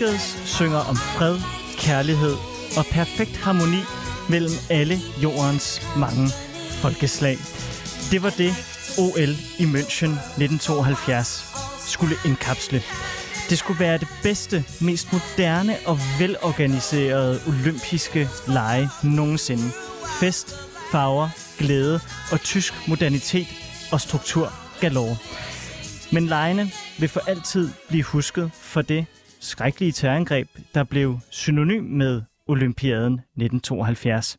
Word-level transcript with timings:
New 0.00 0.08
synger 0.44 0.78
om 0.78 0.96
fred, 0.96 1.38
kærlighed 1.78 2.36
og 2.78 2.84
perfekt 2.90 3.36
harmoni 3.36 3.82
mellem 4.28 4.52
alle 4.70 4.98
jordens 5.22 5.82
mange 5.96 6.28
folkeslag. 6.82 7.36
Det 8.10 8.22
var 8.22 8.30
det, 8.30 8.52
OL 8.98 9.32
i 9.58 9.64
München 9.74 10.10
1972 10.10 11.44
skulle 11.86 12.14
indkapsle. 12.24 12.82
Det 13.50 13.58
skulle 13.58 13.80
være 13.80 13.98
det 13.98 14.08
bedste, 14.22 14.64
mest 14.80 15.12
moderne 15.12 15.76
og 15.86 15.98
velorganiserede 16.18 17.40
olympiske 17.48 18.28
lege 18.48 18.88
nogensinde. 19.04 19.70
Fest, 20.20 20.54
farver, 20.92 21.28
glæde 21.58 22.00
og 22.32 22.40
tysk 22.40 22.88
modernitet 22.88 23.46
og 23.92 24.00
struktur 24.00 24.52
galore. 24.80 25.16
Men 26.12 26.26
lejene 26.26 26.70
vil 26.98 27.08
for 27.08 27.20
altid 27.26 27.70
blive 27.88 28.04
husket 28.04 28.50
for 28.54 28.82
det 28.82 29.06
skrækkelige 29.40 29.92
terrorangreb, 29.92 30.48
der 30.74 30.84
blev 30.84 31.20
synonym 31.30 31.84
med 31.84 32.22
Olympiaden 32.46 33.12
1972. 33.12 34.38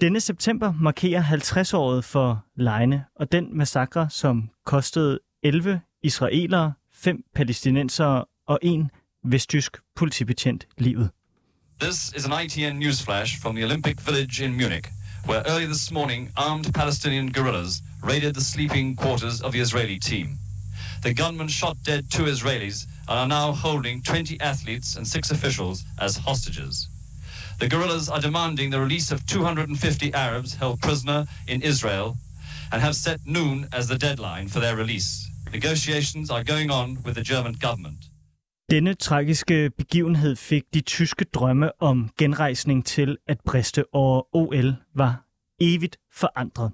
Denne 0.00 0.20
september 0.20 0.72
markerer 0.80 1.22
50-året 1.22 2.04
for 2.04 2.44
Leine 2.56 3.04
og 3.16 3.32
den 3.32 3.58
massakre, 3.58 4.10
som 4.10 4.50
kostede 4.64 5.18
11 5.42 5.80
israelere, 6.02 6.72
5 6.94 7.24
palæstinensere 7.34 8.24
og 8.46 8.58
en 8.62 8.90
vesttysk 9.24 9.76
politibetjent 9.96 10.66
livet. 10.78 11.10
This 11.80 12.12
is 12.16 12.26
an 12.26 12.44
ITN 12.44 12.76
newsflash 12.78 13.40
from 13.42 13.54
the 13.54 13.64
Olympic 13.64 14.06
Village 14.06 14.44
in 14.44 14.52
Munich, 14.52 14.88
where 15.28 15.42
early 15.50 15.66
this 15.66 15.92
morning 15.92 16.30
armed 16.36 16.72
Palestinian 16.74 17.32
guerrillas 17.32 17.82
raided 18.02 18.32
the 18.34 18.44
sleeping 18.44 18.96
quarters 18.96 19.40
of 19.40 19.52
the 19.52 19.60
Israeli 19.60 19.98
team. 19.98 20.26
The 21.02 21.14
gunmen 21.14 21.48
shot 21.48 21.76
dead 21.86 22.02
two 22.10 22.26
Israelis 22.26 22.86
and 23.08 23.18
are 23.18 23.28
now 23.28 23.52
holding 23.52 24.02
20 24.02 24.40
athletes 24.40 24.96
and 24.96 25.06
six 25.06 25.30
officials 25.30 25.84
as 26.00 26.16
hostages. 26.16 26.88
The 27.58 27.68
guerrillas 27.68 28.08
are 28.08 28.20
demanding 28.20 28.70
the 28.70 28.80
release 28.80 29.10
of 29.10 29.26
250 29.26 30.12
Arabs 30.12 30.54
held 30.54 30.80
prisoner 30.80 31.26
in 31.48 31.62
Israel 31.62 32.16
and 32.72 32.82
have 32.82 32.94
set 32.94 33.20
noon 33.26 33.66
as 33.72 33.88
the 33.88 33.98
deadline 33.98 34.48
for 34.48 34.60
their 34.60 34.76
release. 34.76 35.30
Negotiations 35.52 36.30
are 36.30 36.44
going 36.44 36.70
on 36.70 36.98
with 37.04 37.14
the 37.14 37.22
German 37.22 37.54
government. 37.60 37.96
Denne 38.70 38.94
tragiske 38.94 39.70
begivenhed 39.70 40.36
fik 40.36 40.62
de 40.74 40.80
tyske 40.80 41.24
drømme 41.24 41.82
om 41.82 42.10
genrejsning 42.18 42.86
til 42.86 43.16
at 43.28 43.40
briste, 43.40 43.94
og 43.94 44.28
OL 44.32 44.74
var 44.94 45.24
evigt 45.60 45.96
forandret. 46.12 46.72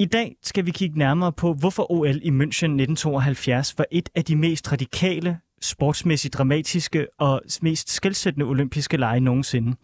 I 0.00 0.04
dag 0.04 0.36
skal 0.42 0.66
vi 0.66 0.70
kigge 0.70 0.98
nærmere 0.98 1.32
på, 1.32 1.54
hvorfor 1.54 1.92
OL 1.92 2.16
i 2.22 2.30
München 2.30 2.70
1972 2.78 3.78
var 3.78 3.84
et 3.90 4.08
af 4.14 4.24
de 4.24 4.36
mest 4.36 4.72
radikale, 4.72 5.38
sportsmæssigt 5.62 6.34
dramatiske 6.34 7.06
og 7.18 7.42
mest 7.62 7.90
skældsættende 7.90 8.46
olympiske 8.46 8.96
lege 8.96 9.20
nogensinde. 9.20 9.76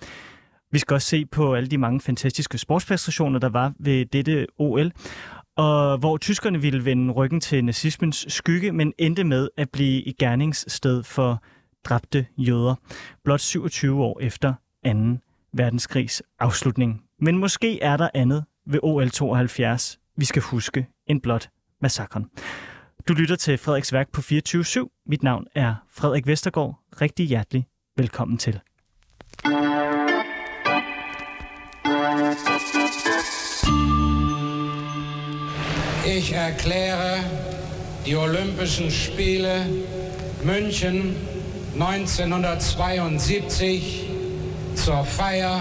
Vi 0.72 0.78
skal 0.78 0.94
også 0.94 1.08
se 1.08 1.26
på 1.26 1.54
alle 1.54 1.68
de 1.68 1.78
mange 1.78 2.00
fantastiske 2.00 2.58
sportspræstationer, 2.58 3.38
der 3.38 3.48
var 3.48 3.72
ved 3.78 4.06
dette 4.06 4.46
OL, 4.58 4.92
og 5.56 5.98
hvor 5.98 6.16
tyskerne 6.16 6.60
ville 6.60 6.84
vende 6.84 7.12
ryggen 7.12 7.40
til 7.40 7.64
nazismens 7.64 8.26
skygge, 8.28 8.72
men 8.72 8.92
endte 8.98 9.24
med 9.24 9.48
at 9.56 9.70
blive 9.70 10.02
i 10.02 10.12
gerningssted 10.12 11.02
for 11.02 11.42
dræbte 11.84 12.26
jøder, 12.38 12.74
blot 13.24 13.40
27 13.40 14.02
år 14.02 14.20
efter 14.20 14.54
2. 14.86 14.90
verdenskrigs 15.52 16.22
afslutning. 16.38 17.02
Men 17.20 17.38
måske 17.38 17.82
er 17.82 17.96
der 17.96 18.08
andet 18.14 18.44
ved 18.66 18.80
OL 18.82 19.10
72, 19.10 19.98
vi 20.16 20.24
skal 20.24 20.42
huske 20.42 20.86
end 21.06 21.20
blot 21.20 21.48
massakren. 21.82 22.26
Du 23.08 23.14
lytter 23.14 23.36
til 23.36 23.58
Frederiks 23.58 23.92
værk 23.92 24.12
på 24.12 24.20
24-7. 24.20 25.02
Mit 25.06 25.22
navn 25.22 25.44
er 25.54 25.74
Frederik 25.90 26.26
Vestergaard. 26.26 26.80
Rigtig 27.00 27.26
hjertelig 27.26 27.66
velkommen 27.96 28.38
til. 28.38 28.60
Ich 36.18 36.32
erkläre 36.32 37.18
die 38.06 38.16
Olympischen 38.16 38.90
Spiele 38.90 39.66
München 40.44 41.14
1972 41.74 44.10
zur 44.76 45.04
Feier 45.04 45.60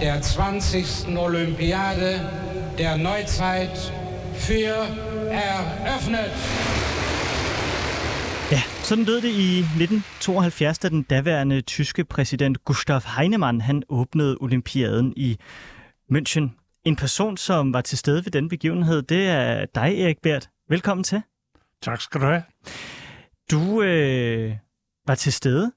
der 0.00 0.20
20. 0.20 1.18
Olympiade 1.18 2.45
der 2.78 2.96
Neuzeit 2.96 3.92
für 4.34 4.76
eröffnet. 5.30 6.32
Ja, 8.50 8.62
sådan 8.82 9.04
lød 9.04 9.20
det 9.20 9.28
i 9.28 9.58
1972, 9.58 10.78
da 10.78 10.88
den 10.88 11.02
daværende 11.02 11.60
tyske 11.60 12.04
præsident 12.04 12.64
Gustav 12.64 13.00
Heinemann 13.16 13.60
han 13.60 13.82
åbnede 13.88 14.36
olympiaden 14.40 15.12
i 15.16 15.36
München. 16.12 16.50
En 16.84 16.96
person, 16.96 17.36
som 17.36 17.72
var 17.72 17.80
til 17.80 17.98
stede 17.98 18.24
ved 18.24 18.32
den 18.32 18.48
begivenhed, 18.48 19.02
det 19.02 19.28
er 19.28 19.64
dig, 19.74 20.00
Erik 20.00 20.18
Bert. 20.22 20.48
Velkommen 20.68 21.04
til. 21.04 21.22
Tak 21.82 22.00
skal 22.00 22.20
du 22.20 22.26
have. 22.26 22.42
Du 23.50 23.82
øh, 23.82 24.56
var 25.06 25.14
til 25.14 25.32
stede 25.32 25.72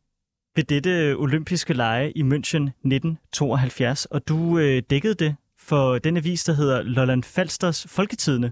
ved 0.55 0.63
dette 0.63 1.15
olympiske 1.17 1.73
lege 1.73 2.11
i 2.11 2.21
München 2.21 2.65
1972, 2.85 4.05
og 4.05 4.27
du 4.27 4.57
øh, 4.57 4.83
dækkede 4.89 5.13
det 5.13 5.35
for 5.69 5.97
den 5.97 6.17
avis, 6.17 6.43
der 6.43 6.53
hedder 6.53 6.81
Lolland 6.81 7.23
Falsters 7.23 7.85
Folketidene. 7.89 8.51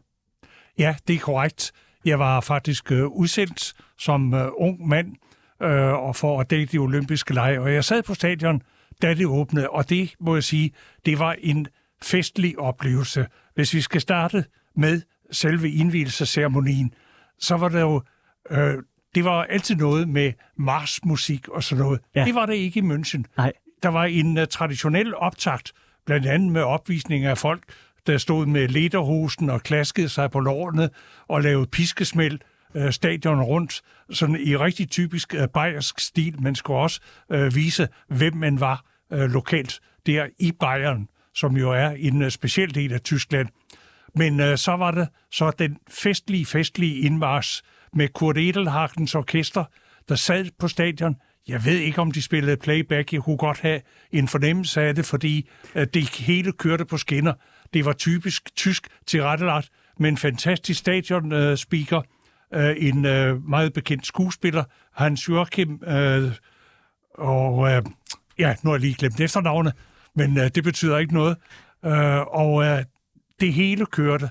Ja, 0.78 0.96
det 1.08 1.16
er 1.16 1.20
korrekt. 1.20 1.72
Jeg 2.06 2.20
var 2.20 2.42
faktisk 2.42 2.92
øh, 2.92 3.06
udsendt 3.08 3.74
som 3.98 4.34
øh, 4.34 4.48
ung 4.58 4.88
mand 4.88 5.16
øh, 5.62 5.94
og 5.94 6.16
for 6.16 6.42
at 6.42 6.50
dække 6.50 6.72
de 6.72 6.78
olympiske 6.78 7.34
lege, 7.34 7.62
og 7.62 7.74
jeg 7.74 7.84
sad 7.84 8.04
på 8.04 8.14
stadion, 8.14 8.62
da 9.02 9.14
det 9.14 9.26
åbnede, 9.26 9.70
og 9.70 9.90
det 9.90 10.14
må 10.20 10.36
jeg 10.36 10.44
sige, 10.44 10.72
det 11.06 11.20
var 11.20 11.36
en 11.40 11.68
festlig 12.02 12.60
oplevelse. 12.60 13.28
Hvis 13.56 13.74
vi 13.74 13.82
skal 13.82 14.02
starte 14.02 14.46
med 14.76 15.02
selve 15.32 15.72
indvielsesceremonien, 15.72 16.94
så 17.40 17.58
var 17.58 17.70
der 17.70 17.80
jo 17.80 18.02
øh, 18.50 18.84
det 19.16 19.26
var 19.26 19.44
altid 19.44 19.76
noget 19.76 20.10
med 20.10 20.34
marsmusik 20.58 21.48
og 21.48 21.64
sådan 21.64 21.84
noget. 21.84 22.00
Ja. 22.16 22.26
Det 22.26 22.36
var 22.36 22.46
det 22.46 22.54
ikke 22.54 22.80
i 22.80 22.84
München. 22.84 23.24
Nej. 23.38 23.54
Der 23.84 23.90
var 23.90 24.06
en 24.06 24.38
uh, 24.38 24.44
traditionel 24.46 25.16
optakt, 25.16 25.74
blandt 26.08 26.28
andet 26.28 26.52
med 26.52 26.62
opvisning 26.62 27.26
af 27.26 27.38
folk, 27.38 27.64
der 28.08 28.18
stod 28.18 28.46
med 28.46 28.68
lederhosen 28.68 29.50
og 29.50 29.64
klaskede 29.64 30.10
sig 30.10 30.32
på 30.32 30.40
lårene 30.40 30.90
og 31.28 31.42
lavede 31.42 31.68
piskesmæld 31.68 32.40
øh, 32.76 32.92
stadion 32.92 33.42
rundt, 33.42 33.82
sådan 34.10 34.36
i 34.36 34.56
rigtig 34.56 34.90
typisk 34.90 35.36
øh, 35.36 35.48
bayersk 35.54 36.00
stil. 36.00 36.42
Man 36.42 36.56
skulle 36.56 36.80
også 36.80 37.02
øh, 37.32 37.56
vise, 37.56 37.88
hvem 38.08 38.36
man 38.36 38.60
var 38.60 38.86
øh, 39.14 39.20
lokalt 39.20 39.80
der 40.06 40.28
i 40.40 40.52
Bayern, 40.60 41.08
som 41.34 41.58
jo 41.58 41.72
er 41.72 41.90
en 41.90 42.22
øh, 42.22 42.32
speciel 42.32 42.76
del 42.76 42.94
af 42.94 43.02
Tyskland. 43.02 43.48
Men 44.16 44.40
øh, 44.40 44.58
så 44.58 44.72
var 44.72 44.92
det 44.92 45.08
så 45.32 45.52
den 45.52 45.78
festlige, 45.90 46.46
festlige 46.46 47.00
indmars 47.00 47.64
med 47.94 48.08
Kurt 48.08 48.38
Edelhagens 48.38 49.16
orkester, 49.16 49.64
der 50.10 50.16
sad 50.16 50.46
på 50.60 50.68
stadion. 50.68 51.16
Jeg 51.48 51.66
ved 51.66 51.78
ikke, 51.78 52.02
om 52.02 52.12
de 52.12 52.22
spillede 52.22 52.58
playback. 52.58 53.14
Jeg 53.14 53.22
kunne 53.22 53.38
godt 53.38 53.60
have 53.60 53.82
en 54.12 54.28
fornemmelse 54.28 54.82
af 54.82 54.96
det, 54.96 55.06
fordi 55.06 55.50
det 55.94 56.10
hele 56.10 56.52
kørte 56.52 56.86
på 56.86 56.98
skinner. 56.98 57.34
Det 57.74 57.86
var 57.86 57.94
typisk 57.94 58.56
tysk 58.56 58.88
tilrettelagt 59.06 59.70
med 60.00 60.10
en 60.10 60.18
fantastisk 60.18 60.80
stadion-speaker, 60.80 62.02
øh, 62.54 62.76
en 62.78 63.06
øh, 63.06 63.44
meget 63.50 63.74
bekendt 63.74 64.06
skuespiller, 64.08 64.64
Hans 64.94 65.30
Joachim, 65.30 65.84
øh, 65.88 66.32
og 67.14 67.84
ja, 68.40 68.56
nu 68.64 68.70
har 68.70 68.76
jeg 68.76 68.82
lige 68.82 68.96
glemt 68.96 69.20
efternavnet, 69.20 69.74
men 70.16 70.36
det 70.38 70.64
betyder 70.64 70.98
ikke 70.98 71.14
noget. 71.14 71.38
Og 72.28 72.84
det 73.40 73.54
hele 73.54 73.86
kørte. 73.86 74.30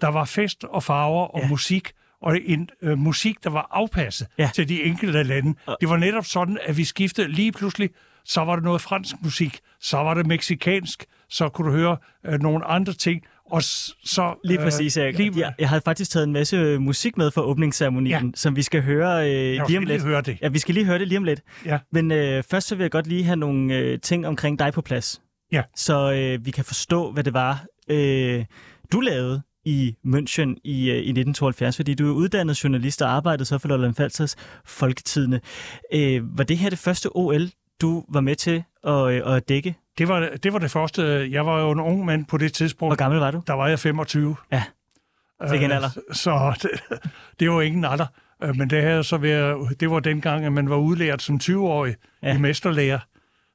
Der 0.00 0.08
var 0.08 0.24
fest 0.24 0.64
og 0.64 0.82
farver 0.82 1.24
og 1.26 1.40
Ja. 1.40 1.48
musik, 1.48 1.92
og 2.22 2.38
en 2.44 2.68
øh, 2.82 2.98
musik, 2.98 3.44
der 3.44 3.50
var 3.50 3.68
afpasset 3.70 4.26
Ja. 4.38 4.50
til 4.54 4.68
de 4.68 4.82
enkelte 4.82 5.22
lande. 5.22 5.54
Det 5.80 5.88
var 5.88 5.96
netop 5.96 6.24
sådan, 6.24 6.58
at 6.66 6.76
vi 6.76 6.84
skiftede 6.84 7.28
lige 7.28 7.52
pludselig, 7.52 7.90
så 8.24 8.40
var 8.40 8.56
der 8.56 8.62
noget 8.62 8.80
fransk 8.80 9.14
musik, 9.22 9.58
så 9.80 9.96
var 9.96 10.14
det 10.14 10.26
meksikansk, 10.26 11.04
så 11.28 11.48
kunne 11.48 11.68
du 11.72 11.76
høre 11.76 11.96
øh, 12.26 12.40
nogle 12.40 12.64
andre 12.64 12.92
ting, 12.92 13.22
og 13.50 13.62
så... 13.62 14.40
Lige 14.44 14.58
præcis, 14.58 14.96
Erik. 14.96 15.18
lige, 15.18 15.32
Jeg, 15.36 15.54
jeg 15.58 15.68
havde 15.68 15.82
faktisk 15.84 16.10
taget 16.10 16.24
en 16.26 16.32
masse 16.32 16.56
øh, 16.56 16.80
musik 16.80 17.16
med 17.16 17.30
fra 17.30 17.42
åbningsceremonien, 17.42 18.24
Ja. 18.26 18.30
som 18.34 18.56
vi 18.56 18.62
skal 18.62 18.82
høre 18.82 19.30
øh, 19.30 19.54
jeg 19.54 19.64
lige 19.68 19.78
om 19.78 19.84
lidt. 19.84 19.88
lige 19.88 20.00
høre 20.10 20.20
det. 20.22 20.38
Ja, 20.42 20.48
vi 20.48 20.58
skal 20.58 20.74
lige 20.74 20.86
høre 20.86 20.98
det 20.98 21.08
lige 21.08 21.18
om 21.18 21.24
lidt. 21.24 21.40
Ja. 21.64 21.78
Men 21.92 22.10
øh, 22.10 22.42
først 22.50 22.68
så 22.68 22.74
vil 22.74 22.84
jeg 22.84 22.90
godt 22.90 23.06
lige 23.06 23.24
have 23.24 23.36
nogle 23.36 23.74
øh, 23.74 24.00
ting 24.00 24.26
omkring 24.26 24.58
dig 24.58 24.72
på 24.72 24.82
plads. 24.82 25.22
Ja. 25.52 25.62
Så 25.76 26.12
øh, 26.12 26.46
vi 26.46 26.50
kan 26.50 26.64
forstå, 26.64 27.12
hvad 27.12 27.24
det 27.24 27.34
var, 27.34 27.64
øh, 27.90 28.44
du 28.92 29.00
lavede 29.00 29.42
i 29.66 29.96
München 30.06 30.54
i, 30.64 30.90
øh, 30.90 30.96
i 30.96 31.12
1972, 31.12 31.76
fordi 31.76 31.94
du 31.94 32.08
er 32.08 32.12
uddannet 32.14 32.64
journalist 32.64 33.02
og 33.02 33.10
arbejdede 33.10 33.44
så 33.44 33.58
for 33.58 33.68
Lolland 33.68 33.94
Falsters 33.94 34.36
Folketidene. 34.64 35.40
Øh, 35.94 36.38
var 36.38 36.44
det 36.44 36.58
her 36.58 36.70
det 36.70 36.78
første 36.78 37.06
OL, 37.16 37.48
du 37.80 38.04
var 38.08 38.20
med 38.20 38.36
til 38.36 38.62
at, 38.86 38.92
øh, 39.12 39.36
at 39.36 39.48
dække? 39.48 39.74
Det 39.98 40.08
var, 40.08 40.28
det 40.42 40.52
var 40.52 40.58
det 40.58 40.70
første. 40.70 41.02
Jeg 41.30 41.46
var 41.46 41.60
jo 41.60 41.70
en 41.70 41.80
ung 41.80 42.04
mand 42.04 42.24
på 42.26 42.36
det 42.36 42.52
tidspunkt. 42.52 42.90
Hvor 42.90 42.96
gammel 42.96 43.20
var 43.20 43.30
du? 43.30 43.42
Der 43.46 43.52
var 43.52 43.68
jeg 43.68 43.78
25. 43.78 44.36
Ja, 44.52 44.62
Sikke 45.48 45.64
en 45.64 45.70
alder. 45.72 45.90
Øh, 46.08 46.14
Så 46.14 46.52
det, 46.62 47.00
det 47.40 47.50
var 47.50 47.60
ingen 47.62 47.84
alder. 47.84 48.06
Øh, 48.42 48.56
Men 48.56 48.70
det, 48.70 48.82
havde 48.82 49.04
så 49.04 49.16
været, 49.16 49.80
det 49.80 49.90
var 49.90 50.00
dengang, 50.00 50.44
at 50.44 50.52
man 50.52 50.70
var 50.70 50.76
udlært 50.76 51.22
som 51.22 51.40
20-årig 51.42 51.94
Ja. 52.22 52.34
i 52.34 52.38
mesterlærer. 52.38 52.98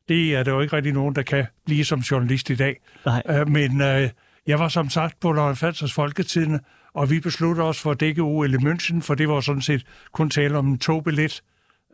Det 0.09 0.35
er 0.35 0.43
der 0.43 0.51
jo 0.51 0.61
ikke 0.61 0.75
rigtig 0.75 0.93
nogen, 0.93 1.15
der 1.15 1.21
kan 1.21 1.45
blive 1.65 1.85
som 1.85 1.99
journalist 1.99 2.49
i 2.49 2.55
dag. 2.55 2.75
Nej. 3.05 3.21
Øh, 3.29 3.49
Men 3.49 3.81
øh, 3.81 4.09
jeg 4.47 4.59
var 4.59 4.67
som 4.67 4.89
sagt 4.89 5.19
på 5.19 5.31
Lolland 5.31 5.55
Falsers 5.55 5.93
Folketidene, 5.93 6.59
og 6.93 7.09
vi 7.09 7.19
besluttede 7.19 7.67
os 7.67 7.81
for 7.81 7.91
at 7.91 7.99
dække 7.99 8.21
OL 8.21 8.53
i 8.53 8.57
München, 8.57 9.01
for 9.01 9.15
det 9.15 9.29
var 9.29 9.41
sådan 9.41 9.61
set 9.61 9.85
kun 10.11 10.29
tale 10.29 10.57
om 10.57 10.67
en 10.67 10.77
togbillet 10.77 11.41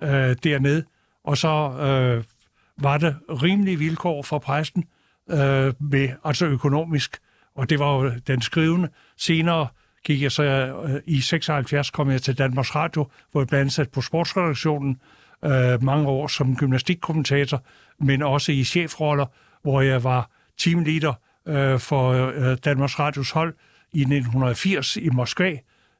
øh, 0.03 0.35
dernede. 0.44 0.83
Og 1.23 1.38
så 1.38 1.47
øh, 1.79 2.23
var 2.77 2.97
det 2.97 3.15
rimelige 3.29 3.79
vilkår 3.79 4.21
for 4.23 4.39
præsten, 4.39 4.83
øh, 5.29 5.73
med, 5.79 6.09
altså 6.23 6.45
økonomisk, 6.45 7.17
og 7.55 7.69
det 7.69 7.79
var 7.79 7.95
jo 7.95 8.11
den 8.27 8.41
skrivende. 8.41 8.89
Senere 9.17 9.67
gik 10.03 10.21
jeg 10.21 10.31
så 10.31 10.43
øh, 10.43 11.01
i 11.05 11.21
76 11.21 11.89
kom 11.89 12.11
jeg 12.11 12.21
til 12.21 12.38
Danmarks 12.38 12.75
Radio, 12.75 13.07
hvor 13.31 13.41
jeg 13.41 13.47
blev 13.47 13.59
ansat 13.59 13.89
på 13.89 14.01
sportsredaktionen 14.01 15.01
øh, 15.45 15.83
mange 15.83 16.07
år 16.07 16.27
som 16.27 16.55
gymnastikkommentator, 16.55 17.63
men 18.00 18.21
også 18.21 18.51
i 18.51 18.63
chefroller, 18.63 19.25
hvor 19.61 19.81
jeg 19.81 20.03
var 20.03 20.29
teamleader 20.57 21.13
øh, 21.47 21.79
for 21.79 22.11
øh, 22.11 22.57
Danmarks 22.65 22.99
Radios 22.99 23.31
hold 23.31 23.53
i 23.94 24.01
1980 24.01 24.97
i 24.97 25.09
Moskva. 25.09 25.57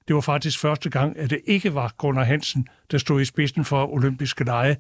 Det 0.08 0.16
var 0.16 0.22
faktisk 0.22 0.60
første 0.60 0.90
gang, 0.90 1.18
at 1.18 1.30
det 1.30 1.42
ikke 1.46 1.74
var 1.74 1.94
Gunnar 1.98 2.24
Hansen, 2.24 2.68
der 2.92 2.98
stod 2.98 3.22
i 3.22 3.26
spidsen 3.26 3.66
for 3.66 3.94
olympiske 3.94 4.44
lege. 4.44 4.78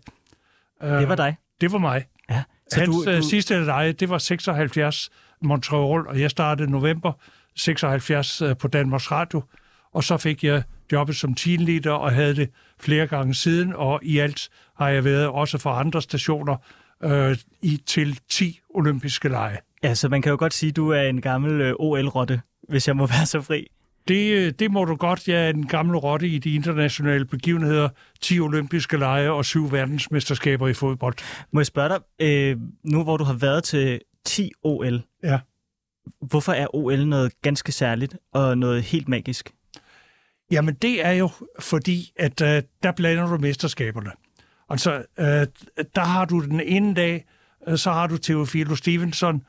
Det 0.82 1.10
var 1.10 1.16
dig. 1.16 1.36
Det 1.62 1.72
var 1.72 1.78
mig. 1.78 2.06
Ja. 2.30 2.44
Så 2.72 2.80
Hans 2.80 2.96
du, 2.96 3.16
du... 3.16 3.22
sidste 3.22 3.66
lege, 3.66 3.94
det 3.94 4.10
var 4.10 4.18
76 4.18 5.10
Montreal, 5.42 6.08
og 6.08 6.20
jeg 6.20 6.32
startede 6.32 6.72
november 6.72 7.12
76 7.56 8.42
øh, 8.42 8.58
på 8.58 8.68
Danmarks 8.68 9.12
Radio, 9.12 9.44
og 9.94 10.04
så 10.04 10.18
fik 10.18 10.44
jeg 10.44 10.64
jobbet 10.92 11.16
som 11.16 11.34
teamleader 11.34 11.92
og 11.92 12.12
havde 12.12 12.36
det 12.36 12.50
flere 12.80 13.08
gange 13.08 13.34
siden, 13.34 13.74
og 13.76 14.00
i 14.04 14.18
alt 14.18 14.50
har 14.78 14.90
jeg 14.90 15.04
været 15.04 15.28
også 15.28 15.58
for 15.58 15.70
andre 15.70 16.02
stationer 16.02 16.58
øh, 17.04 17.38
i 17.62 17.78
til 17.86 18.20
10 18.30 18.60
olympiske 18.70 19.30
lege. 19.30 19.58
Ja, 19.84 19.94
så 19.96 20.10
man 20.10 20.22
kan 20.22 20.30
jo 20.30 20.36
godt 20.40 20.54
sige, 20.54 20.70
at 20.70 20.76
du 20.76 20.90
er 20.90 21.02
en 21.02 21.22
gammel 21.22 21.62
øh, 21.62 21.74
OL-rotte, 21.80 22.42
hvis 22.70 22.88
jeg 22.88 22.96
må 22.96 23.06
være 23.08 23.26
så 23.26 23.42
fri. 23.42 23.68
Det, 24.08 24.32
øh, 24.34 24.54
det 24.60 24.72
må 24.72 24.86
du 24.86 24.96
godt. 24.96 25.28
Jeg 25.28 25.46
er 25.46 25.50
en 25.50 25.68
gammel 25.68 25.98
rotte 25.98 26.28
i 26.28 26.40
de 26.40 26.56
internationale 26.56 27.26
begivenheder. 27.26 27.90
10 28.22 28.40
olympiske 28.40 28.98
lege 28.98 29.32
og 29.32 29.46
syv 29.46 29.72
verdensmesterskaber 29.72 30.68
i 30.68 30.74
fodbold. 30.74 31.16
Må 31.52 31.60
jeg 31.60 31.66
spørge 31.66 31.90
dig, 31.90 32.00
øh, 32.28 32.58
nu 32.84 33.04
hvor 33.04 33.18
du 33.18 33.24
har 33.24 33.34
været 33.34 33.64
til 33.64 34.02
10 34.26 34.52
OL, 34.64 35.02
Ja. 35.24 35.40
hvorfor 36.22 36.52
er 36.52 36.76
OL 36.76 37.08
noget 37.08 37.42
ganske 37.42 37.72
særligt 37.72 38.16
og 38.34 38.58
noget 38.58 38.84
helt 38.84 39.08
magisk? 39.08 39.54
Jamen, 40.52 40.76
det 40.76 41.06
er 41.06 41.12
jo 41.12 41.30
fordi, 41.60 42.12
at 42.20 42.42
øh, 42.42 42.64
der 42.84 42.92
blander 42.92 43.28
du 43.28 43.38
mesterskaberne. 43.38 44.12
Altså, 44.70 45.04
øh, 45.20 45.48
der 45.96 46.02
har 46.04 46.26
du 46.26 46.46
den 46.46 46.60
ene 46.60 46.94
dag, 46.94 47.26
øh, 47.68 47.78
så 47.78 47.92
har 47.92 48.08
du 48.08 48.18
Teofilo 48.18 48.76
Stevenson, 48.76 49.44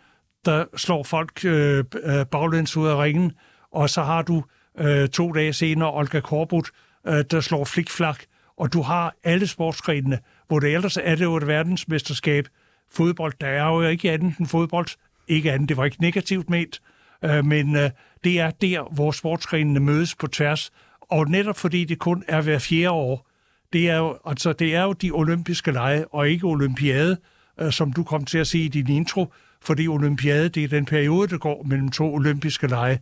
der 0.44 0.65
slår 0.76 1.03
folk 1.03 1.44
øh, 1.44 1.85
øh, 2.05 2.26
baglæns 2.26 2.76
ud 2.76 2.88
af 2.88 3.03
ringen, 3.03 3.32
og 3.73 3.91
så 3.91 4.03
har 4.03 4.23
du 4.23 4.44
øh, 4.79 5.09
to 5.09 5.32
dage 5.32 5.53
senere 5.53 5.93
Olga 5.93 6.20
Korbut, 6.20 6.70
øh, 7.06 7.25
der 7.31 7.41
slår 7.41 7.65
flikflak, 7.65 8.25
og 8.56 8.73
du 8.73 8.82
har 8.82 9.15
alle 9.25 9.47
sportsgrenene, 9.47 10.19
hvor 10.49 10.59
det 10.59 10.75
ellers 10.75 10.97
er 10.97 11.15
det 11.15 11.25
jo 11.25 11.37
et 11.37 11.47
verdensmesterskab. 11.47 12.49
Fodbold, 12.91 13.32
der 13.41 13.47
er 13.47 13.67
jo 13.67 13.82
ikke 13.82 14.12
andet 14.12 14.37
end 14.38 14.47
fodbold. 14.47 14.88
Ikke 15.29 15.53
andet, 15.53 15.69
det 15.69 15.76
var 15.76 15.85
ikke 15.85 16.00
negativt 16.00 16.50
ment, 16.50 16.81
øh, 17.25 17.44
men 17.44 17.76
øh, 17.76 17.91
det 18.25 18.41
er 18.41 18.50
der, 18.50 18.94
hvor 18.94 19.11
sportsgrenene 19.11 19.81
mødes 19.81 20.14
på 20.14 20.26
tværs, 20.26 20.71
og 21.00 21.31
netop 21.31 21.56
fordi 21.56 21.85
det 21.85 21.99
kun 21.99 22.25
er 22.29 22.41
hver 22.41 22.59
fjerde 22.59 22.91
år, 22.91 23.28
det 23.73 23.91
er 23.91 23.97
jo, 23.97 24.19
altså, 24.26 24.53
det 24.53 24.75
er 24.75 24.82
jo 24.82 24.93
de 24.93 25.11
olympiske 25.11 25.73
lege, 25.73 26.15
og 26.15 26.29
ikke 26.29 26.47
olympiade, 26.47 27.17
øh, 27.61 27.73
som 27.73 27.93
du 27.93 28.05
kom 28.05 28.25
til 28.25 28.38
at 28.38 28.47
sige 28.47 28.65
i 28.65 28.69
din 28.69 28.88
intro, 28.88 29.32
fordi 29.62 29.88
olympiade, 29.88 30.49
det 30.49 30.65
er 30.65 30.69
den 30.69 30.85
periode, 30.85 31.29
der 31.29 31.38
går 31.38 31.62
mellem 31.62 31.88
to 31.88 32.15
olympiske 32.15 32.67
lege. 32.67 33.00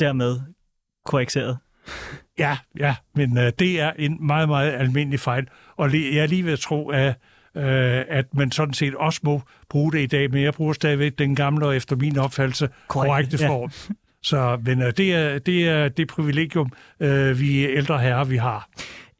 Dermed 0.00 0.40
korrigeret. 1.04 1.58
Ja, 2.38 2.58
ja, 2.78 2.96
men 3.14 3.38
øh, 3.38 3.52
det 3.58 3.80
er 3.80 3.92
en 3.98 4.26
meget, 4.26 4.48
meget 4.48 4.72
almindelig 4.72 5.20
fejl, 5.20 5.48
og 5.76 5.94
jeg 5.94 6.22
er 6.22 6.26
lige 6.26 6.44
ved 6.44 6.52
at 6.52 6.58
tro, 6.58 6.88
at, 6.88 7.08
øh, 7.56 8.04
at 8.08 8.34
man 8.34 8.50
sådan 8.50 8.74
set 8.74 8.94
også 8.94 9.20
må 9.22 9.42
bruge 9.68 9.92
det 9.92 10.00
i 10.00 10.06
dag, 10.06 10.30
men 10.30 10.42
jeg 10.42 10.54
bruger 10.54 10.72
stadigvæk 10.72 11.18
den 11.18 11.34
gamle 11.34 11.66
og 11.66 11.76
efter 11.76 11.96
min 11.96 12.18
opfattelse 12.18 12.68
Korrekt, 12.88 13.10
korrekte 13.10 13.36
ja. 13.40 13.48
form. 13.48 13.70
Så, 14.22 14.58
men 14.64 14.82
øh, 14.82 14.92
det, 14.96 15.14
er, 15.14 15.38
det 15.38 15.68
er 15.68 15.88
det 15.88 16.08
privilegium, 16.08 16.72
øh, 17.00 17.40
vi 17.40 17.66
ældre 17.66 17.98
herrer, 17.98 18.24
vi 18.24 18.36
har. 18.36 18.68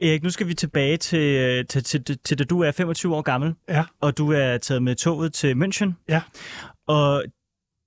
Erik, 0.05 0.23
nu 0.23 0.31
skal 0.31 0.49
vi 0.49 0.55
tilbage 0.55 0.97
til, 0.97 1.19
øh, 1.19 1.67
til, 1.67 1.85
til, 1.85 2.05
til, 2.05 2.19
til 2.19 2.39
da 2.39 2.45
du 2.45 2.61
er 2.61 2.73
25 2.73 3.17
år 3.17 3.23
gammel, 3.23 3.55
Ja, 3.69 3.85
og 4.01 4.19
du 4.19 4.33
er 4.33 4.59
taget 4.59 4.83
med 4.83 4.95
toget 4.95 5.33
til 5.33 5.55
München. 5.55 5.93
ja. 6.09 6.23
Og 6.87 7.25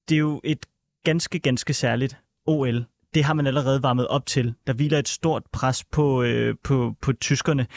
det 0.10 0.16
er 0.16 0.20
jo 0.20 0.42
et 0.44 0.66
ganske, 1.04 1.40
ganske 1.40 1.74
særligt 1.74 2.18
OL. 2.46 2.86
Det 3.14 3.24
har 3.24 3.34
man 3.34 3.48
allerede 3.48 3.84
varmet 3.84 4.08
op 4.08 4.26
til. 4.26 4.54
Der 4.68 4.74
hviler 4.74 5.00
et 5.00 5.08
stort 5.08 5.44
pres 5.52 5.84
på, 5.84 6.24
øh, 6.24 6.56
på, 6.64 6.96
på 7.02 7.14
tyskerne. 7.14 7.68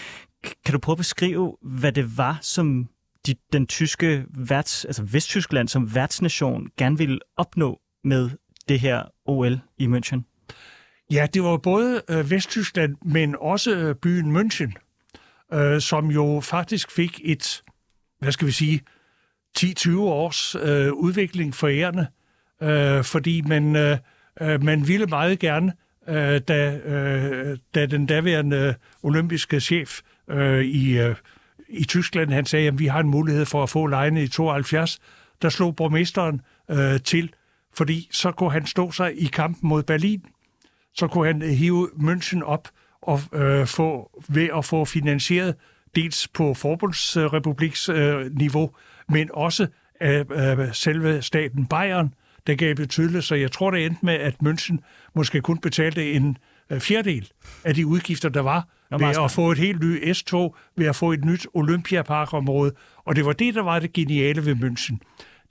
Kan 0.65 0.73
du 0.73 0.79
prøve 0.79 0.95
at 0.95 0.99
beskrive, 0.99 1.57
hvad 1.62 1.93
det 1.93 2.19
var, 2.19 2.38
som 2.43 2.88
de, 3.26 3.35
den 3.53 3.67
tyske 3.67 4.25
værts, 4.29 4.85
altså 4.85 5.03
Vesttyskland 5.03 5.69
som 5.69 5.95
værtsnation 5.95 6.67
gerne 6.79 6.99
ville 6.99 7.19
opnå 7.37 7.81
med 8.05 8.31
det 8.69 8.81
her 8.81 9.03
OL 9.26 9.61
i 9.79 9.87
München? 9.87 10.30
Ja, 11.11 11.26
det 11.35 11.43
var 11.43 11.57
både 11.57 12.02
øh, 12.11 12.31
Vesttyskland, 12.31 12.97
men 13.05 13.37
også 13.40 13.76
øh, 13.76 13.95
byen 13.95 14.37
München, 14.37 14.73
øh, 15.57 15.81
som 15.81 16.11
jo 16.11 16.40
faktisk 16.43 16.90
fik 16.90 17.21
et, 17.25 17.62
hvad 18.19 18.33
skal 18.33 18.47
vi 18.47 18.52
sige, 18.52 18.81
10-20 19.59 19.99
års 19.99 20.55
øh, 20.55 20.93
udvikling 20.93 21.55
for 21.55 21.69
ærende, 21.69 22.07
øh, 22.62 23.05
fordi 23.05 23.40
man, 23.40 23.76
øh, 23.76 23.99
øh, 24.40 24.62
man 24.64 24.88
ville 24.88 25.07
meget 25.07 25.38
gerne, 25.38 25.73
øh, 26.09 26.40
da, 26.49 26.76
øh, 26.76 27.59
da 27.75 27.87
den 27.87 28.07
daværende 28.07 28.75
olympiske 29.02 29.61
chef 29.61 30.00
øh, 30.31 30.64
i, 30.64 30.99
øh, 30.99 31.14
i 31.69 31.85
Tyskland, 31.85 32.33
han 32.33 32.47
sagde, 32.47 32.69
at 32.69 32.79
vi 32.79 32.87
har 32.87 33.00
en 33.00 33.09
mulighed 33.09 33.47
for 33.47 33.62
at 33.62 33.71
få 33.71 33.87
lejene 33.87 34.23
i 34.23 34.29
72, 34.29 34.99
der 35.43 35.49
slog 35.49 35.76
borgmesteren 35.76 36.40
øh, 36.71 37.00
til, 37.00 37.33
fordi 37.75 38.09
så 38.11 38.33
kunne 38.33 38.52
han 38.52 38.67
stå 38.67 38.90
sig 38.90 39.23
i 39.23 39.26
kampen 39.26 39.69
mod 39.69 39.83
Berlin 39.83 40.23
så 40.94 41.06
kunne 41.06 41.26
han 41.26 41.42
hive 41.42 41.88
München 41.88 42.42
op 42.42 42.68
og 43.02 43.20
øh, 43.32 43.66
få 43.66 44.20
ved 44.28 44.49
at 44.56 44.64
få 44.64 44.85
finansieret 44.85 45.54
dels 45.94 46.28
på 46.28 46.54
forbundsrepubliks 46.54 47.88
øh, 47.88 48.37
niveau, 48.37 48.70
men 49.09 49.30
også 49.35 49.66
af 50.00 50.25
øh, 50.30 50.75
selve 50.75 51.23
staten 51.23 51.66
Bayern, 51.66 52.14
der 52.47 52.54
gav 52.54 52.75
betydeligt, 52.75 53.25
så 53.25 53.35
jeg 53.35 53.52
tror, 53.52 53.70
det 53.70 53.87
endte 53.87 54.06
med, 54.06 54.14
at 54.14 54.35
München 54.44 54.76
måske 55.14 55.40
kun 55.40 55.59
betalte 55.59 56.12
en 56.12 56.37
øh, 56.70 56.80
fjerdedel 56.80 57.30
af 57.64 57.75
de 57.75 57.87
udgifter, 57.87 58.28
der 58.28 58.40
var, 58.40 58.68
Nå, 58.90 58.99
ved 58.99 59.25
at 59.25 59.30
få 59.30 59.50
et 59.50 59.59
helt 59.59 59.80
nyt 59.80 60.16
S-tog, 60.16 60.56
ved 60.76 60.87
at 60.87 60.97
få 60.97 61.12
et 61.12 61.25
nyt 61.25 61.47
Olympiaparkområde. 61.54 62.73
Og 63.04 63.16
det 63.16 63.25
var 63.25 63.32
det, 63.32 63.54
der 63.54 63.62
var 63.62 63.78
det 63.78 63.92
geniale 63.92 64.47
ved 64.47 64.54
München. 64.54 64.97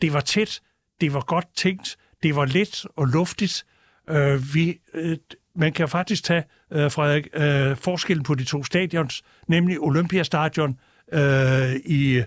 Det 0.01 0.13
var 0.13 0.19
tæt, 0.19 0.61
det 1.01 1.13
var 1.13 1.21
godt 1.21 1.45
tænkt, 1.55 1.97
det 2.23 2.35
var 2.35 2.45
let 2.45 2.85
og 2.95 3.05
luftigt. 3.05 3.65
Øh, 4.09 4.53
vi, 4.53 4.79
øh, 4.93 5.17
man 5.55 5.73
kan 5.73 5.89
faktisk 5.89 6.23
tage, 6.23 6.43
øh, 6.71 6.91
Frederik, 6.91 7.27
øh, 7.33 7.77
forskellen 7.77 8.23
på 8.23 8.35
de 8.35 8.43
to 8.43 8.63
stadions, 8.63 9.23
nemlig 9.47 9.79
Olympiastadion 9.79 10.79
øh, 11.13 11.75
i, 11.85 12.23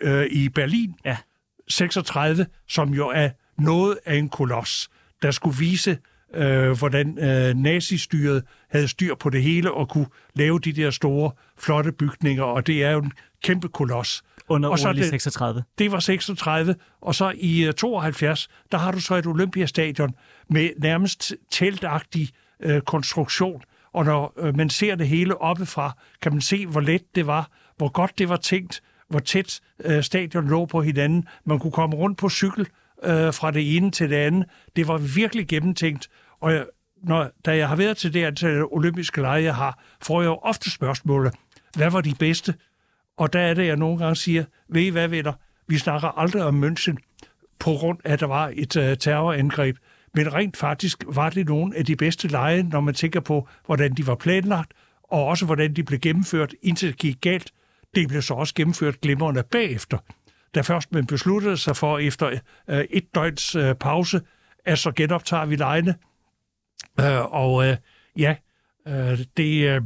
øh, 0.00 0.26
i 0.26 0.48
Berlin, 0.48 0.94
Ja. 1.04 1.16
36, 1.68 2.46
som 2.68 2.94
jo 2.94 3.08
er 3.08 3.30
noget 3.58 3.98
af 4.06 4.14
en 4.14 4.28
koloss, 4.28 4.90
der 5.22 5.30
skulle 5.30 5.58
vise, 5.58 5.98
øh, 6.34 6.70
hvordan 6.78 7.18
øh, 7.18 7.54
nazistyret 7.56 8.44
havde 8.70 8.88
styr 8.88 9.14
på 9.14 9.30
det 9.30 9.42
hele 9.42 9.72
og 9.72 9.88
kunne 9.88 10.06
lave 10.34 10.58
de 10.58 10.72
der 10.72 10.90
store, 10.90 11.30
flotte 11.58 11.92
bygninger, 11.92 12.42
og 12.42 12.66
det 12.66 12.84
er 12.84 12.90
jo 12.90 12.98
en 12.98 13.12
kæmpe 13.42 13.68
koloss. 13.68 14.22
Under 14.48 14.68
Og 14.68 14.78
så 14.78 14.92
det- 14.92 15.04
36. 15.10 15.62
Det 15.78 15.92
var 15.92 16.00
36, 16.00 16.74
og 17.00 17.14
så 17.14 17.32
i 17.36 17.64
øh, 17.66 17.72
72, 17.72 18.48
der 18.72 18.78
har 18.78 18.92
du 18.92 19.00
så 19.00 19.14
et 19.14 19.26
Olympiastadion 19.26 20.14
med 20.50 20.70
nærmest 20.78 21.34
teltagtig 21.50 22.28
øh, 22.62 22.80
konstruktion. 22.80 23.62
Og 23.92 24.04
når 24.04 24.32
øh, 24.38 24.56
man 24.56 24.70
ser 24.70 24.94
det 24.94 25.08
hele 25.08 25.40
oppefra, 25.40 25.96
kan 26.22 26.32
man 26.32 26.40
se, 26.40 26.66
hvor 26.66 26.80
let 26.80 27.02
det 27.14 27.26
var, 27.26 27.50
hvor 27.76 27.88
godt 27.88 28.18
det 28.18 28.28
var 28.28 28.36
tænkt, 28.36 28.82
hvor 29.08 29.18
tæt 29.18 29.60
øh, 29.84 30.02
stadion 30.02 30.48
lå 30.48 30.66
på 30.66 30.82
hinanden. 30.82 31.28
Man 31.44 31.58
kunne 31.58 31.72
komme 31.72 31.96
rundt 31.96 32.18
på 32.18 32.28
cykel 32.28 32.66
øh, 33.04 33.34
fra 33.34 33.50
det 33.50 33.76
ene 33.76 33.90
til 33.90 34.10
det 34.10 34.16
andet. 34.16 34.44
Det 34.76 34.88
var 34.88 34.98
virkelig 34.98 35.48
gennemtænkt, 35.48 36.08
Og 36.40 36.52
jeg, 36.52 36.64
når, 37.02 37.30
da 37.46 37.56
jeg 37.56 37.68
har 37.68 37.76
været 37.76 37.96
til 37.96 38.14
det 38.14 38.24
antal 38.24 38.64
olympiske 38.64 39.20
lege, 39.20 39.42
jeg 39.42 39.54
har, 39.54 39.78
får 40.02 40.20
jeg 40.22 40.26
jo 40.28 40.34
ofte 40.42 40.70
spørgsmålet, 40.70 41.34
hvad 41.76 41.90
var 41.90 42.00
de 42.00 42.14
bedste? 42.18 42.54
Og 43.18 43.32
der 43.32 43.40
er 43.40 43.54
det, 43.54 43.66
jeg 43.66 43.76
nogle 43.76 43.98
gange 43.98 44.16
siger, 44.16 44.44
ved 44.68 44.82
I 44.82 44.88
hvad, 44.88 45.08
venner? 45.08 45.32
Vi 45.66 45.78
snakker 45.78 46.08
aldrig 46.08 46.42
om 46.42 46.64
München, 46.64 46.96
på 47.58 47.70
grund 47.70 47.98
af, 48.04 48.12
at 48.12 48.20
der 48.20 48.26
var 48.26 48.52
et 48.54 48.76
uh, 48.76 48.96
terrorangreb. 48.98 49.76
Men 50.14 50.34
rent 50.34 50.56
faktisk 50.56 51.04
var 51.06 51.30
det 51.30 51.46
nogle 51.46 51.76
af 51.76 51.84
de 51.84 51.96
bedste 51.96 52.28
lege, 52.28 52.62
når 52.62 52.80
man 52.80 52.94
tænker 52.94 53.20
på, 53.20 53.48
hvordan 53.66 53.94
de 53.94 54.06
var 54.06 54.14
planlagt, 54.14 54.72
og 55.02 55.26
også 55.26 55.46
hvordan 55.46 55.74
de 55.74 55.82
blev 55.82 56.00
gennemført, 56.00 56.54
indtil 56.62 56.88
det 56.88 56.98
gik 56.98 57.20
galt. 57.20 57.52
Det 57.94 58.08
blev 58.08 58.22
så 58.22 58.34
også 58.34 58.54
gennemført 58.54 59.00
glimrende 59.00 59.42
bagefter. 59.42 59.98
Da 60.54 60.60
først 60.60 60.92
man 60.92 61.06
besluttede 61.06 61.56
sig 61.56 61.76
for, 61.76 61.98
efter 61.98 62.30
uh, 62.68 62.78
et 62.90 63.14
døgns 63.14 63.56
uh, 63.56 63.72
pause, 63.72 64.20
at 64.64 64.78
så 64.78 64.92
genoptager 64.92 65.46
vi 65.46 65.56
lejene. 65.56 65.94
Uh, 66.98 67.32
og 67.32 67.54
uh, 67.54 67.74
ja, 68.16 68.36
uh, 68.86 69.18
det, 69.36 69.80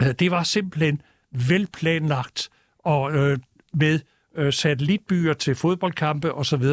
uh, 0.00 0.10
det 0.18 0.30
var 0.30 0.42
simpelthen 0.42 1.00
velplanlagt 1.32 2.48
og 2.78 3.02
uh, 3.02 3.36
med 3.72 4.00
uh, 4.38 4.50
satellitbyer 4.50 5.32
til 5.32 5.54
fodboldkampe 5.54 6.34
osv., 6.34 6.64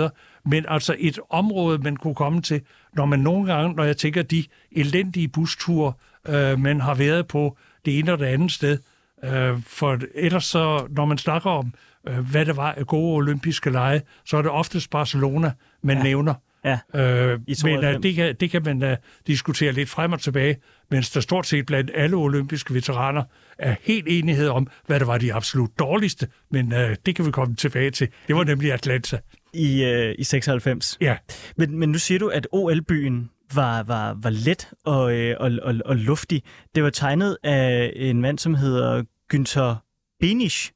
men 0.46 0.66
altså 0.68 0.96
et 1.00 1.20
område, 1.30 1.78
man 1.78 1.96
kunne 1.96 2.16
komme 2.16 2.42
til, 2.42 2.62
når 2.94 3.06
man 3.06 3.20
nogle 3.20 3.54
gange, 3.54 3.76
når 3.76 3.84
jeg 3.84 3.98
tænker 3.98 4.22
de 4.22 4.46
elendige 4.72 5.28
busture, 5.28 5.94
uh, 6.30 6.60
man 6.60 6.82
har 6.82 6.94
været 6.94 7.28
på 7.28 7.58
det 7.86 8.00
ene 8.00 8.14
og 8.14 8.20
det 8.20 8.26
andet 8.26 8.52
sted, 8.52 8.78
uh, 9.24 9.62
for 9.68 10.00
ellers 10.16 10.46
så, 10.46 10.88
når 10.90 11.06
man 11.06 11.18
snakker 11.18 11.50
om, 11.50 11.74
uh, 12.10 12.18
hvad 12.18 12.46
det 12.46 12.58
var 12.58 12.72
af 12.72 12.88
gode 12.88 13.16
olympiske 13.16 13.70
lege, 13.70 14.02
så 14.26 14.38
er 14.38 14.42
det 14.42 14.52
oftest 14.52 14.90
Barcelona, 14.90 15.52
man 15.82 15.98
ja. 15.98 16.04
nævner. 16.04 16.34
Ja, 16.66 16.80
Øh, 16.96 17.30
men 17.30 17.46
uh, 17.50 17.56
92. 17.56 18.04
det, 18.04 18.16
kan, 18.16 18.36
det 18.40 18.52
kan 18.52 18.64
man 18.64 18.84
uh, 18.84 18.98
diskutere 19.28 19.72
lidt 19.72 19.90
frem 19.90 20.14
og 20.14 20.20
tilbage, 20.20 20.58
mens 20.92 21.10
der 21.10 21.20
stort 21.20 21.48
set 21.48 21.66
blandt 21.66 21.92
alle 21.96 22.16
olympiske 22.16 22.74
veteraner 22.74 23.24
er 23.60 23.76
helt 23.82 24.08
enighed 24.08 24.48
om, 24.50 24.68
hvad 24.88 25.00
der 25.00 25.06
var 25.06 25.18
de 25.18 25.34
absolut 25.34 25.80
dårligste, 25.80 26.28
men 26.52 26.74
uh, 26.74 26.80
det 27.06 27.16
kan 27.16 27.26
vi 27.26 27.32
komme 27.32 27.56
tilbage 27.56 27.92
til. 27.92 28.08
Det 28.28 28.36
var 28.36 28.44
nemlig 28.44 28.74
Atlanta. 28.74 29.20
i, 29.54 29.84
øh, 29.84 30.16
i 30.20 30.24
96. 30.24 30.98
Ja, 31.02 31.18
Men, 31.58 31.80
men 31.80 31.90
nu 31.90 31.98
siger 31.98 32.20
du, 32.20 32.28
at 32.28 32.48
OL-byen 32.52 33.30
var, 33.56 33.84
var, 33.84 34.18
var 34.22 34.30
let 34.30 34.70
og, 34.86 35.14
øh, 35.14 35.36
og, 35.40 35.52
og, 35.62 35.76
og 35.86 35.96
luftig. 35.96 36.44
Det 36.76 36.84
var 36.84 36.90
tegnet 36.90 37.38
af 37.44 37.94
en 37.96 38.22
mand, 38.22 38.40
som 38.40 38.56
hedder 38.56 39.04
Günther 39.34 39.76
Benisch. 40.20 40.72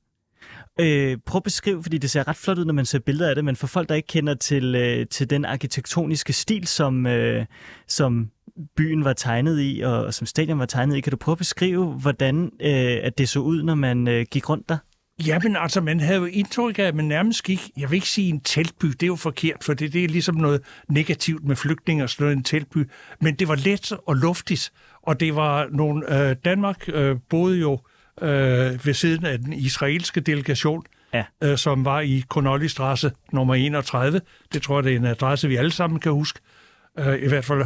Øh, 0.80 1.18
prøv 1.26 1.40
at 1.40 1.44
beskrive, 1.44 1.84
fordi 1.84 1.98
det 1.98 2.12
ser 2.12 2.28
ret 2.28 2.36
flot 2.36 2.58
ud, 2.58 2.66
når 2.66 2.74
man 2.74 2.86
ser 2.86 3.00
billeder 3.00 3.30
af 3.30 3.36
det, 3.36 3.46
men 3.46 3.56
for 3.56 3.68
folk, 3.68 3.90
der 3.90 3.96
ikke 3.96 4.08
kender 4.08 4.34
til, 4.34 4.76
øh, 4.76 5.08
til 5.08 5.30
den 5.30 5.46
arkitektoniske 5.46 6.34
stil, 6.34 6.68
som, 6.68 7.08
øh, 7.08 7.46
som 7.88 8.32
byen 8.78 9.06
var 9.06 9.14
tegnet 9.14 9.60
i, 9.62 9.82
og, 9.86 10.06
og 10.06 10.14
som 10.14 10.28
stadion 10.28 10.60
var 10.60 10.66
tegnet 10.66 10.96
i, 10.98 11.02
kan 11.02 11.12
du 11.12 11.18
prøve 11.18 11.34
at 11.34 11.38
beskrive, 11.38 11.86
hvordan 11.86 12.52
øh, 12.62 12.98
at 13.04 13.18
det 13.18 13.30
så 13.30 13.40
ud, 13.40 13.64
når 13.64 13.76
man 13.76 14.08
øh, 14.08 14.26
gik 14.32 14.50
rundt 14.50 14.70
der? 14.70 14.78
Jamen 15.26 15.56
altså, 15.56 15.82
man 15.82 16.00
havde 16.00 16.20
jo 16.20 16.26
indtryk 16.26 16.80
af, 16.80 16.84
at 16.84 16.96
man 16.96 17.06
nærmest 17.06 17.44
gik, 17.44 17.70
jeg 17.78 17.90
vil 17.92 17.96
ikke 17.96 18.10
sige 18.10 18.30
en 18.30 18.40
teltby, 18.40 18.88
det 18.88 19.04
er 19.04 19.08
jo 19.08 19.16
forkert, 19.16 19.64
for 19.64 19.74
det, 19.74 19.94
det 19.94 20.04
er 20.04 20.08
ligesom 20.08 20.36
noget 20.36 20.62
negativt 20.90 21.46
med 21.46 21.56
flygtninge 21.56 22.04
og 22.04 22.10
sådan 22.10 22.24
noget, 22.24 22.38
en 22.38 22.44
teltby, 22.44 22.90
men 23.22 23.36
det 23.36 23.48
var 23.48 23.56
let 23.56 23.92
og 24.08 24.16
luftigt, 24.16 24.72
og 25.04 25.20
det 25.20 25.36
var 25.36 25.68
nogle, 25.72 26.30
øh, 26.30 26.36
Danmark 26.46 26.84
øh, 26.88 27.16
boede 27.30 27.60
jo 27.60 27.80
øh, 28.22 28.86
ved 28.86 28.94
siden 28.94 29.26
af 29.26 29.40
den 29.40 29.54
israelske 29.54 30.20
delegation, 30.22 30.84
Ja. 31.14 31.24
øh, 31.44 31.58
som 31.58 31.86
var 31.86 32.00
i 32.02 32.24
Connolly 32.30 32.66
Strasse 32.68 33.12
nummer 33.34 33.56
31. 33.56 34.22
Det 34.54 34.62
tror 34.62 34.78
jeg, 34.78 34.84
det 34.84 34.94
er 34.94 34.98
en 34.98 35.06
adresse, 35.06 35.48
vi 35.48 35.56
alle 35.56 35.72
sammen 35.72 36.00
kan 36.00 36.12
huske. 36.12 36.40
Øh, 37.00 37.24
I 37.24 37.28
hvert 37.28 37.46
fald 37.46 37.66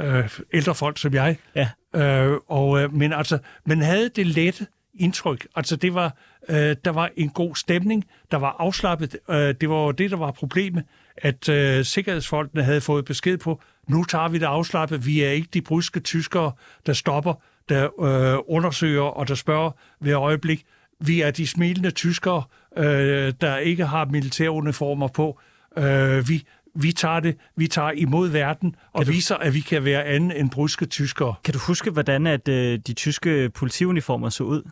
øh, 0.00 0.28
ældre 0.52 0.74
folk 0.74 0.98
som 0.98 1.14
jeg. 1.14 1.36
Ja. 1.54 1.68
Øh, 1.96 2.38
og, 2.48 2.82
øh, 2.82 2.94
men 2.94 3.12
altså, 3.12 3.38
man 3.66 3.80
havde 3.80 4.08
det 4.08 4.26
lette 4.26 4.66
indtryk. 4.94 5.46
Altså, 5.56 5.76
det 5.76 5.94
var, 5.94 6.16
øh, 6.48 6.76
der 6.84 6.90
var 6.90 7.10
en 7.16 7.28
god 7.28 7.56
stemning, 7.56 8.04
der 8.30 8.36
var 8.36 8.56
afslappet. 8.58 9.16
Øh, 9.30 9.54
det 9.60 9.70
var 9.70 9.92
det, 9.92 10.10
der 10.10 10.16
var 10.16 10.30
problemet, 10.30 10.84
at 11.16 11.48
øh, 11.48 11.84
sikkerhedsfolkene 11.84 12.62
havde 12.62 12.80
fået 12.80 13.04
besked 13.04 13.38
på, 13.38 13.60
nu 13.88 14.04
tager 14.04 14.28
vi 14.28 14.38
det 14.38 14.46
afslappet. 14.46 15.06
Vi 15.06 15.22
er 15.22 15.30
ikke 15.30 15.48
de 15.54 15.62
bryske 15.62 16.00
tyskere, 16.00 16.52
der 16.86 16.92
stopper, 16.92 17.34
der 17.68 18.00
øh, 18.02 18.38
undersøger 18.48 19.02
og 19.02 19.28
der 19.28 19.34
spørger 19.34 19.70
ved 20.00 20.12
øjeblik. 20.12 20.64
Vi 21.00 21.20
er 21.20 21.30
de 21.30 21.46
smilende 21.46 21.90
tyskere, 21.90 22.42
øh, 22.76 23.32
der 23.40 23.56
ikke 23.56 23.86
har 23.86 24.04
militæruniformer 24.04 25.08
på. 25.08 25.40
Øh, 25.78 26.28
vi, 26.28 26.44
vi 26.82 26.92
tager 26.92 27.20
det, 27.20 27.36
vi 27.56 27.66
tager 27.68 27.90
imod 27.90 28.28
verden 28.28 28.74
og 28.92 29.06
du- 29.06 29.10
viser, 29.12 29.34
at 29.36 29.54
vi 29.54 29.60
kan 29.60 29.84
være 29.84 30.04
andet 30.04 30.40
end 30.40 30.50
bryske 30.50 30.86
tyskere. 30.86 31.34
Kan 31.44 31.54
du 31.54 31.60
huske, 31.66 31.90
hvordan 31.90 32.26
at 32.26 32.48
øh, 32.48 32.78
de 32.86 32.92
tyske 32.92 33.50
politiuniformer 33.50 34.28
så 34.28 34.44
ud? 34.44 34.62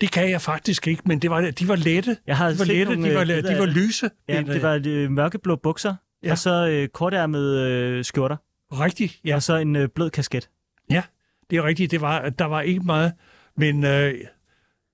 Det 0.00 0.12
kan 0.12 0.30
jeg 0.30 0.40
faktisk 0.40 0.86
ikke, 0.86 1.02
men 1.06 1.18
det 1.18 1.30
var, 1.30 1.50
de 1.50 1.68
var 1.68 1.76
lette. 1.76 2.16
Jeg 2.26 2.36
har 2.36 2.50
De 2.50 2.58
var 2.58 2.64
lette, 2.64 2.92
nogle, 2.94 3.10
de 3.10 3.14
var, 3.14 3.20
øh, 3.20 3.28
de 3.28 3.34
af 3.50 3.58
var 3.58 3.66
det. 3.66 3.74
lyse. 3.74 4.10
Ja, 4.28 4.42
det 4.42 4.62
var 4.62 4.82
øh, 4.86 5.10
mørkeblå 5.10 5.56
bukser, 5.56 5.94
ja. 6.22 6.30
Og 6.30 6.38
så 6.38 6.68
øh, 6.68 6.88
kortærmede 6.88 7.70
øh, 7.70 8.04
skjorter, 8.04 8.36
Rigtigt, 8.72 9.20
ja. 9.24 9.34
og 9.34 9.42
så 9.42 9.56
en 9.56 9.76
øh, 9.76 9.88
blød 9.94 10.10
kasket. 10.10 10.48
Ja, 10.90 11.02
det 11.50 11.56
er 11.58 11.64
rigtigt. 11.64 11.90
Det 11.90 12.00
var, 12.00 12.28
der 12.28 12.44
var 12.44 12.60
ikke 12.60 12.80
meget, 12.80 13.12
men 13.56 13.84
øh, 13.84 14.14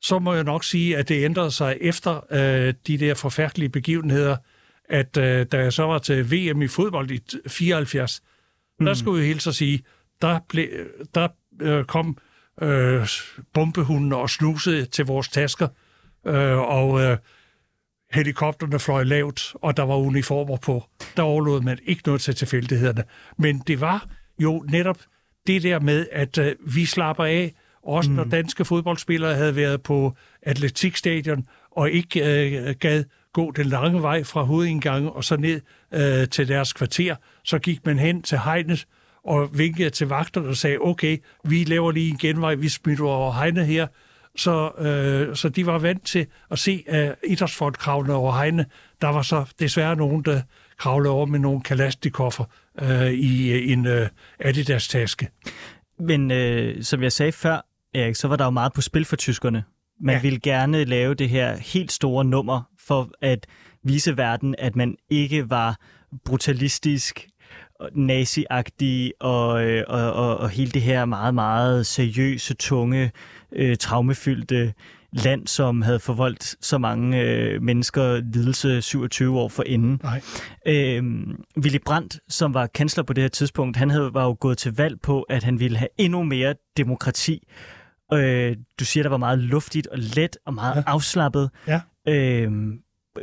så 0.03 0.19
må 0.19 0.35
jeg 0.35 0.45
nok 0.45 0.65
sige, 0.65 0.97
at 0.97 1.09
det 1.09 1.25
ændrede 1.25 1.51
sig 1.51 1.77
efter 1.81 2.21
øh, 2.31 2.75
de 2.87 2.99
der 2.99 3.15
forfærdelige 3.15 3.69
begivenheder, 3.69 4.37
at 4.93 5.17
øh, 5.17 5.47
da 5.53 5.59
jeg 5.59 5.73
så 5.73 5.83
var 5.83 5.99
til 5.99 6.33
VM 6.33 6.63
i 6.63 6.69
fodbold 6.69 7.11
i 7.11 7.21
74, 7.49 8.23
mm. 8.79 8.87
der 8.87 8.95
skulle 8.95 9.19
jeg 9.19 9.27
helt 9.27 9.43
så 9.43 9.53
sige, 9.53 9.83
der, 10.23 10.41
blev, 10.49 10.69
der 11.15 11.29
øh, 11.63 11.85
kom 11.85 12.19
øh, 12.63 13.09
bombehunden 13.55 14.13
og 14.13 14.31
snusede 14.31 14.85
til 14.85 15.05
vores 15.05 15.29
tasker, 15.29 15.69
øh, 16.27 16.59
og 16.59 17.01
øh, 17.01 17.17
helikopterne 18.13 18.79
fløj 18.79 19.03
lavt, 19.03 19.55
og 19.55 19.77
der 19.77 19.83
var 19.83 19.97
uniformer 19.97 20.57
på. 20.57 20.85
Der 21.17 21.23
overlod 21.23 21.61
man 21.61 21.79
ikke 21.87 22.03
noget 22.07 22.21
til 22.21 22.35
tilfældighederne. 22.35 23.05
Men 23.39 23.59
det 23.67 23.81
var 23.81 24.07
jo 24.39 24.65
netop 24.69 24.99
det 25.47 25.63
der 25.63 25.81
med, 25.81 26.07
at 26.13 26.39
øh, 26.39 26.55
vi 26.75 26.85
slapper 26.85 27.25
af, 27.25 27.55
også 27.83 28.11
mm. 28.11 28.17
når 28.17 28.25
danske 28.25 28.65
fodboldspillere 28.65 29.35
havde 29.35 29.57
været 29.57 29.83
på 29.83 30.17
atletikstadion, 30.43 31.47
og 31.71 31.91
ikke 31.91 32.21
øh, 32.21 32.75
gad 32.81 33.05
gå 33.33 33.51
den 33.51 33.67
lange 33.67 34.03
vej 34.03 34.25
fra 34.25 34.43
hovedindgangen 34.43 35.11
og 35.15 35.25
så 35.25 35.37
ned 35.37 35.61
øh, 35.95 36.29
til 36.29 36.49
deres 36.49 36.73
kvarter, 36.73 37.17
så 37.45 37.59
gik 37.59 37.87
man 37.87 37.99
hen 37.99 38.23
til 38.23 38.39
hegnet 38.39 38.87
og 39.25 39.59
vinkede 39.59 39.91
til 39.91 40.09
vagterne 40.09 40.49
og 40.49 40.57
sagde, 40.57 40.79
okay, 40.81 41.19
vi 41.45 41.65
laver 41.65 41.91
lige 41.91 42.11
en 42.11 42.19
genvej, 42.19 42.55
vi 42.55 42.69
smitter 42.69 43.05
over 43.05 43.33
hegnet 43.33 43.67
her, 43.67 43.87
så, 44.37 44.71
øh, 44.79 45.37
så 45.37 45.49
de 45.49 45.67
var 45.67 45.79
vant 45.79 46.07
til 46.07 46.27
at 46.51 46.59
se 46.59 46.85
uh, 46.93 47.31
idrætsfolk 47.31 47.75
kravle 47.75 48.13
over 48.13 48.33
hegne. 48.33 48.67
Der 49.01 49.09
var 49.09 49.23
så 49.23 49.45
desværre 49.59 49.97
nogen, 49.97 50.23
der 50.23 50.41
kravlede 50.79 51.13
over 51.13 51.27
med 51.27 51.39
nogle 51.39 51.63
kalastikoffer 51.63 52.45
øh, 52.83 53.11
i 53.11 53.53
øh, 53.53 53.73
en 53.73 53.87
øh, 53.87 54.09
Adidas-taske. 54.41 55.29
Men 55.99 56.31
øh, 56.31 56.83
som 56.83 57.03
jeg 57.03 57.13
sagde 57.13 57.33
før, 57.33 57.67
Erik, 57.95 58.17
så 58.17 58.29
var 58.29 58.37
der 58.37 58.45
jo 58.45 58.51
meget 58.51 58.73
på 58.73 58.81
spil 58.81 59.05
for 59.05 59.17
tyskerne. 59.17 59.65
Man. 60.01 60.15
Ja. 60.15 60.21
ville 60.21 60.41
gerne 60.41 60.85
lave 60.85 61.15
det 61.15 61.29
her 61.29 61.57
helt 61.57 61.93
store 61.93 62.25
nummer 62.25 62.63
for 62.87 63.11
at 63.21 63.47
vise 63.85 64.17
verden, 64.17 64.55
at 64.59 64.77
man 64.77 64.97
ikke 65.11 65.51
var 65.51 65.77
brutalistisk, 66.25 67.29
og 67.83 67.89
naziagtig 67.95 69.13
og, 69.21 69.65
øh, 69.65 69.85
og, 69.89 70.13
og, 70.13 70.39
og 70.39 70.51
hele 70.51 70.71
det 70.71 70.83
her 70.83 71.05
meget, 71.05 71.35
meget 71.35 71.87
seriøse, 71.87 72.55
tunge, 72.55 73.13
øh, 73.53 73.77
traumefyldte 73.77 74.73
land, 75.13 75.47
som 75.47 75.83
havde 75.83 76.01
forvoldt 76.01 76.65
så 76.65 76.79
mange 76.79 77.21
øh, 77.21 77.63
mennesker 77.63 78.21
lidelse 78.35 78.83
27 78.83 79.39
år 79.39 79.49
for 79.49 79.63
inden. 79.67 80.01
Nej. 80.03 80.23
Øh, 80.67 81.03
Willy 81.59 81.79
Brandt, 81.85 82.19
som 82.29 82.55
var 82.55 82.67
kansler 82.67 83.05
på 83.05 83.13
det 83.13 83.25
her 83.25 83.29
tidspunkt, 83.29 83.77
han 83.77 83.91
havde, 83.91 84.15
var 84.15 84.25
jo 84.25 84.37
gået 84.41 84.59
til 84.59 84.77
valg 84.77 85.01
på, 85.01 85.23
at 85.23 85.43
han 85.43 85.61
ville 85.61 85.79
have 85.79 85.89
endnu 85.99 86.23
mere 86.23 86.55
demokrati. 86.77 87.49
Øh, 88.13 88.57
du 88.81 88.85
siger, 88.85 89.03
der 89.03 89.11
var 89.11 89.17
meget 89.17 89.39
luftigt 89.39 89.87
og 89.87 89.99
let 89.99 90.37
og 90.47 90.55
meget. 90.55 90.77
Ja. 90.77 90.83
afslappet. 90.87 91.51
Ja. 91.67 91.81
Øh, 92.09 92.53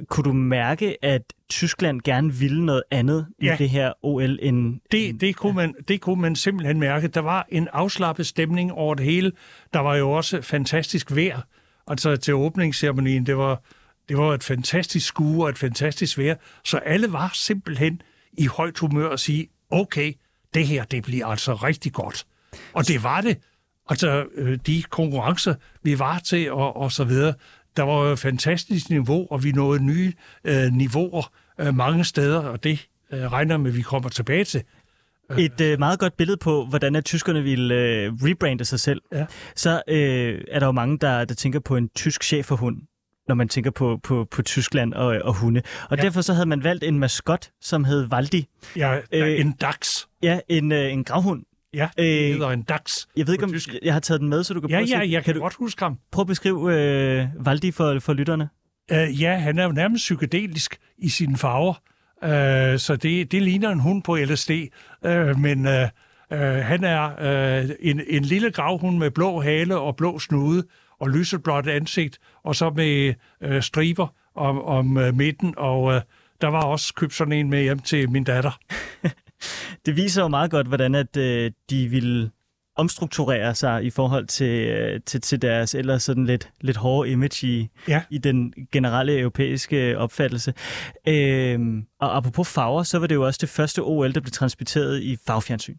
kunne 0.07 0.23
du 0.23 0.33
mærke, 0.33 1.05
at 1.05 1.21
Tyskland 1.49 2.01
gerne 2.01 2.33
ville 2.33 2.65
noget 2.65 2.83
andet 2.91 3.27
ja. 3.41 3.45
i 3.45 3.49
Ja. 3.49 3.55
det 3.57 3.69
her 3.69 3.93
OL 4.05 4.39
end... 4.41 4.79
Det, 4.91 5.21
det, 5.21 5.35
kunne 5.35 5.53
man, 5.53 5.75
det 5.87 6.01
kunne 6.01 6.21
man 6.21 6.35
simpelthen 6.35 6.79
mærke. 6.79 7.07
Der 7.07 7.21
var 7.21 7.47
en 7.49 7.67
afslappet 7.73 8.27
stemning 8.27 8.71
over 8.73 8.95
det 8.95 9.05
hele. 9.05 9.31
Der 9.73 9.79
var 9.79 9.95
jo 9.95 10.11
også 10.11 10.41
fantastisk 10.41 11.15
vejr. 11.15 11.41
Altså 11.87 12.15
til 12.15 12.33
åbningsceremonien, 12.33 13.25
det 13.25 13.37
var, 13.37 13.61
det 14.09 14.17
var 14.17 14.33
et 14.33 14.43
fantastisk 14.43 15.07
skue 15.07 15.43
og 15.45 15.49
et 15.49 15.57
fantastisk 15.57 16.17
vejr. 16.17 16.35
Så 16.63 16.77
alle 16.77 17.11
var 17.13 17.31
simpelthen 17.33 18.01
i 18.37 18.45
højt 18.45 18.79
humør 18.79 19.09
at 19.09 19.19
sige, 19.19 19.47
okay, 19.69 20.13
det 20.53 20.67
her, 20.67 20.83
det 20.83 21.03
bliver 21.03 21.25
altså 21.25 21.53
rigtig 21.53 21.93
godt. 21.93 22.25
Og 22.73 22.87
det 22.87 23.03
var 23.03 23.21
det. 23.21 23.37
Altså 23.89 24.25
øh, 24.35 24.59
de 24.67 24.83
konkurrencer, 24.89 25.55
vi 25.83 25.99
var 25.99 26.19
til 26.19 26.51
og, 26.51 26.77
og 26.77 26.91
så 26.91 27.03
videre, 27.03 27.33
der 27.79 27.85
var 27.85 28.05
jo 28.05 28.11
et 28.13 28.19
fantastisk 28.19 28.89
niveau, 28.89 29.27
og 29.31 29.43
vi 29.43 29.51
nåede 29.51 29.83
nye 29.83 30.13
øh, 30.43 30.71
niveauer 30.71 31.31
øh, 31.59 31.75
mange 31.75 32.03
steder, 32.03 32.39
og 32.39 32.63
det 32.63 32.87
øh, 33.13 33.31
regner 33.31 33.57
med, 33.57 33.71
at 33.71 33.77
vi 33.77 33.81
kommer 33.81 34.09
tilbage 34.09 34.43
til. 34.43 34.63
Et 35.37 35.61
øh, 35.61 35.79
meget 35.79 35.99
godt 35.99 36.17
billede 36.17 36.37
på, 36.37 36.65
hvordan 36.65 36.95
at 36.95 37.05
tyskerne 37.05 37.43
ville 37.43 37.75
øh, 37.75 38.13
rebrande 38.13 38.65
sig 38.65 38.79
selv. 38.79 39.01
Ja. 39.11 39.25
Så 39.55 39.81
øh, 39.87 40.41
er 40.51 40.59
der 40.59 40.65
jo 40.65 40.71
mange, 40.71 40.97
der, 40.97 41.25
der 41.25 41.35
tænker 41.35 41.59
på 41.59 41.75
en 41.75 41.89
tysk 41.95 42.23
cheferhund, 42.23 42.77
når 43.27 43.35
man 43.35 43.47
tænker 43.47 43.71
på, 43.71 43.99
på, 44.03 44.27
på 44.31 44.41
Tyskland 44.41 44.93
og, 44.93 45.21
og 45.23 45.33
hunde. 45.33 45.61
Og 45.89 45.97
ja. 45.97 46.03
Derfor 46.03 46.21
så 46.21 46.33
havde 46.33 46.45
man 46.45 46.63
valgt 46.63 46.83
en 46.83 46.99
maskot, 46.99 47.49
som 47.61 47.83
hed 47.83 48.01
Valdi. 48.01 48.47
Ja, 48.75 48.97
Øh, 48.97 49.27
øh, 49.27 49.39
en 49.39 49.51
dax. 49.51 50.05
Ja, 50.23 50.39
en, 50.49 50.71
øh, 50.71 50.93
en 50.93 51.03
gravhund. 51.03 51.43
Ja, 51.73 51.89
øh, 51.99 52.05
hedder 52.05 52.49
en 52.49 52.61
dax. 52.61 53.05
Jeg 53.17 53.27
ved 53.27 53.33
ikke, 53.33 53.45
om 53.45 53.51
tysk. 53.51 53.69
jeg 53.83 53.93
har 53.93 53.99
taget 53.99 54.21
den 54.21 54.29
med, 54.29 54.43
så 54.43 54.53
du 54.53 54.61
kan 54.61 54.69
Ja, 54.69 54.75
prøve 54.75 54.87
ja, 54.89 54.99
se- 55.05 55.11
jeg 55.11 55.23
kan 55.23 55.23
kan 55.23 55.33
du 55.35 55.41
godt 55.41 55.53
huske 55.53 55.83
ham. 55.83 55.97
prøve 56.11 56.23
at 56.23 56.27
beskrive 56.27 56.73
øh, 56.75 57.27
Valdi 57.45 57.71
for, 57.71 57.99
for 57.99 58.13
lytterne? 58.13 58.49
Uh, 58.91 59.21
ja, 59.21 59.35
han 59.37 59.59
er 59.59 59.63
jo 59.63 59.71
nærmest 59.71 60.01
psykedelisk 60.01 60.77
i 60.97 61.09
sine 61.09 61.37
farver, 61.37 61.73
uh, 62.23 62.79
så 62.79 62.95
det, 63.01 63.31
det 63.31 63.41
ligner 63.41 63.69
en 63.69 63.79
hund 63.79 64.03
på 64.03 64.15
LSD. 64.15 64.51
Uh, 65.05 65.39
men 65.39 65.65
uh, 65.65 65.71
uh, 66.31 66.37
han 66.39 66.83
er 66.83 67.63
uh, 67.63 67.69
en, 67.79 68.01
en 68.07 68.23
lille 68.25 68.51
gravhund 68.51 68.97
med 68.97 69.11
blå 69.11 69.41
hale 69.41 69.77
og 69.77 69.95
blå 69.95 70.19
snude 70.19 70.63
og 70.99 71.09
lyseblåt 71.09 71.67
ansigt, 71.67 72.19
og 72.43 72.55
så 72.55 72.69
med 72.69 73.13
uh, 73.47 73.59
striber 73.59 74.07
om, 74.35 74.61
om 74.61 74.97
uh, 74.97 75.15
midten, 75.15 75.53
og 75.57 75.83
uh, 75.83 75.93
der 76.41 76.47
var 76.47 76.61
også 76.63 76.93
købt 76.93 77.13
sådan 77.13 77.33
en 77.33 77.49
med 77.49 77.61
hjem 77.61 77.79
til 77.79 78.09
min 78.09 78.23
datter. 78.23 78.59
Det 79.85 79.95
viser 79.95 80.21
jo 80.21 80.27
meget 80.27 80.51
godt, 80.51 80.67
hvordan 80.67 80.95
at 80.95 81.17
øh, 81.17 81.51
de 81.69 81.87
ville 81.87 82.31
omstrukturere 82.75 83.55
sig 83.55 83.83
i 83.83 83.89
forhold 83.89 84.25
til, 84.27 84.67
øh, 84.67 85.01
til, 85.05 85.21
til 85.21 85.41
deres 85.41 85.75
ellers 85.75 86.03
sådan 86.03 86.25
lidt, 86.25 86.49
lidt 86.61 86.77
hårde 86.77 87.09
image 87.09 87.47
i, 87.47 87.69
Ja. 87.87 88.01
i 88.09 88.17
den 88.17 88.53
generelle 88.71 89.19
europæiske 89.19 89.97
opfattelse. 89.97 90.53
Øhm, 91.07 91.85
og 91.99 92.17
apropos 92.17 92.47
farver, 92.49 92.83
så 92.83 92.99
var 92.99 93.07
det 93.07 93.15
jo 93.15 93.25
også 93.25 93.37
det 93.41 93.49
første 93.49 93.79
OL, 93.79 94.13
der 94.13 94.19
blev 94.19 94.31
transmitteret 94.31 95.01
i 95.01 95.17
farvefjernsyn. 95.27 95.77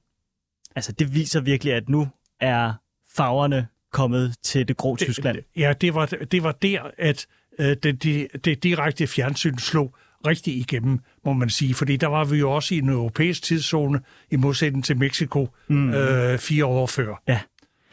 Altså, 0.76 0.92
det 0.92 1.14
viser 1.14 1.40
virkelig, 1.40 1.74
at 1.74 1.88
nu 1.88 2.08
er 2.40 2.72
farverne 3.16 3.66
kommet 3.92 4.34
til 4.42 4.68
det 4.68 4.76
grå 4.76 4.96
Tyskland. 4.96 5.38
Ja, 5.56 5.72
det 5.80 5.94
var, 5.94 6.06
det 6.06 6.42
var 6.42 6.52
der, 6.52 6.80
at 6.98 7.26
øh, 7.58 7.76
det, 7.82 8.02
det, 8.02 8.28
det 8.44 8.62
direkte 8.62 9.06
fjernsyn 9.06 9.58
slog 9.58 9.94
rigtig 10.26 10.56
igennem, 10.56 10.98
må 11.24 11.32
man 11.32 11.50
sige. 11.50 11.74
Fordi 11.74 11.96
der 11.96 12.06
var 12.06 12.24
vi 12.24 12.38
jo 12.38 12.50
også 12.50 12.74
i 12.74 12.78
en 12.78 12.88
europæisk 12.88 13.42
tidszone, 13.42 14.00
i 14.30 14.36
modsætning 14.36 14.84
til 14.84 14.96
Mexico, 14.98 15.48
mm. 15.68 15.94
øh, 15.94 16.38
fire 16.38 16.66
år 16.66 16.86
før. 16.86 17.22
Ja. 17.28 17.40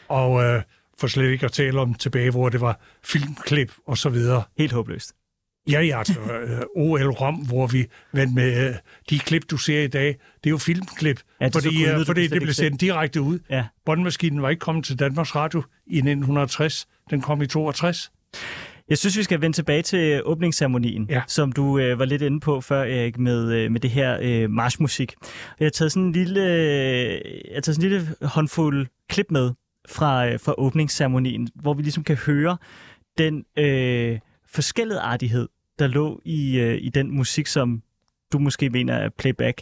Og 0.08 0.44
øh, 0.44 0.62
for 1.00 1.08
slet 1.08 1.32
ikke 1.32 1.46
at 1.46 1.52
tale 1.52 1.80
om 1.80 1.94
tilbage, 1.94 2.32
hvor 2.32 2.50
det 2.50 2.62
var 2.62 2.80
filmklip 3.04 3.72
og 3.88 3.98
så 3.98 4.10
videre. 4.10 4.44
Helt 4.58 4.72
håbløst. 4.72 5.14
Ja, 5.72 5.82
ja, 5.82 5.98
altså 6.00 6.20
øh, 6.20 6.62
OL 6.76 7.10
Rom, 7.10 7.36
hvor 7.36 7.68
vi 7.68 7.86
vandt 8.14 8.34
med 8.34 8.68
øh, 8.70 8.76
de 9.10 9.20
klip, 9.20 9.44
du 9.52 9.58
ser 9.58 9.82
i 9.82 9.88
dag, 9.88 10.08
det 10.08 10.46
er 10.46 10.50
jo 10.50 10.58
filmklip, 10.58 11.22
Ja, 11.42 11.46
det 11.46 11.54
fordi, 11.54 11.86
øh, 11.86 12.06
fordi 12.06 12.22
det 12.22 12.32
ikke 12.32 12.40
blev 12.40 12.54
se. 12.54 12.62
sendt 12.62 12.82
direkte 12.82 13.22
ud. 13.22 13.40
Ja. 13.50 13.66
Båndmaskinen 13.86 14.42
var 14.42 14.50
ikke 14.50 14.60
kommet 14.60 14.86
til 14.86 15.00
Danmarks 15.00 15.36
Radio 15.36 15.64
i 15.88 15.98
1960, 15.98 16.88
den 17.10 17.22
kom 17.22 17.42
i 17.42 17.48
62. 17.48 18.12
Jeg 18.90 18.98
synes, 18.98 19.18
vi 19.18 19.24
skal 19.24 19.42
vende 19.42 19.56
tilbage 19.58 19.82
til 19.82 20.22
åbningsceremonien, 20.26 21.08
Ja. 21.10 21.22
som 21.28 21.52
du 21.52 21.80
øh, 21.80 22.00
var 22.00 22.06
lidt 22.06 22.22
inde 22.22 22.40
på 22.40 22.62
før, 22.62 22.82
Erik, 22.84 23.18
med, 23.18 23.54
øh, 23.54 23.72
med 23.72 23.80
det 23.80 23.90
her 23.90 24.18
øh, 24.22 24.50
marchmusik. 24.52 25.14
Jeg 25.60 25.66
har 25.66 25.70
taget 25.70 25.92
sådan 25.92 26.04
en 26.06 26.12
lille, 26.12 26.42
øh, 26.54 27.12
jeg 27.46 27.54
har 27.54 27.62
taget 27.62 27.76
sådan 27.76 27.92
en 27.92 27.92
lille 27.92 28.16
håndfuld 28.22 28.88
klip 29.10 29.26
med 29.32 29.52
fra, 29.90 30.28
øh, 30.28 30.40
fra 30.40 30.54
åbningsceremonien, 30.58 31.50
hvor 31.56 31.74
vi 31.74 31.82
ligesom 31.82 32.04
kan 32.04 32.16
høre 32.16 32.58
den 33.18 33.46
øh, 33.58 34.20
forskelligartighed, 34.48 35.48
der 35.80 35.88
lå 35.88 36.22
i, 36.26 36.60
øh, 36.60 36.78
i 36.82 36.90
den 36.90 37.12
musik, 37.16 37.48
som 37.48 37.82
du 38.34 38.40
måske 38.40 38.70
mener 38.70 38.94
er 38.94 39.10
playback. 39.18 39.62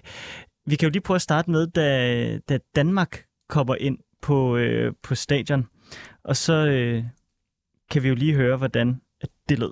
Vi 0.67 0.75
kan 0.75 0.87
jo 0.87 0.91
lige 0.91 1.01
prøve 1.01 1.15
at 1.15 1.21
starte 1.21 1.51
med, 1.51 1.67
da, 1.67 2.37
da 2.49 2.59
Danmark 2.75 3.23
kommer 3.49 3.75
ind 3.75 3.97
på, 4.21 4.57
øh, 4.57 4.93
på 5.03 5.15
stadion, 5.15 5.65
og 6.23 6.35
så 6.37 6.53
øh, 6.53 7.03
kan 7.91 8.03
vi 8.03 8.07
jo 8.07 8.15
lige 8.15 8.33
høre, 8.33 8.57
hvordan 8.57 9.01
det 9.49 9.59
lød. 9.59 9.71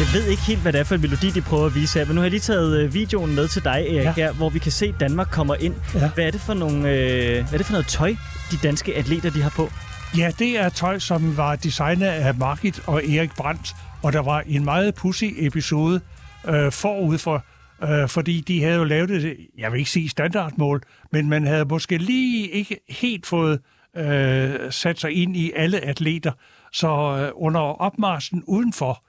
Jeg 0.00 0.12
ved 0.12 0.26
ikke 0.26 0.42
helt, 0.42 0.60
hvad 0.60 0.72
det 0.72 0.80
er 0.80 0.84
for 0.84 0.94
en 0.94 1.00
melodi, 1.00 1.30
de 1.30 1.40
prøver 1.40 1.66
at 1.66 1.74
vise 1.74 1.98
her, 1.98 2.06
men 2.06 2.14
nu 2.14 2.20
har 2.20 2.24
jeg 2.24 2.30
lige 2.30 2.40
taget 2.40 2.80
øh, 2.80 2.94
videoen 2.94 3.34
med 3.34 3.48
til 3.48 3.64
dig, 3.64 3.86
Erik. 3.88 4.04
Ja. 4.04 4.12
her, 4.12 4.32
hvor 4.32 4.50
vi 4.50 4.58
kan 4.58 4.72
se, 4.72 4.86
at 4.86 5.00
Danmark 5.00 5.28
kommer 5.30 5.54
ind. 5.54 5.74
Ja. 5.94 6.10
Hvad, 6.14 6.24
er 6.24 6.30
det 6.30 6.40
for 6.40 6.54
nogle, 6.54 6.90
øh, 6.90 7.32
hvad 7.32 7.52
er 7.52 7.56
det 7.56 7.66
for 7.66 7.72
noget 7.72 7.86
tøj, 7.86 8.14
de 8.50 8.56
danske 8.62 8.96
atleter 8.96 9.30
de 9.30 9.42
har 9.42 9.50
på? 9.50 9.70
Ja, 10.18 10.30
det 10.38 10.58
er 10.58 10.68
tøj, 10.68 10.98
som 10.98 11.36
var 11.36 11.56
designet 11.56 12.06
af 12.06 12.34
Margit 12.34 12.80
og 12.86 13.08
Erik 13.08 13.36
Brandt, 13.36 13.74
og 14.02 14.12
der 14.12 14.22
var 14.22 14.42
en 14.46 14.64
meget 14.64 14.94
pussy 14.94 15.24
episode 15.36 16.00
øh, 16.48 16.72
forud 16.72 17.18
for, 17.18 17.44
øh, 17.82 18.08
fordi 18.08 18.40
de 18.40 18.62
havde 18.62 18.76
jo 18.76 18.84
lavet 18.84 19.08
det, 19.08 19.36
jeg 19.58 19.72
vil 19.72 19.78
ikke 19.78 19.90
sige 19.90 20.08
standardmål, 20.08 20.82
men 21.12 21.28
man 21.28 21.46
havde 21.46 21.64
måske 21.64 21.98
lige 21.98 22.48
ikke 22.48 22.80
helt 22.88 23.26
fået 23.26 23.60
øh, 23.96 24.72
sat 24.72 25.00
sig 25.00 25.12
ind 25.12 25.36
i 25.36 25.52
alle 25.56 25.80
atleter. 25.80 26.32
Så 26.72 26.88
øh, 26.88 27.30
under 27.34 27.60
opmarsen 27.60 28.42
udenfor, 28.46 29.04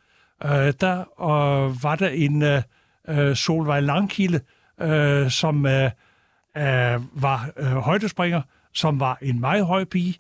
øh, 0.46 0.74
der 0.82 1.00
øh, 1.00 1.84
var 1.84 1.96
der 1.96 2.10
en 2.10 2.42
øh, 2.42 2.62
øh, 3.08 3.36
Solvej 3.36 3.80
Langkilde, 3.80 4.40
øh, 4.82 5.30
som 5.30 5.66
øh, 5.66 5.92
øh, 6.58 7.22
var 7.22 7.50
øh, 7.58 7.66
højdespringer, 7.66 8.42
som 8.74 9.00
var 9.00 9.18
en 9.22 9.40
meget 9.40 9.66
høj 9.66 9.84
pige, 9.84 10.16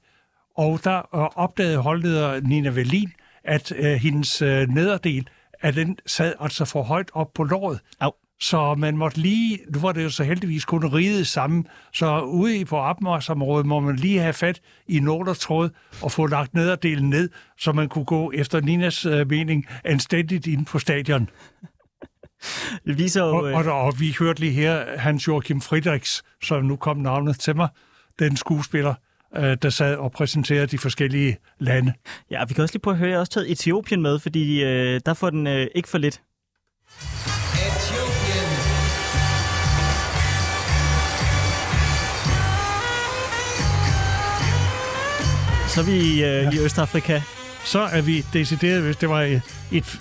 og 0.57 0.79
der 0.83 0.97
øh, 0.97 1.29
opdagede 1.35 1.77
holdleder 1.77 2.41
Nina 2.41 2.69
Velin, 2.69 3.11
at 3.43 3.71
øh, 3.71 3.85
hendes 3.85 4.41
øh, 4.41 4.67
nederdel, 4.69 5.27
at 5.59 5.75
den 5.75 5.97
sad 6.05 6.33
altså 6.39 6.65
for 6.65 6.83
højt 6.83 7.09
op 7.13 7.33
på 7.33 7.43
låret. 7.43 7.79
Au. 7.99 8.11
Så 8.39 8.75
man 8.75 8.97
måtte 8.97 9.17
lige, 9.17 9.59
nu 9.73 9.79
var 9.79 9.91
det 9.91 10.03
jo 10.03 10.09
så 10.09 10.23
heldigvis 10.23 10.65
kun 10.65 10.85
riget 10.85 11.27
sammen, 11.27 11.67
så 11.93 12.21
ude 12.21 12.65
på 12.65 12.77
opmarsområdet 12.77 13.65
må 13.65 13.79
man 13.79 13.95
lige 13.95 14.19
have 14.19 14.33
fat 14.33 14.61
i 14.87 14.99
nålertråd 14.99 15.69
og 16.01 16.11
få 16.11 16.25
lagt 16.25 16.53
nederdelen 16.53 17.09
ned, 17.09 17.29
så 17.57 17.71
man 17.71 17.89
kunne 17.89 18.05
gå 18.05 18.31
efter 18.31 18.61
Ninas 18.61 19.05
øh, 19.05 19.29
mening 19.29 19.67
anstændigt 19.83 20.47
ind 20.47 20.65
på 20.65 20.79
stadion. 20.79 21.29
Det 22.85 22.97
viser 22.97 23.23
jo... 23.23 23.35
Og, 23.35 23.49
Øh, 23.49 23.67
og, 23.67 23.81
og 23.81 23.99
vi 23.99 24.15
hørte 24.19 24.39
lige 24.39 24.51
her 24.51 24.97
Hans 24.97 25.27
Joachim 25.27 25.61
Friedrichs, 25.61 26.23
som 26.43 26.65
nu 26.65 26.75
kom 26.75 26.97
navnet 26.97 27.39
til 27.39 27.55
mig, 27.55 27.67
den 28.19 28.37
skuespiller, 28.37 28.93
øh, 29.35 29.57
der 29.61 29.69
sad 29.69 29.95
og 29.95 30.11
præsenterede 30.11 30.67
de 30.67 30.77
forskellige 30.77 31.37
lande. 31.59 31.93
ja, 32.31 32.45
vi 32.47 32.53
kan 32.53 32.61
også 32.61 32.73
lige 32.73 32.81
prøve 32.81 32.93
at 32.93 32.97
høre, 32.97 33.09
jeg 33.09 33.15
har 33.15 33.19
også 33.19 33.31
taget 33.31 33.51
Etiopien 33.51 34.01
med, 34.01 34.19
fordi 34.19 34.63
øh, 34.63 35.01
der 35.05 35.13
får 35.13 35.29
den 35.29 35.47
øh, 35.47 35.67
ikke 35.75 35.89
for 35.89 35.97
lidt. 35.97 36.21
Så 45.73 45.81
er 45.81 45.85
vi 45.85 46.23
øh, 46.23 46.53
i 46.53 46.65
Østafrika. 46.65 47.21
Så 47.65 47.79
er 47.79 48.01
vi 48.01 48.25
decideret, 48.33 48.81
hvis 48.83 48.95
det 48.95 49.09
var 49.09 49.21
et, 49.21 49.41
et 49.71 49.99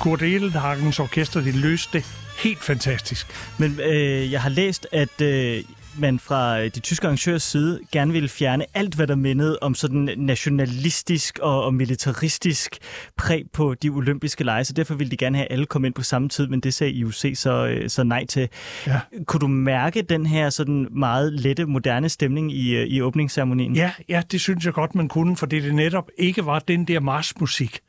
Kurt 0.00 0.22
Edelhagens 0.22 1.00
orkester, 1.00 1.40
det 1.40 1.54
løste 1.54 1.98
det 1.98 2.06
helt 2.38 2.62
fantastisk. 2.62 3.26
Men 3.58 3.80
øh, 3.80 4.32
jeg 4.32 4.42
har 4.42 4.48
læst, 4.48 4.86
at 4.92 5.20
øh, 5.20 5.64
man 5.98 6.18
fra 6.18 6.60
øh, 6.60 6.64
de 6.64 6.80
tyske 6.80 7.06
arrangørers 7.06 7.42
side 7.42 7.80
gerne 7.92 8.12
ville 8.12 8.28
fjerne 8.28 8.64
alt, 8.74 8.94
hvad 8.94 9.06
der 9.06 9.14
mindede 9.14 9.58
om 9.60 9.74
sådan 9.74 10.10
nationalistisk 10.16 11.38
og, 11.38 11.64
og 11.64 11.74
militaristisk 11.74 12.78
præg 13.16 13.44
på 13.52 13.74
de 13.74 13.88
olympiske 13.88 14.44
lege, 14.44 14.64
så 14.64 14.72
derfor 14.72 14.94
ville 14.94 15.10
de 15.10 15.16
gerne 15.16 15.36
have 15.36 15.52
alle 15.52 15.66
komme 15.66 15.86
ind 15.86 15.94
på 15.94 16.02
samme 16.02 16.28
tid, 16.28 16.46
men 16.46 16.60
det 16.60 16.74
sagde 16.74 16.92
IOC 16.92 17.24
så, 17.34 17.66
øh, 17.66 17.88
så 17.88 18.02
nej 18.02 18.26
til. 18.26 18.48
Ja. 18.86 19.00
Kunne 19.26 19.40
du 19.40 19.48
mærke 19.48 20.02
den 20.02 20.26
her 20.26 20.50
sådan 20.50 20.88
meget 20.90 21.32
lette, 21.32 21.64
moderne 21.64 22.08
stemning 22.08 22.52
i, 22.52 22.76
øh, 22.76 22.86
i 22.86 23.02
åbningsceremonien? 23.02 23.76
Ja, 23.76 23.92
ja, 24.08 24.22
det 24.30 24.40
synes 24.40 24.64
jeg 24.64 24.72
godt, 24.72 24.94
man 24.94 25.08
kunne, 25.08 25.36
fordi 25.36 25.60
det 25.60 25.74
netop 25.74 26.10
ikke 26.18 26.46
var 26.46 26.58
den 26.58 26.84
der 26.84 27.00
marsmusik. 27.00 27.80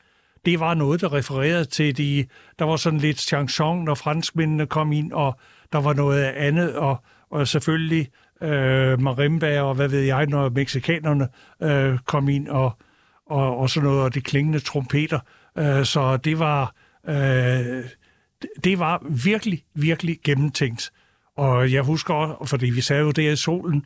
Det 0.46 0.60
var 0.60 0.74
noget, 0.74 1.02
der 1.02 1.14
refererede 1.14 1.66
til 1.66 1.98
de... 1.98 2.26
Der 2.60 2.66
var 2.66 2.76
sådan 2.76 3.00
lidt 3.00 3.20
chanson, 3.20 3.84
når 3.84 3.96
franskmændene 3.96 4.66
kom 4.66 4.92
ind, 4.92 5.12
og 5.12 5.40
der 5.74 5.82
var 5.82 5.94
noget 5.94 6.24
andet, 6.24 6.76
og, 6.76 7.04
og 7.32 7.48
selvfølgelig 7.48 8.08
øh, 8.44 9.02
marimba, 9.02 9.62
og 9.62 9.76
hvad 9.76 9.88
ved 9.88 10.02
jeg, 10.02 10.26
når 10.26 10.50
mexikanerne 10.50 11.28
øh, 11.63 11.98
kom 12.06 12.30
ind, 12.30 12.48
og, 12.48 12.78
og, 13.26 13.58
og 13.58 13.70
sådan 13.70 13.89
noget, 13.89 14.04
og 14.04 14.13
de 14.13 14.22
klingende 14.22 14.60
trompeter. 14.60 15.20
Øh, 15.58 15.86
så 15.86 16.17
det 16.17 16.39
var... 16.39 16.76
Øh, 17.08 17.15
det- 17.15 18.50
det 18.63 18.80
var 18.80 19.06
virkelig, 19.10 19.63
virkelig 19.76 20.17
gennemtænkt. 20.24 20.91
Og 21.38 21.72
jeg 21.72 21.82
husker 21.84 22.13
også, 22.13 22.50
fordi 22.50 22.70
vi 22.70 22.82
sad 22.82 23.02
jo 23.02 23.12
der 23.12 23.32
i 23.32 23.36
solen, 23.36 23.86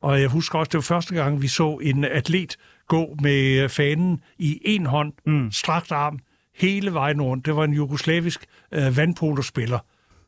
og 0.00 0.20
jeg 0.20 0.28
husker 0.28 0.58
også, 0.58 0.68
det 0.70 0.78
var 0.78 0.82
første 0.82 1.14
gang, 1.14 1.42
vi 1.42 1.48
så 1.48 1.78
en 1.82 2.04
atlet 2.04 2.56
gå 2.88 3.16
med 3.22 3.68
fanen 3.68 4.20
i 4.38 4.60
en 4.64 4.86
hånd, 4.86 5.12
mm. 5.26 5.52
strakt 5.52 5.92
arm, 5.92 6.18
hele 6.56 6.92
vejen 6.94 7.22
rundt. 7.22 7.46
Det 7.46 7.56
var 7.56 7.64
en 7.64 7.72
jugoslavisk 7.72 8.46
øh, 8.72 8.96
vandpolospiller. 8.96 9.78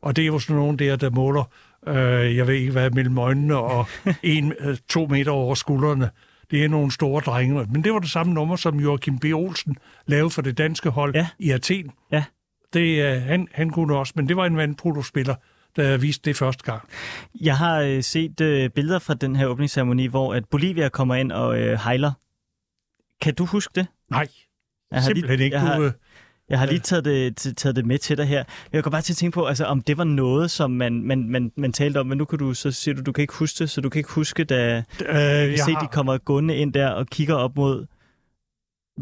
Og 0.01 0.15
det 0.15 0.21
er 0.21 0.25
jo 0.25 0.39
sådan 0.39 0.55
nogen 0.55 0.79
der, 0.79 0.95
der 0.95 1.09
måler 1.09 1.43
øh, 1.87 2.35
jeg 2.37 2.47
ved 2.47 2.53
ikke 2.55 2.71
hvad, 2.71 2.89
mellem 2.91 3.17
øjnene 3.17 3.57
og 3.57 3.85
en, 4.23 4.53
øh, 4.59 4.77
to 4.89 5.05
meter 5.05 5.31
over 5.31 5.55
skuldrene. 5.55 6.09
Det 6.51 6.63
er 6.63 6.69
nogle 6.69 6.91
store 6.91 7.21
drenge. 7.21 7.65
Men 7.71 7.83
det 7.83 7.93
var 7.93 7.99
det 7.99 8.09
samme 8.09 8.33
nummer, 8.33 8.55
som 8.55 8.79
Joachim 8.79 9.19
B. 9.19 9.25
Olsen 9.25 9.77
lavede 10.07 10.29
for 10.29 10.41
det 10.41 10.57
danske 10.57 10.89
hold 10.89 11.15
Ja. 11.15 11.27
i 11.39 11.51
Athen. 11.51 11.91
Ja. 12.11 12.23
Det, 12.73 13.03
øh, 13.15 13.21
han, 13.21 13.47
han 13.53 13.69
kunne 13.69 13.97
også, 13.97 14.13
men 14.15 14.27
det 14.27 14.35
var 14.37 14.45
en 14.45 14.57
vandpolo-spiller, 14.57 15.35
der 15.75 15.97
viste 15.97 16.29
det 16.29 16.37
første 16.37 16.63
gang. 16.63 16.81
Jeg 17.41 17.57
har 17.57 17.79
øh, 17.81 18.03
set 18.03 18.41
øh, 18.41 18.69
billeder 18.69 18.99
fra 18.99 19.13
den 19.13 19.35
her 19.35 19.45
åbningsceremoni, 19.47 20.05
hvor 20.07 20.33
at 20.33 20.45
Bolivia 20.45 20.89
kommer 20.89 21.15
ind 21.15 21.31
og 21.31 21.59
øh, 21.59 21.79
hejler. 21.83 22.11
Kan 23.21 23.33
du 23.35 23.45
huske 23.45 23.71
det? 23.75 23.87
Nej, 24.11 24.27
Jeg 24.91 24.99
har 25.01 25.05
simpelthen 25.05 25.39
ikke. 25.39 25.55
Jeg 25.57 25.61
har, 25.67 25.77
Du, 25.77 25.83
øh, 25.85 25.91
jeg 26.49 26.59
har 26.59 26.65
lige 26.65 26.79
taget 26.79 27.05
det, 27.05 27.57
taget 27.57 27.75
det 27.75 27.85
med 27.85 27.97
til 27.97 28.17
dig 28.17 28.25
her. 28.25 28.43
Jeg 28.73 28.83
går 28.83 28.91
bare 28.91 29.01
til 29.01 29.13
at 29.13 29.17
tænke 29.17 29.35
på, 29.35 29.45
altså, 29.45 29.65
om 29.65 29.81
det 29.81 29.97
var 29.97 30.03
noget, 30.03 30.51
som 30.51 30.71
man, 30.71 31.03
man, 31.03 31.29
man, 31.29 31.51
man 31.55 31.73
talte 31.73 31.99
om, 31.99 32.07
men 32.07 32.17
nu 32.17 32.25
kan 32.25 32.39
du, 32.39 32.53
så 32.53 32.71
siger 32.71 32.95
du, 32.95 33.01
du 33.01 33.11
kan 33.11 33.21
ikke 33.21 33.33
huske 33.33 33.59
det, 33.59 33.69
så 33.69 33.81
du 33.81 33.89
kan 33.89 33.99
ikke 33.99 34.11
huske, 34.11 34.43
da 34.43 34.83
øh, 35.05 35.15
jeg 35.15 35.59
se, 35.59 35.73
har, 35.73 35.81
de 35.81 35.87
kommer 35.87 36.17
gående 36.17 36.55
ind 36.55 36.73
der 36.73 36.89
og 36.89 37.07
kigger 37.07 37.35
op 37.35 37.55
mod 37.55 37.85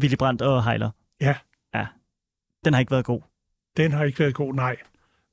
Willy 0.00 0.16
Brandt 0.16 0.42
og 0.42 0.70
Heiler. 0.70 0.90
Ja. 1.20 1.34
Ja. 1.74 1.86
Den 2.64 2.72
har 2.72 2.80
ikke 2.80 2.90
været 2.90 3.04
god. 3.04 3.20
Den 3.76 3.92
har 3.92 4.04
ikke 4.04 4.18
været 4.18 4.34
god, 4.34 4.54
nej. 4.54 4.76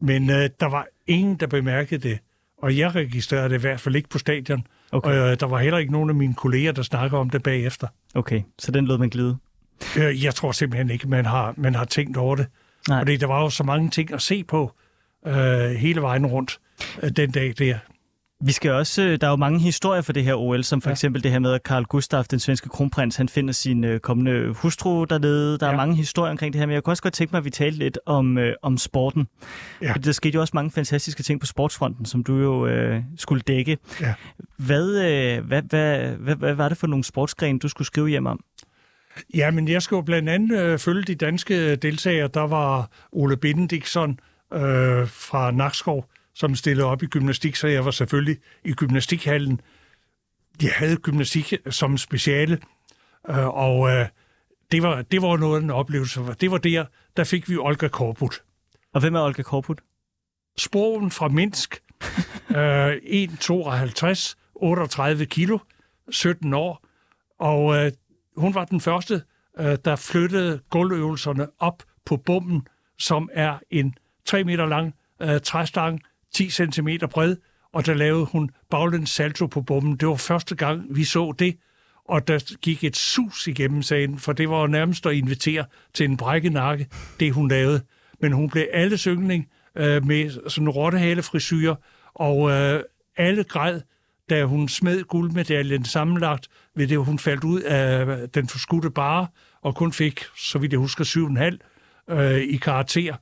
Men 0.01 0.29
øh, 0.29 0.49
der 0.59 0.65
var 0.65 0.87
ingen, 1.07 1.35
der 1.35 1.47
bemærkede 1.47 2.09
det. 2.09 2.19
Og 2.57 2.77
jeg 2.77 2.95
registrerede 2.95 3.49
det 3.49 3.55
i 3.55 3.61
hvert 3.61 3.79
fald 3.79 3.95
ikke 3.95 4.09
på 4.09 4.17
stadion. 4.17 4.67
Okay. 4.91 5.09
Og 5.09 5.31
øh, 5.31 5.39
der 5.39 5.45
var 5.45 5.59
heller 5.59 5.77
ikke 5.77 5.91
nogen 5.91 6.09
af 6.09 6.15
mine 6.15 6.33
kolleger, 6.33 6.71
der 6.71 6.81
snakker 6.81 7.17
om 7.17 7.29
det 7.29 7.43
bagefter. 7.43 7.87
Okay, 8.15 8.41
så 8.59 8.71
den 8.71 8.85
lod 8.85 8.97
man 8.97 9.09
glide. 9.09 9.37
Øh, 9.97 10.23
jeg 10.23 10.35
tror 10.35 10.51
simpelthen 10.51 10.89
ikke, 10.89 11.07
man 11.07 11.25
har, 11.25 11.53
man 11.57 11.75
har 11.75 11.85
tænkt 11.85 12.17
over 12.17 12.35
det. 12.35 12.47
Nej. 12.89 12.99
Fordi 12.99 13.17
der 13.17 13.27
var 13.27 13.41
jo 13.41 13.49
så 13.49 13.63
mange 13.63 13.89
ting 13.89 14.13
at 14.13 14.21
se 14.21 14.43
på 14.43 14.71
øh, 15.27 15.69
hele 15.71 16.01
vejen 16.01 16.25
rundt 16.25 16.59
øh, 17.03 17.09
den 17.09 17.31
dag 17.31 17.53
der. 17.57 17.77
Vi 18.41 18.51
skal 18.51 18.71
også, 18.71 19.01
øh, 19.01 19.21
der 19.21 19.27
er 19.27 19.31
jo 19.31 19.35
mange 19.35 19.59
historier 19.59 20.01
for 20.01 20.13
det 20.13 20.23
her 20.23 20.35
OL, 20.35 20.63
som 20.63 20.81
for 20.81 20.89
ja. 20.89 20.93
Eksempel 20.93 21.23
det 21.23 21.31
her 21.31 21.39
med, 21.39 21.53
at 21.53 21.61
Carl 21.61 21.83
Gustaf, 21.83 22.25
den 22.25 22.39
svenske 22.39 22.69
kronprins, 22.69 23.15
han 23.15 23.29
finder 23.29 23.53
sin 23.53 23.83
øh, 23.83 23.99
kommende 23.99 24.53
hustru 24.53 25.05
dernede. 25.05 25.57
Der 25.57 25.65
ja. 25.65 25.71
er 25.71 25.77
mange 25.77 25.95
historier 25.95 26.31
omkring 26.31 26.53
det 26.53 26.59
her, 26.59 26.65
men 26.65 26.73
jeg 26.73 26.83
kunne 26.83 26.91
også 26.91 27.03
godt 27.03 27.13
tænke 27.13 27.31
mig, 27.31 27.37
at 27.37 27.45
vi 27.45 27.49
talte 27.49 27.77
lidt 27.79 27.99
om, 28.05 28.37
øh, 28.37 28.55
om 28.61 28.77
sporten. 28.77 29.27
Ja. 29.81 29.91
Fordi 29.91 30.05
der 30.05 30.11
skete 30.11 30.35
jo 30.35 30.41
også 30.41 30.51
mange 30.53 30.71
fantastiske 30.71 31.23
ting 31.23 31.39
på 31.39 31.45
sportsfronten, 31.45 32.05
som 32.05 32.23
du 32.23 32.37
jo 32.37 32.67
øh, 32.67 33.03
skulle 33.17 33.41
dække. 33.47 33.77
Ja. 34.01 34.13
Hvad, 34.57 34.89
øh, 34.89 35.45
hvad, 35.47 35.61
hvad, 35.61 36.07
hvad, 36.07 36.35
hvad 36.35 36.53
var 36.53 36.69
det 36.69 36.77
for 36.77 36.87
nogle 36.87 37.03
sportsgrene, 37.03 37.59
du 37.59 37.67
skulle 37.67 37.87
skrive 37.87 38.07
hjem 38.09 38.25
om? 38.25 38.39
Ja, 39.33 39.51
men 39.51 39.67
jeg 39.67 39.81
skal 39.81 39.95
jo 39.95 40.01
blandt 40.01 40.29
andet 40.29 40.59
øh, 40.59 40.79
følge 40.79 41.03
de 41.03 41.15
danske 41.15 41.75
deltagere. 41.75 42.27
Der 42.27 42.47
var 42.47 42.89
Ole 43.11 43.37
Benediktsson 43.37 44.19
øh, 44.53 45.07
fra 45.07 45.51
Nakskov, 45.51 46.09
som 46.33 46.55
stillede 46.55 46.87
op 46.87 47.03
i 47.03 47.05
gymnastik, 47.05 47.55
så 47.55 47.67
jeg 47.67 47.85
var 47.85 47.91
selvfølgelig 47.91 48.37
i 48.65 48.73
gymnastikhallen. 48.73 49.61
Jeg 50.61 50.71
havde 50.75 50.97
gymnastik 50.97 51.53
som 51.69 51.97
speciale, 51.97 52.59
øh, 53.29 53.47
og 53.47 53.89
øh, 53.89 54.07
det, 54.71 54.83
var, 54.83 55.01
det 55.01 55.21
var 55.21 55.37
noget 55.37 55.59
af 55.59 55.63
en 55.63 55.69
oplevelse. 55.69 56.21
Det 56.41 56.51
var 56.51 56.57
der, 56.57 56.85
der 57.17 57.23
fik 57.23 57.49
vi 57.49 57.57
Olga 57.57 57.87
Korbut. 57.87 58.41
Og 58.93 59.01
hvem 59.01 59.15
er 59.15 59.21
Olga 59.21 59.41
Korput? 59.41 59.81
Sprogen 60.57 61.11
fra 61.11 61.27
Minsk, 61.27 61.81
øh, 62.57 62.95
1,52, 62.95 64.35
38 64.55 65.25
kilo, 65.25 65.57
17 66.09 66.53
år, 66.53 66.85
og 67.39 67.75
øh, 67.75 67.91
hun 68.37 68.55
var 68.55 68.65
den 68.65 68.81
første, 68.81 69.21
øh, 69.59 69.77
der 69.85 69.95
flyttede 69.95 70.59
gulvøvelserne 70.69 71.47
op 71.59 71.83
på 72.05 72.17
bommen, 72.17 72.67
som 72.97 73.29
er 73.33 73.59
en 73.71 73.95
3 74.25 74.43
meter 74.43 74.65
lang 74.65 74.93
øh, 75.21 75.39
træstang, 75.39 75.99
10 76.33 76.49
cm 76.49 76.89
bred, 77.11 77.35
og 77.73 77.85
der 77.85 77.93
lavede 77.93 78.25
hun 78.25 78.49
baglæns 78.69 79.09
salto 79.09 79.47
på 79.47 79.61
bommen. 79.61 79.97
Det 79.97 80.07
var 80.07 80.15
første 80.15 80.55
gang, 80.55 80.95
vi 80.95 81.03
så 81.03 81.33
det, 81.39 81.57
og 82.05 82.27
der 82.27 82.55
gik 82.61 82.83
et 82.83 82.97
sus 82.97 83.47
igennem 83.47 83.81
sagen, 83.81 84.19
for 84.19 84.33
det 84.33 84.49
var 84.49 84.61
jo 84.61 84.67
nærmest 84.67 85.05
at 85.05 85.13
invitere 85.13 85.65
til 85.93 86.05
en 86.05 86.17
brækkenakke, 86.17 86.87
det 87.19 87.33
hun 87.33 87.47
lavede. 87.47 87.81
Men 88.21 88.31
hun 88.31 88.49
blev 88.49 88.67
alle 88.73 88.97
syngning 88.97 89.47
øh, 89.75 90.05
med 90.05 90.49
sådan 90.49 90.67
en 90.67 90.69
rottehale 90.69 91.23
og 92.13 92.51
øh, 92.51 92.83
alle 93.17 93.43
græd, 93.43 93.81
da 94.29 94.43
hun 94.43 94.67
smed 94.67 95.03
guldmedaljen 95.03 95.85
sammenlagt, 95.85 96.47
ved 96.75 96.87
det, 96.87 96.97
hun 96.97 97.19
faldt 97.19 97.43
ud 97.43 97.61
af 97.61 98.05
øh, 98.05 98.27
den 98.33 98.47
forskudte 98.47 98.89
bare, 98.89 99.27
og 99.61 99.75
kun 99.75 99.93
fik, 99.93 100.23
så 100.37 100.59
vidt 100.59 100.71
jeg 100.71 100.79
husker, 100.79 101.57
7,5 102.09 102.13
øh, 102.15 102.41
i 102.41 102.57
karakter. 102.57 103.15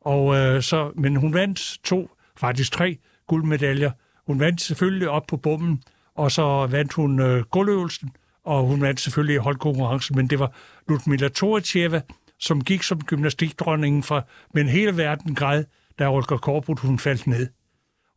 Og, 0.00 0.36
øh, 0.36 0.62
så, 0.62 0.92
men 0.94 1.16
hun 1.16 1.34
vandt 1.34 1.78
to, 1.84 2.10
faktisk 2.36 2.72
tre 2.72 2.98
guldmedaljer. 3.26 3.90
Hun 4.26 4.40
vandt 4.40 4.60
selvfølgelig 4.60 5.08
op 5.08 5.26
på 5.26 5.36
bommen, 5.36 5.82
og 6.14 6.32
så 6.32 6.66
vandt 6.66 6.92
hun 6.92 7.20
øh, 7.20 7.44
guldøvelsen, 7.44 8.10
og 8.44 8.66
hun 8.66 8.80
vandt 8.80 9.00
selvfølgelig 9.00 9.38
holdkonkurrencen, 9.38 10.16
men 10.16 10.30
det 10.30 10.38
var 10.38 10.52
Ludmila 10.88 11.28
Toritjeva, 11.28 12.00
som 12.38 12.64
gik 12.64 12.82
som 12.82 13.04
gymnastikdronningen 13.04 14.02
fra, 14.02 14.22
men 14.54 14.68
hele 14.68 14.96
verden 14.96 15.34
græd, 15.34 15.64
da 15.98 16.10
Olga 16.10 16.36
Korbut 16.36 16.80
hun 16.80 16.98
faldt 16.98 17.26
ned. 17.26 17.48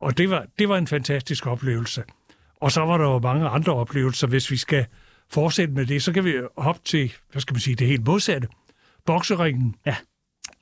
Og 0.02 0.18
det 0.18 0.30
var, 0.30 0.46
det 0.60 0.70
var 0.70 0.78
en 0.78 0.88
fantastisk 0.88 1.48
oplevelse. 1.48 2.04
Og 2.62 2.72
så 2.72 2.82
var 2.82 2.98
der 2.98 3.06
jo 3.06 3.20
mange 3.20 3.48
andre 3.48 3.74
oplevelser. 3.74 4.28
Hvis 4.28 4.52
vi 4.52 4.58
skal 4.58 4.86
fortsætte 5.30 5.74
med 5.74 5.86
det, 5.86 6.04
så 6.04 6.14
kan 6.14 6.26
vi 6.26 6.34
hoppe 6.58 6.82
til, 6.86 7.14
hvad 7.32 7.42
skal 7.42 7.54
man 7.54 7.62
sige, 7.62 7.76
det 7.76 7.88
helt 7.88 8.06
modsatte. 8.06 8.48
Bokseringen. 9.06 9.76
Ja. 9.86 9.96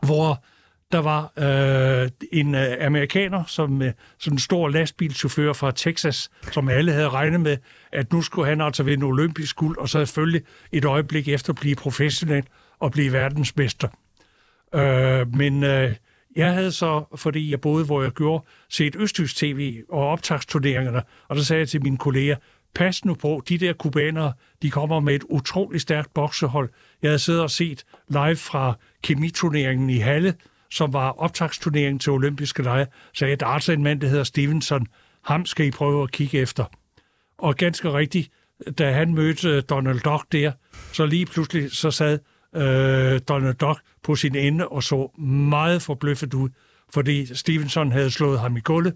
Hvor 0.05 0.43
der 0.91 0.99
var 0.99 1.31
øh, 1.37 2.09
en 2.31 2.55
øh, 2.55 2.85
amerikaner, 2.85 3.43
som 3.47 3.81
øh, 3.81 3.91
sådan 4.19 4.35
en 4.35 4.39
stor 4.39 4.69
lastbilchauffør 4.69 5.53
fra 5.53 5.71
Texas, 5.71 6.29
som 6.51 6.69
alle 6.69 6.91
havde 6.91 7.09
regnet 7.09 7.41
med, 7.41 7.57
at 7.91 8.13
nu 8.13 8.21
skulle 8.21 8.49
han 8.49 8.61
altså 8.61 8.83
vinde 8.83 9.05
olympisk 9.05 9.55
guld, 9.55 9.77
og 9.77 9.89
så 9.89 10.05
selvfølgelig 10.05 10.41
et 10.71 10.85
øjeblik 10.85 11.27
efter 11.27 11.53
blive 11.53 11.75
professionel 11.75 12.43
og 12.79 12.91
blive 12.91 13.13
verdensmester. 13.13 13.87
Øh, 14.75 15.35
men 15.35 15.63
øh, 15.63 15.95
jeg 16.35 16.53
havde 16.53 16.71
så, 16.71 17.03
fordi 17.15 17.51
jeg 17.51 17.61
boede, 17.61 17.85
hvor 17.85 18.03
jeg 18.03 18.11
gjorde, 18.11 18.45
set 18.69 18.95
Østtysk 18.95 19.35
TV 19.35 19.83
og 19.89 20.07
optagsturneringerne, 20.07 21.01
og 21.27 21.35
der 21.35 21.41
sagde 21.41 21.59
jeg 21.59 21.69
til 21.69 21.83
mine 21.83 21.97
kolleger, 21.97 22.35
pas 22.75 23.05
nu 23.05 23.13
på, 23.13 23.43
de 23.49 23.57
der 23.57 23.73
kubanere, 23.73 24.33
de 24.61 24.71
kommer 24.71 24.99
med 24.99 25.15
et 25.15 25.23
utroligt 25.29 25.81
stærkt 25.81 26.13
boksehold. 26.13 26.69
Jeg 27.01 27.09
havde 27.09 27.19
siddet 27.19 27.41
og 27.41 27.51
set 27.51 27.83
live 28.09 28.35
fra 28.35 28.73
kemiturneringen 29.03 29.89
i 29.89 29.97
Halle, 29.97 30.33
som 30.71 30.93
var 30.93 31.11
optagsturneringen 31.11 31.99
til 31.99 32.11
olympiske 32.11 32.63
lege, 32.63 32.87
sagde 33.13 33.29
jeg, 33.29 33.39
der 33.39 33.45
er 33.45 33.49
altså 33.49 33.71
en 33.71 33.83
mand, 33.83 34.01
der 34.01 34.07
hedder 34.07 34.23
Stevenson. 34.23 34.87
Ham 35.23 35.45
skal 35.45 35.65
I 35.65 35.71
prøve 35.71 36.03
at 36.03 36.11
kigge 36.11 36.39
efter. 36.39 36.65
Og 37.37 37.55
ganske 37.55 37.93
rigtigt, 37.93 38.31
da 38.77 38.91
han 38.91 39.13
mødte 39.13 39.49
øh, 39.49 39.63
Donald 39.69 39.99
Duck 39.99 40.31
der, 40.31 40.51
så 40.93 41.05
lige 41.05 41.25
pludselig 41.25 41.71
så 41.71 41.91
sad 41.91 42.19
øh, 42.55 43.19
Donald 43.27 43.55
Duck 43.55 43.81
på 44.03 44.15
sin 44.15 44.35
ende 44.35 44.67
og 44.67 44.83
så 44.83 45.19
meget 45.19 45.81
forbløffet 45.81 46.33
ud, 46.33 46.49
fordi 46.89 47.35
Stevenson 47.35 47.91
havde 47.91 48.11
slået 48.11 48.39
ham 48.39 48.57
i 48.57 48.59
gulvet, 48.59 48.93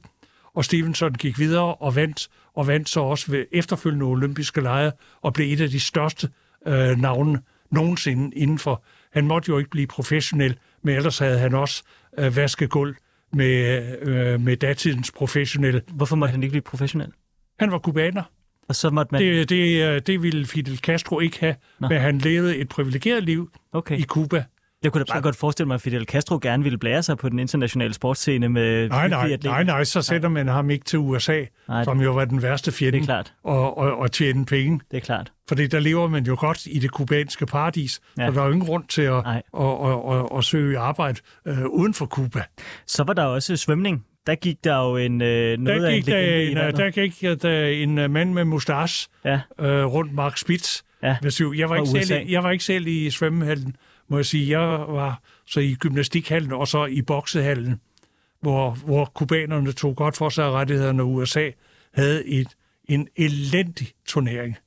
og 0.53 0.65
Stevenson 0.65 1.13
gik 1.13 1.39
videre 1.39 1.75
og 1.75 1.95
vandt, 1.95 2.27
og 2.55 2.67
vandt 2.67 2.89
så 2.89 2.99
også 2.99 3.31
ved 3.31 3.45
efterfølgende 3.51 4.05
olympiske 4.05 4.61
lege, 4.61 4.91
og 5.21 5.33
blev 5.33 5.53
et 5.53 5.61
af 5.61 5.69
de 5.69 5.79
største 5.79 6.29
øh, 6.67 6.97
navne 6.97 7.41
nogensinde 7.71 8.35
indenfor. 8.35 8.83
Han 9.13 9.27
måtte 9.27 9.49
jo 9.49 9.57
ikke 9.57 9.69
blive 9.69 9.87
professionel, 9.87 10.57
men 10.83 10.95
ellers 10.95 11.19
havde 11.19 11.39
han 11.39 11.53
også 11.53 11.83
øh, 12.17 12.35
vasket 12.35 12.69
gulv 12.69 12.95
med, 13.33 13.83
øh, 14.01 14.41
med 14.41 14.57
datidens 14.57 15.11
professionelle. 15.11 15.81
Hvorfor 15.87 16.15
måtte 16.15 16.31
han 16.31 16.43
ikke 16.43 16.51
blive 16.51 16.61
professionel? 16.61 17.11
Han 17.59 17.71
var 17.71 17.79
kubaner. 17.79 18.23
Og 18.69 18.75
så 18.75 18.89
måtte 18.89 19.09
man... 19.11 19.21
Det, 19.21 19.49
det, 19.49 19.83
øh, 19.83 20.01
det 20.07 20.23
ville 20.23 20.45
Fidel 20.45 20.77
Castro 20.77 21.19
ikke 21.19 21.39
have, 21.39 21.55
Nå. 21.79 21.87
men 21.87 22.01
han 22.01 22.17
levede 22.17 22.57
et 22.57 22.69
privilegeret 22.69 23.23
liv 23.23 23.51
Okay. 23.73 23.97
i 23.97 24.03
Cuba. 24.03 24.43
Jeg 24.83 24.91
kunne 24.91 25.03
da 25.03 25.13
bare 25.13 25.21
godt 25.21 25.35
forestille 25.35 25.67
mig, 25.67 25.75
at 25.75 25.81
Fidel 25.81 26.05
Castro 26.05 26.39
gerne 26.41 26.63
ville 26.63 26.77
blære 26.77 27.03
sig 27.03 27.17
på 27.17 27.29
den 27.29 27.39
internationale 27.39 27.93
sportsscene 27.93 28.49
med 28.49 28.89
Nej, 28.89 29.07
nej, 29.07 29.37
nej, 29.43 29.63
nej, 29.63 29.83
så 29.83 30.01
sætter 30.01 30.29
man 30.29 30.47
ham 30.47 30.69
ikke 30.69 30.85
til 30.85 30.99
USA, 30.99 31.43
Nej, 31.67 31.83
som 31.83 32.01
jo 32.01 32.11
var 32.13 32.25
den 32.25 32.41
værste 32.41 32.71
fjende, 32.71 32.91
Det 32.97 33.01
er 33.01 33.05
klart. 33.05 33.33
og, 33.43 33.77
og, 33.77 33.97
og 33.99 34.11
tjene 34.11 34.45
penge. 34.45 34.79
Det 34.91 34.97
er 34.97 35.01
klart. 35.01 35.31
Fordi 35.47 35.67
der 35.67 35.79
lever 35.79 36.07
man 36.07 36.23
jo 36.25 36.35
godt 36.39 36.65
i 36.65 36.79
det 36.79 36.91
kubanske 36.91 37.45
paradis, 37.45 37.99
Ja. 38.17 38.27
så 38.27 38.31
der 38.33 38.41
er 38.41 38.45
jo 38.45 38.51
ingen 38.51 38.67
grund 38.67 38.83
til 38.87 39.01
at, 39.01 39.15
at, 39.17 39.23
at, 39.59 40.15
at, 40.15 40.37
at 40.37 40.43
søge 40.43 40.77
arbejde 40.79 41.19
øh, 41.47 41.65
uden 41.65 41.93
for 41.93 42.05
Cuba. 42.05 42.43
Så 42.87 43.03
var 43.03 43.13
der 43.13 43.23
også 43.23 43.55
svømning. 43.57 44.05
Der 44.29 44.35
gik 44.35 44.63
der 44.63 44.77
jo 44.89 44.97
en, 44.97 45.21
øh, 45.21 45.57
noget 45.59 45.81
Der 45.81 45.87
af 45.87 45.91
en 45.93 45.95
gik 46.03 46.05
der, 46.13 46.17
i 46.17 46.47
en, 46.51 46.57
vandet. 46.57 46.77
der 46.77 46.89
gik 46.89 47.21
der 47.41 47.65
en 47.67 47.97
øh, 47.97 48.11
mand 48.11 48.33
med 48.33 48.43
mustache 48.45 49.09
Ja, 49.25 49.39
øh, 49.59 49.85
rundt 49.85 50.13
Mark 50.13 50.37
Spitz. 50.37 50.81
Ja. 51.03 51.17
Jeg 51.57 51.69
var, 51.69 51.75
fra 51.77 51.95
ikke 51.95 52.05
selv, 52.07 52.27
i- 52.29 52.31
jeg 52.31 52.43
var 52.43 52.51
ikke 52.51 52.63
selv 52.63 52.87
i 52.87 53.09
svømmehallen, 53.09 53.75
må 54.07 54.17
jeg 54.17 54.25
sige. 54.25 54.59
Jeg 54.59 54.69
var 54.87 55.21
så 55.47 55.59
i 55.59 55.73
gymnastikhallen 55.79 56.51
og 56.53 56.67
så 56.67 56.85
i 56.85 57.01
boksehallen, 57.01 57.79
hvor, 58.41 58.71
hvor 58.85 59.05
kubanerne 59.15 59.71
tog 59.71 59.95
godt 59.95 60.17
for 60.17 60.29
sig 60.29 60.45
af 60.45 60.51
rettighederne, 60.51 61.03
og 61.03 61.09
USA 61.13 61.49
havde 61.93 62.27
et, 62.27 62.47
en 62.85 63.07
elendig 63.17 63.87
turnering. 64.07 64.57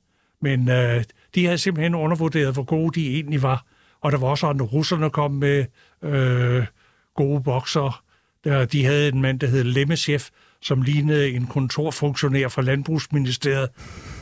Men 0.41 0.69
øh, 0.69 1.03
de 1.35 1.45
havde 1.45 1.57
simpelthen 1.57 1.95
undervurderet, 1.95 2.53
hvor 2.53 2.63
gode 2.63 2.99
de 3.01 3.13
egentlig 3.13 3.41
var. 3.41 3.65
Og 4.01 4.11
der 4.11 4.17
var 4.17 4.27
også 4.27 4.47
andre 4.47 4.65
russerne 4.65 5.09
kom 5.09 5.31
med 5.31 5.65
øh, 6.03 6.63
gode 7.15 7.43
bokser. 7.43 8.02
Der, 8.43 8.65
de 8.65 8.85
havde 8.85 9.07
en 9.07 9.21
mand, 9.21 9.39
der 9.39 9.47
hed 9.47 9.63
Lemesjev, 9.63 10.19
som 10.61 10.81
lignede 10.81 11.29
en 11.29 11.47
kontorfunktionær 11.47 12.47
fra 12.47 12.61
Landbrugsministeriet, 12.61 13.69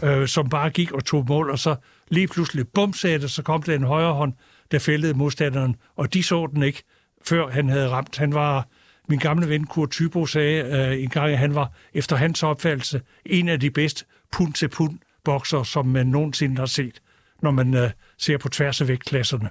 øh, 0.03 0.27
som 0.27 0.49
bare 0.49 0.69
gik 0.69 0.91
og 0.91 1.05
tog 1.05 1.25
mål, 1.27 1.49
og 1.49 1.59
så 1.59 1.75
lige 2.09 2.27
pludselig 2.27 2.67
bum 2.67 2.93
sagde 2.93 3.19
det, 3.19 3.31
så 3.31 3.43
kom 3.43 3.63
der 3.63 3.75
en 3.75 3.83
højre 3.83 4.13
hånd, 4.13 4.33
der 4.71 4.79
fældede 4.79 5.13
modstanderen, 5.13 5.75
og 5.95 6.13
de 6.13 6.23
så 6.23 6.47
den 6.53 6.63
ikke, 6.63 6.83
før 7.25 7.49
han 7.49 7.69
havde 7.69 7.89
ramt. 7.89 8.17
Han 8.17 8.33
var, 8.33 8.67
min 9.09 9.19
gamle 9.19 9.49
ven 9.49 9.65
Kurt 9.65 9.89
Tybo 9.89 10.25
sagde 10.25 10.63
øh, 10.63 11.03
en 11.03 11.09
gang, 11.09 11.31
at 11.31 11.37
han 11.37 11.55
var 11.55 11.71
efter 11.93 12.15
hans 12.15 12.43
opfattelse 12.43 13.01
en 13.25 13.49
af 13.49 13.59
de 13.59 13.71
bedste 13.71 14.05
pund-til-pund 14.31 14.99
bokser, 15.23 15.63
som 15.63 15.85
man 15.85 16.07
nogensinde 16.07 16.57
har 16.57 16.65
set, 16.65 17.01
når 17.41 17.51
man 17.51 17.73
øh, 17.73 17.89
ser 18.17 18.37
på 18.37 18.49
tværs 18.49 18.81
af 18.81 18.87
vægtklasserne. 18.87 19.49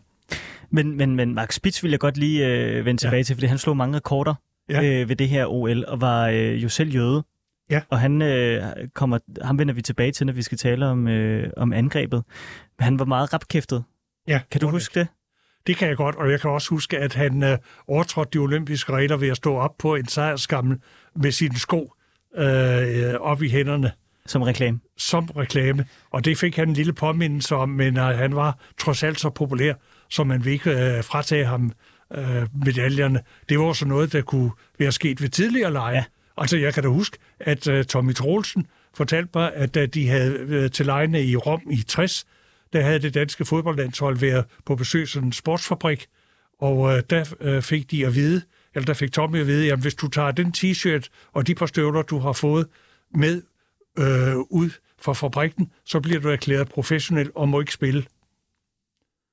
Men, 0.71 0.97
men, 0.97 1.17
men 1.17 1.35
Max 1.35 1.55
Spitz 1.55 1.83
vil 1.83 1.91
jeg 1.91 2.01
godt 2.01 2.17
lige 2.17 2.47
øh, 2.47 2.85
vende 2.85 3.01
tilbage 3.01 3.19
ja. 3.19 3.23
til, 3.23 3.37
fordi 3.37 3.47
han 3.47 3.59
slog 3.59 3.77
mange 3.77 3.97
rekorder 3.97 4.35
ja. 4.71 5.01
øh, 5.01 5.09
ved 5.09 5.17
det 5.17 5.29
her 5.29 5.47
OL, 5.47 5.85
og 5.89 6.01
var 6.01 6.29
øh, 6.29 6.63
jo 6.63 6.69
selv 6.69 6.91
jøde. 6.95 7.25
Ja. 7.71 7.81
Og 7.91 8.01
han 8.01 8.23
øh, 8.23 8.63
kommer, 8.95 9.19
ham 9.43 9.59
vender 9.59 9.75
vi 9.75 9.83
tilbage 9.83 10.13
til, 10.13 10.27
når 10.27 10.33
vi 10.33 10.43
skal 10.43 10.59
tale 10.59 10.87
om, 10.87 11.09
øh, 11.09 11.51
om 11.57 11.73
angrebet. 11.73 12.25
Men 12.79 12.85
han 12.85 12.99
var 12.99 13.05
meget 13.05 13.33
rapkæftet. 13.35 13.85
Ja, 14.29 14.41
Kan 14.51 14.61
du 14.61 14.69
huske 14.69 15.01
det? 15.01 15.09
Det 15.67 15.77
kan 15.77 15.89
jeg 15.89 15.97
godt, 15.97 16.17
og 16.17 16.31
jeg 16.31 16.41
kan 16.41 16.51
også 16.51 16.71
huske, 16.71 16.99
at 16.99 17.15
han 17.15 17.43
øh, 17.43 17.59
overtrådte 17.89 18.31
de 18.33 18.39
olympiske 18.39 18.93
regler 18.93 19.17
ved 19.17 19.29
at 19.29 19.37
stå 19.37 19.57
op 19.57 19.71
på 19.79 19.95
en 19.95 20.07
sejrskammel 20.09 20.79
med 21.17 21.31
sine 21.33 21.59
sko 21.59 21.93
øh, 22.37 23.15
op 23.21 23.43
i 23.43 23.49
hænderne 23.49 23.93
Som 24.27 24.43
reklame. 24.43 24.81
som 24.99 25.25
reklame. 25.25 25.85
Og 26.11 26.25
det 26.25 26.39
fik 26.39 26.57
han 26.57 26.69
en 26.69 26.75
lille 26.75 26.93
påmindelse 26.93 27.55
om, 27.57 27.69
men 27.69 27.97
øh, 27.99 28.05
han 28.05 28.37
var 28.37 28.59
trods 28.79 29.03
alt 29.03 29.21
så 29.21 29.31
populær, 29.31 29.75
så 30.11 30.25
man 30.25 30.45
vil 30.45 30.53
ikke 30.53 30.71
øh, 30.71 31.05
fratage 31.05 31.45
ham 31.45 31.73
øh, 32.15 32.47
medaljerne. 32.65 33.21
Det 33.49 33.59
var 33.59 33.65
også 33.65 33.87
noget, 33.87 34.13
der 34.13 34.23
kunne 34.23 34.51
være 34.79 34.93
sket 34.93 35.23
ved 35.23 35.29
tidligere 35.29 35.73
lege. 35.73 35.97
Ja. 35.97 36.05
Altså, 36.37 36.57
jeg 36.57 36.75
kan 36.75 36.83
da 36.83 36.89
huske, 36.89 37.19
at 37.41 37.69
øh, 37.69 37.85
Tommy 37.85 38.15
Troelsen 38.15 38.67
fortalte 38.95 39.31
mig, 39.35 39.55
at 39.55 39.75
da 39.75 39.87
de 39.87 40.09
havde 40.09 40.51
været 40.51 40.73
til 40.73 40.87
lejene 40.87 41.25
i 41.25 41.37
Rom 41.37 41.63
i 41.71 41.83
60, 41.83 42.27
der 42.73 42.83
havde 42.83 42.99
det 42.99 43.15
danske 43.15 43.45
fodboldlandshold 43.45 44.19
været 44.19 44.45
på 44.65 44.77
besøg 44.77 45.09
sådan 45.09 45.29
en 45.29 45.33
sportsfabrik, 45.33 46.07
og 46.59 46.97
øh, 46.97 47.03
der 47.11 47.35
øh, 47.41 47.63
fik 47.63 47.91
de 47.91 48.07
at 48.07 48.15
vide, 48.15 48.43
eller 48.75 48.87
der 48.87 48.95
fik 48.95 49.13
Tommy 49.13 49.41
at 49.41 49.47
vide, 49.47 49.73
at 49.73 49.79
hvis 49.79 49.95
du 49.95 50.09
tager 50.09 50.31
den 50.31 50.55
t-shirt 50.57 51.09
og 51.33 51.47
de 51.47 51.55
par 51.55 51.67
støvler, 51.67 52.03
du 52.03 52.19
har 52.19 52.33
fået 52.33 52.67
med 53.15 53.43
øh, 53.99 54.37
ud 54.37 54.71
fra 54.99 55.13
fabrikken, 55.13 55.73
så 55.85 56.01
bliver 56.01 56.21
du 56.21 56.29
erklæret 56.29 56.69
professionel 56.69 57.31
og 57.35 57.49
må 57.49 57.61
ikke 57.61 57.73
spille. 57.73 58.05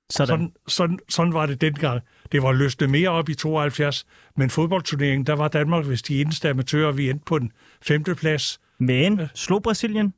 Sådan. 0.10 0.28
Sådan, 0.28 0.52
sådan, 0.68 1.00
sådan 1.10 1.34
var 1.34 1.46
det 1.46 1.62
dengang. 1.62 2.02
Det 2.32 2.44
var 2.44 2.52
løsnet 2.52 2.90
mere 2.90 3.10
op 3.10 3.30
i 3.30 3.34
72, 3.36 4.06
men 4.38 4.50
fodboldturneringen, 4.50 5.26
der 5.26 5.34
var 5.34 5.48
Danmark, 5.48 5.86
hvis 5.86 6.02
de 6.02 6.22
eneste 6.22 6.50
amatører, 6.50 6.92
vi 6.92 7.10
endte 7.10 7.26
på 7.26 7.40
den 7.40 7.52
femte 7.82 8.16
plads 8.16 8.60
Men 8.80 9.22
slog 9.34 9.63
Brasilien? 9.63 10.13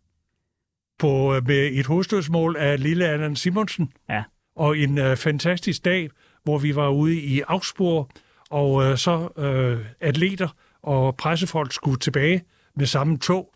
på, 1.00 1.36
øh, 1.36 1.48
med 1.48 1.70
et 1.74 1.86
hovedstødsmål 1.86 2.56
af 2.60 2.84
lille 2.84 3.08
Allan 3.08 3.36
Simonsen. 3.36 3.94
Ja. 4.10 4.24
Og 4.56 4.78
en 4.78 4.98
øh, 4.98 5.18
fantastisk 5.18 5.86
dag, 5.86 6.10
hvor 6.44 6.58
vi 6.58 6.76
var 6.76 6.90
ude 6.90 7.16
i 7.16 7.42
Augsburg, 7.48 8.10
og 8.50 8.84
øh, 8.84 8.98
så 8.98 9.30
øh, 9.38 9.86
atleter 10.00 10.48
og 10.82 11.16
pressefolk 11.16 11.74
skulle 11.74 12.00
tilbage 12.00 12.44
med 12.76 12.86
samme 12.86 13.18
tog. 13.18 13.54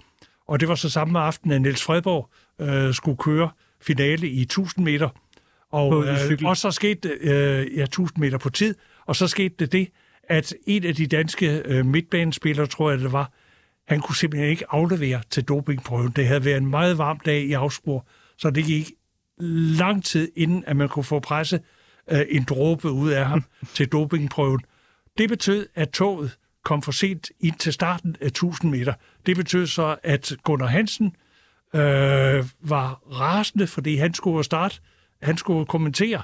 Og 0.48 0.60
det 0.60 0.68
var 0.68 0.76
så 0.76 0.89
samme 0.89 1.20
aften, 1.20 1.52
at 1.52 1.62
Niels 1.62 1.84
Fredborg 1.84 2.30
øh, 2.60 2.94
skulle 2.94 3.18
køre 3.18 3.50
finale 3.82 4.28
i 4.30 4.42
1000 4.42 4.86
meter. 4.86 5.10
Og, 5.73 6.05
øh, 6.07 6.39
og 6.45 6.57
så 6.57 6.71
skete 6.71 7.09
det, 7.09 7.17
øh, 7.21 7.77
ja, 7.77 7.83
1000 7.83 8.19
meter 8.19 8.38
på 8.38 8.49
tid, 8.49 8.75
og 9.05 9.15
så 9.15 9.27
skete 9.27 9.55
det 9.59 9.71
det, 9.71 9.89
at 10.29 10.53
en 10.67 10.83
af 10.83 10.95
de 10.95 11.07
danske 11.07 11.62
øh, 11.65 11.86
midtbanespillere, 11.86 12.67
tror 12.67 12.89
jeg 12.89 12.99
det 12.99 13.12
var, 13.12 13.31
han 13.88 13.99
kunne 13.99 14.15
simpelthen 14.15 14.49
ikke 14.49 14.65
aflevere 14.69 15.21
til 15.29 15.43
dopingprøven. 15.43 16.13
Det 16.15 16.27
havde 16.27 16.45
været 16.45 16.57
en 16.57 16.65
meget 16.69 16.97
varm 16.97 17.19
dag 17.19 17.43
i 17.43 17.53
Augsburg, 17.53 18.07
så 18.38 18.49
det 18.49 18.65
gik 18.65 18.91
lang 19.79 20.03
tid 20.03 20.31
inden, 20.36 20.63
at 20.67 20.75
man 20.75 20.89
kunne 20.89 21.03
få 21.03 21.19
presse 21.19 21.59
øh, 22.12 22.25
en 22.29 22.43
dråbe 22.43 22.91
ud 22.91 23.12
af 23.12 23.25
ham 23.25 23.43
til 23.75 23.88
dopingprøven. 23.88 24.62
Det 25.17 25.29
betød, 25.29 25.67
at 25.75 25.89
toget 25.89 26.38
kom 26.63 26.81
for 26.81 26.91
sent 26.91 27.31
ind 27.39 27.55
til 27.55 27.73
starten 27.73 28.15
af 28.21 28.27
1000 28.27 28.71
meter. 28.71 28.93
Det 29.25 29.36
betød 29.36 29.67
så, 29.67 29.95
at 30.03 30.33
Gunnar 30.43 30.67
Hansen 30.67 31.15
øh, 31.75 32.45
var 32.62 33.01
rasende, 33.12 33.67
fordi 33.67 33.95
han 33.95 34.13
skulle 34.13 34.43
starte, 34.43 34.79
han 35.23 35.38
skulle 35.38 35.65
kommentere. 35.65 36.21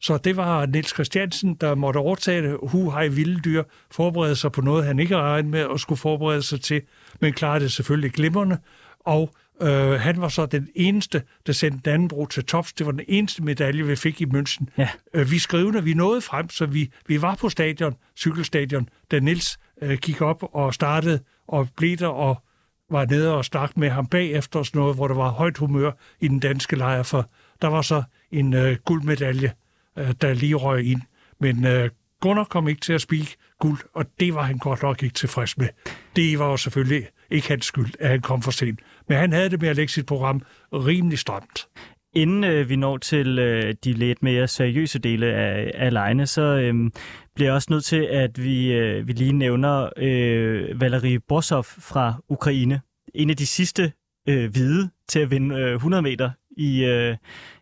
Så 0.00 0.16
det 0.16 0.36
var 0.36 0.66
Niels 0.66 0.94
Christiansen, 0.94 1.54
der 1.54 1.74
måtte 1.74 1.98
overtage 1.98 2.42
det. 2.42 2.58
Hu 2.62 2.90
hej 2.90 3.08
vilde 3.08 3.40
dyr, 3.40 3.62
forberede 3.90 4.36
sig 4.36 4.52
på 4.52 4.60
noget, 4.60 4.84
han 4.84 4.98
ikke 4.98 5.16
regnede 5.16 5.50
med 5.50 5.66
at 5.74 5.80
skulle 5.80 5.98
forberede 5.98 6.42
sig 6.42 6.60
til, 6.60 6.82
men 7.20 7.32
klarede 7.32 7.64
det 7.64 7.72
selvfølgelig 7.72 8.12
glimrende. 8.12 8.58
Og 9.00 9.30
øh, 9.62 9.92
han 9.92 10.20
var 10.20 10.28
så 10.28 10.46
den 10.46 10.68
eneste, 10.74 11.22
der 11.46 11.52
sendte 11.52 11.90
Dannenbro 11.90 12.26
til 12.26 12.44
tops. 12.44 12.72
Det 12.72 12.86
var 12.86 12.92
den 12.92 13.04
eneste 13.08 13.42
medalje, 13.42 13.86
vi 13.86 13.96
fik 13.96 14.20
i 14.20 14.24
München. 14.24 14.64
Ja. 14.78 14.88
Øh, 15.14 15.30
vi 15.30 15.38
skrivende, 15.38 15.84
vi 15.84 15.94
nåede 15.94 16.20
frem, 16.20 16.50
så 16.50 16.66
vi, 16.66 16.92
vi 17.06 17.22
var 17.22 17.34
på 17.34 17.48
stadion, 17.48 17.94
cykelstadion, 18.18 18.88
da 19.10 19.18
Nils 19.20 19.58
øh, 19.82 19.98
gik 19.98 20.20
op 20.20 20.44
og 20.52 20.74
startede 20.74 21.20
og 21.48 21.68
blev 21.76 21.96
der 21.96 22.08
og 22.08 22.42
var 22.90 23.06
nede 23.06 23.34
og 23.34 23.44
stak 23.44 23.76
med 23.76 23.90
ham 23.90 24.06
bagefter 24.06 24.58
og 24.58 24.66
sådan 24.66 24.78
noget, 24.78 24.96
hvor 24.96 25.08
der 25.08 25.14
var 25.14 25.28
højt 25.30 25.56
humør 25.56 25.90
i 26.20 26.28
den 26.28 26.40
danske 26.40 26.76
lejr, 26.76 27.02
for 27.02 27.30
der 27.62 27.68
var 27.68 27.82
så 27.82 28.02
en 28.30 28.54
øh, 28.54 28.76
guldmedalje, 28.84 29.52
øh, 29.98 30.14
der 30.20 30.34
lige 30.34 30.54
røg 30.54 30.84
ind. 30.84 31.00
Men 31.40 31.64
øh, 31.64 31.90
Gunnar 32.20 32.44
kom 32.44 32.68
ikke 32.68 32.80
til 32.80 32.92
at 32.92 33.00
spike 33.00 33.36
guld, 33.60 33.78
og 33.94 34.04
det 34.20 34.34
var 34.34 34.42
han 34.42 34.58
godt 34.58 34.82
nok 34.82 35.02
ikke 35.02 35.14
tilfreds 35.14 35.58
med. 35.58 35.68
Det 36.16 36.38
var 36.38 36.50
jo 36.50 36.56
selvfølgelig 36.56 37.06
ikke 37.30 37.48
hans 37.48 37.64
skyld, 37.64 37.92
at 38.00 38.08
han 38.08 38.20
kom 38.20 38.42
for 38.42 38.50
sent. 38.50 38.80
Men 39.08 39.18
han 39.18 39.32
havde 39.32 39.50
det 39.50 39.60
med 39.60 39.68
at 39.68 39.76
lægge 39.76 39.92
sit 39.92 40.06
program 40.06 40.42
rimelig 40.72 41.18
stramt. 41.18 41.68
Inden 42.14 42.44
øh, 42.44 42.68
vi 42.68 42.76
når 42.76 42.96
til 42.96 43.38
øh, 43.38 43.74
de 43.84 43.92
lidt 43.92 44.22
mere 44.22 44.48
seriøse 44.48 44.98
dele 44.98 45.26
af, 45.26 45.70
af 45.74 45.92
lejene, 45.92 46.26
så 46.26 46.42
øh, 46.42 46.90
bliver 47.34 47.48
jeg 47.48 47.54
også 47.54 47.68
nødt 47.70 47.84
til, 47.84 48.02
at 48.10 48.44
vi, 48.44 48.72
øh, 48.72 49.08
vi 49.08 49.12
lige 49.12 49.32
nævner 49.32 49.88
øh, 49.96 50.80
Valerie 50.80 51.20
Borsov 51.20 51.64
fra 51.64 52.14
Ukraine. 52.28 52.80
En 53.14 53.30
af 53.30 53.36
de 53.36 53.46
sidste 53.46 53.92
øh, 54.28 54.50
hvide 54.50 54.90
til 55.08 55.18
at 55.18 55.30
vinde 55.30 55.54
øh, 55.54 55.74
100 55.74 56.02
meter 56.02 56.30
i, 56.56 56.84
øh, 56.84 57.16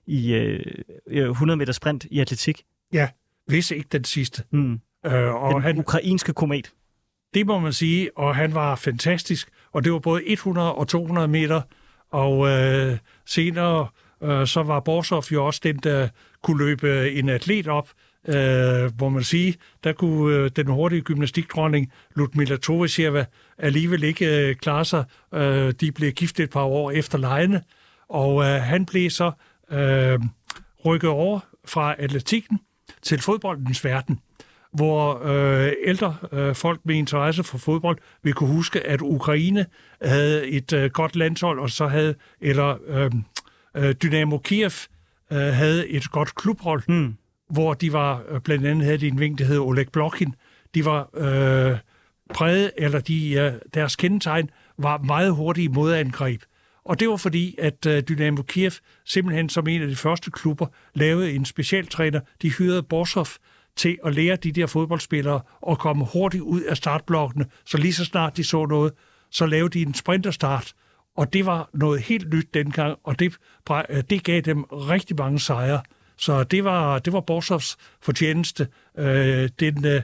i 0.06 0.34
øh, 0.34 1.30
100 1.30 1.56
meter 1.56 1.72
sprint 1.72 2.06
i 2.10 2.20
atletik. 2.20 2.62
Ja, 2.92 3.08
hvis 3.46 3.70
ikke 3.70 3.88
den 3.92 4.04
sidste. 4.04 4.42
Mm. 4.50 4.80
Øh, 5.06 5.34
og 5.34 5.54
Den 5.54 5.62
han, 5.62 5.78
ukrainske 5.78 6.32
komet. 6.32 6.72
Det 7.34 7.46
må 7.46 7.58
man 7.58 7.72
sige, 7.72 8.18
og 8.18 8.36
han 8.36 8.54
var 8.54 8.76
fantastisk. 8.76 9.48
Og 9.72 9.84
det 9.84 9.92
var 9.92 9.98
både 9.98 10.22
100 10.26 10.74
og 10.74 10.88
200 10.88 11.28
meter, 11.28 11.62
og 12.10 12.48
øh, 12.48 12.98
senere 13.26 13.88
øh, 14.22 14.46
så 14.46 14.62
var 14.62 14.80
Borsov 14.80 15.24
jo 15.32 15.46
også 15.46 15.60
den, 15.64 15.76
der 15.76 16.08
kunne 16.42 16.64
løbe 16.64 17.12
en 17.12 17.28
atlet 17.28 17.68
op, 17.68 17.88
øh, 18.28 18.94
hvor 18.96 19.08
man 19.08 19.22
sige, 19.22 19.54
der 19.84 19.92
kunne 19.92 20.36
øh, 20.36 20.50
den 20.56 20.66
hurtige 20.66 21.02
gymnastikdronning 21.02 21.92
Ludmila 22.14 22.56
Torisjeva 22.56 23.24
alligevel 23.58 24.04
ikke 24.04 24.48
øh, 24.48 24.56
klare 24.56 24.84
sig. 24.84 25.04
Øh, 25.34 25.72
de 25.80 25.92
blev 25.92 26.12
gift 26.12 26.40
et 26.40 26.50
par 26.50 26.62
år 26.62 26.90
efter 26.90 27.18
lejene, 27.18 27.62
og 28.08 28.44
øh, 28.44 28.62
han 28.62 28.86
blev 28.86 29.10
så 29.10 29.32
øh, 29.70 30.20
rykket 30.84 31.10
over 31.10 31.40
fra 31.64 31.94
atletikken 31.98 32.60
til 33.02 33.20
fodboldens 33.20 33.84
verden 33.84 34.20
hvor 34.74 35.26
øh, 35.26 35.72
ældre 35.84 36.16
øh, 36.32 36.54
folk 36.54 36.80
med 36.84 36.94
interesse 36.94 37.44
for 37.44 37.58
fodbold 37.58 37.98
vil 38.22 38.32
kunne 38.32 38.52
huske, 38.52 38.86
at 38.86 39.00
Ukraine 39.02 39.66
havde 40.02 40.46
et 40.46 40.72
øh, 40.72 40.90
godt 40.90 41.16
landshold, 41.16 41.58
og 41.58 41.70
så 41.70 41.86
havde, 41.86 42.14
eller 42.40 42.76
øh, 42.86 43.10
øh, 43.76 43.94
Dynamo 44.02 44.38
Kiev 44.38 44.70
øh, 45.32 45.38
havde 45.38 45.88
et 45.88 46.10
godt 46.10 46.34
klubhold, 46.34 46.82
Mm. 46.88 47.14
hvor 47.50 47.74
de 47.74 47.92
var, 47.92 48.22
øh, 48.28 48.40
blandt 48.40 48.66
andet 48.66 48.84
havde 48.84 48.98
de 48.98 49.08
en 49.08 49.20
ving, 49.20 49.38
der 49.38 49.44
hed 49.44 49.58
Oleg 49.58 49.86
Blokhin. 49.92 50.34
De 50.74 50.84
var 50.84 51.08
øh, 51.16 51.78
præget, 52.34 52.70
eller 52.78 53.00
de, 53.00 53.32
øh, 53.32 53.52
deres 53.74 53.96
kendetegn 53.96 54.50
var 54.78 54.98
meget 54.98 55.32
hurtige 55.32 55.68
modangreb. 55.68 56.42
Og 56.84 57.00
det 57.00 57.08
var 57.08 57.16
fordi, 57.16 57.54
at 57.58 57.86
øh, 57.86 58.02
Dynamo 58.08 58.42
Kiev 58.42 58.70
simpelthen 59.04 59.48
som 59.48 59.68
en 59.68 59.82
af 59.82 59.88
de 59.88 59.96
første 59.96 60.30
klubber 60.30 60.66
lavede 60.94 61.32
en 61.32 61.44
specialtræner. 61.44 62.20
De 62.42 62.50
hyrede 62.50 62.82
Borsov 62.82 63.26
til 63.76 63.98
at 64.04 64.14
lære 64.14 64.36
de 64.36 64.52
der 64.52 64.66
fodboldspillere 64.66 65.40
at 65.70 65.78
komme 65.78 66.04
hurtigt 66.12 66.42
ud 66.42 66.60
af 66.60 66.76
startblokkene. 66.76 67.46
Så 67.66 67.78
lige 67.78 67.92
så 67.92 68.04
snart 68.04 68.36
de 68.36 68.44
så 68.44 68.66
noget, 68.66 68.92
så 69.30 69.46
lavede 69.46 69.78
de 69.78 69.82
en 69.82 69.94
sprinterstart. 69.94 70.72
Og 71.16 71.32
det 71.32 71.46
var 71.46 71.70
noget 71.74 72.00
helt 72.00 72.34
nyt 72.34 72.54
dengang, 72.54 72.98
og 73.04 73.18
det, 73.18 73.36
øh, 73.90 74.02
det 74.10 74.24
gav 74.24 74.40
dem 74.40 74.62
rigtig 74.64 75.16
mange 75.16 75.40
sejre. 75.40 75.82
Så 76.16 76.44
det 76.44 76.64
var, 76.64 76.98
det 76.98 77.12
var 77.12 77.20
Borsovs 77.20 77.76
fortjeneste, 78.02 78.68
øh, 78.98 79.48
den, 79.60 79.84
øh, 79.84 80.02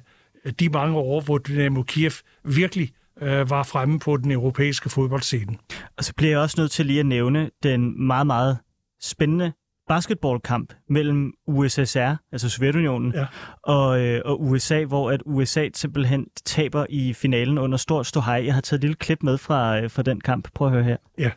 de 0.60 0.68
mange 0.68 0.96
år, 0.96 1.20
hvor 1.20 1.38
Dynamo 1.38 1.82
Kiev 1.82 2.12
virkelig 2.44 2.92
øh, 3.20 3.50
var 3.50 3.62
fremme 3.62 3.98
på 3.98 4.16
den 4.16 4.30
europæiske 4.30 4.88
fodboldscene. 4.90 5.56
Og 5.98 6.04
så 6.04 6.12
bliver 6.16 6.30
jeg 6.32 6.40
også 6.40 6.56
nødt 6.60 6.70
til 6.70 6.86
lige 6.86 7.00
at 7.00 7.06
nævne 7.06 7.50
den 7.62 8.06
meget, 8.06 8.26
meget 8.26 8.58
spændende 9.00 9.52
basketballkamp 9.88 10.72
mellem 10.88 11.32
USSR, 11.46 12.14
altså 12.32 12.48
Sovjetunionen, 12.50 13.12
Ja. 13.14 13.26
og, 13.62 14.00
øh, 14.00 14.20
og 14.24 14.42
USA, 14.42 14.84
hvor 14.84 15.10
at 15.10 15.22
USA 15.26 15.68
simpelthen 15.74 16.26
taber 16.46 16.86
i 16.88 17.12
finalen 17.14 17.58
under 17.58 17.78
stor 17.78 18.02
ståhej. 18.02 18.42
Jeg 18.46 18.54
har 18.54 18.60
taget 18.60 18.78
et 18.78 18.82
lille 18.82 18.94
klip 18.96 19.22
med 19.22 19.38
fra, 19.38 19.78
øh, 19.80 19.90
fra 19.90 20.02
den 20.02 20.20
kamp. 20.20 20.48
Prøv 20.54 20.66
at 20.66 20.72
høre 20.72 20.84
her. 20.84 20.96
Ja. 21.18 21.30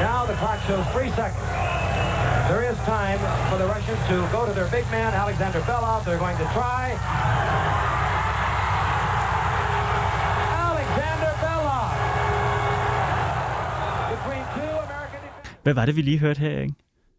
Now 0.00 0.20
the 0.30 0.36
clock 0.42 0.58
shows 0.68 0.86
three 0.94 1.10
seconds. 1.20 1.48
There 2.50 2.62
is 2.70 2.78
time 2.96 3.18
for 3.50 3.56
the 3.62 3.66
Russians 3.74 4.00
to 4.10 4.16
go 4.36 4.40
to 4.48 4.52
their 4.58 4.70
big 4.76 4.86
man, 4.90 5.10
Alexander 5.24 5.60
Belov. 5.70 5.98
They're 6.06 6.22
going 6.26 6.38
to 6.44 6.48
try. 6.58 6.84
Alexander 10.66 11.32
Belov. 11.42 11.90
Between 14.12 14.42
two 14.56 14.72
American 14.86 15.20
defenders. 15.26 15.53
Hvad 15.64 15.74
var 15.74 15.86
det, 15.86 15.96
vi 15.96 16.02
lige 16.02 16.18
hørte 16.18 16.38
her, 16.38 16.60
ikke? 16.60 16.74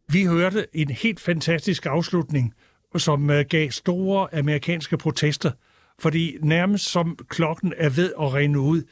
Vi 0.08 0.24
hørte 0.24 0.66
en 0.74 0.90
helt 0.90 1.20
fantastisk 1.20 1.86
afslutning, 1.86 2.54
som 2.98 3.30
øh, 3.30 3.46
gav 3.50 3.72
store 3.72 4.36
amerikanske 4.36 4.98
protester, 4.98 5.52
fordi 6.00 6.38
nærmest 6.42 6.86
som 6.86 7.18
klokken 7.30 7.74
er 7.78 7.90
ved 7.90 8.14
at 8.22 8.34
rende 8.34 8.60
ud, 8.60 8.84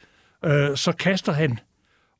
øh, 0.44 0.76
så 0.76 0.92
kaster 0.92 1.32
han, 1.32 1.58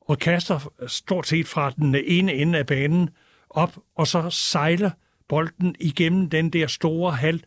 og 0.01 0.19
kaster 0.19 0.71
stort 0.87 1.27
set 1.27 1.47
fra 1.47 1.69
den 1.69 1.95
ene 2.05 2.33
ende 2.33 2.59
af 2.59 2.65
banen 2.65 3.09
op, 3.49 3.77
og 3.95 4.07
så 4.07 4.29
sejler 4.29 4.91
bolden 5.29 5.75
igennem 5.79 6.29
den 6.29 6.49
der 6.49 6.67
store 6.67 7.11
hal 7.11 7.43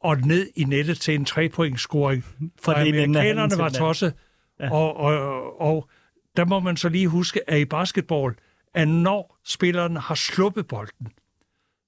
og 0.00 0.20
ned 0.20 0.50
i 0.56 0.64
nettet 0.64 1.00
til 1.00 1.14
en 1.14 1.24
trepointscoring. 1.24 2.24
Hallen 2.66 2.94
amerikanerne 2.94 3.58
var 3.58 3.68
tosset, 3.68 4.14
ja. 4.60 4.72
og, 4.72 4.96
og, 4.96 5.60
og 5.60 5.88
der 6.36 6.44
må 6.44 6.60
man 6.60 6.76
så 6.76 6.88
lige 6.88 7.08
huske, 7.08 7.50
at 7.50 7.58
i 7.58 7.64
basketball, 7.64 8.34
at 8.74 8.88
når 8.88 9.38
spilleren 9.44 9.96
har 9.96 10.14
sluppet 10.14 10.66
bolden, 10.66 11.08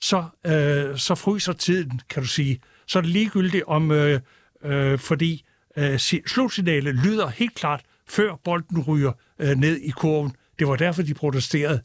så, 0.03 0.25
øh, 0.47 0.99
så 0.99 1.15
fryser 1.15 1.53
tiden, 1.53 2.01
kan 2.11 2.23
du 2.23 2.29
sige. 2.29 2.61
Så 2.87 2.99
er 2.99 3.03
det 3.03 3.11
ligegyldigt 3.11 3.65
om, 3.67 3.91
øh, 3.91 4.21
øh, 4.65 4.99
fordi 4.99 5.45
øh, 5.77 5.99
si- 5.99 6.23
slutsignalet 6.27 6.95
lyder 6.95 7.29
helt 7.29 7.55
klart, 7.55 7.83
før 8.09 8.35
bolden 8.45 8.83
ryger 8.83 9.13
øh, 9.39 9.57
ned 9.57 9.77
i 9.77 9.91
kurven. 9.91 10.33
Det 10.59 10.69
var 10.69 10.77
derfor, 10.77 11.03
de 11.03 11.15
protesterede. 11.15 11.83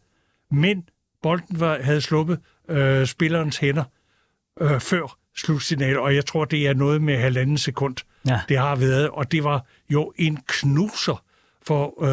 Men 0.52 0.84
bolden 1.24 1.60
var, 1.60 1.82
havde 1.82 2.02
sluppet 2.02 2.40
øh, 2.70 3.08
spillerens 3.08 3.58
hænder 3.58 3.84
øh, 4.62 4.80
før 4.80 5.18
slutsignalet, 5.38 5.98
og 5.98 6.16
jeg 6.16 6.26
tror, 6.26 6.46
det 6.46 6.68
er 6.68 6.74
noget 6.74 7.02
med 7.02 7.18
halvanden 7.18 7.58
sekund, 7.58 7.96
Ja. 8.28 8.42
det 8.50 8.58
har 8.58 8.76
været, 8.76 9.10
og 9.10 9.32
det 9.32 9.44
var 9.44 9.66
jo 9.90 10.14
en 10.18 10.40
knuser 10.48 11.24
for, 11.70 12.04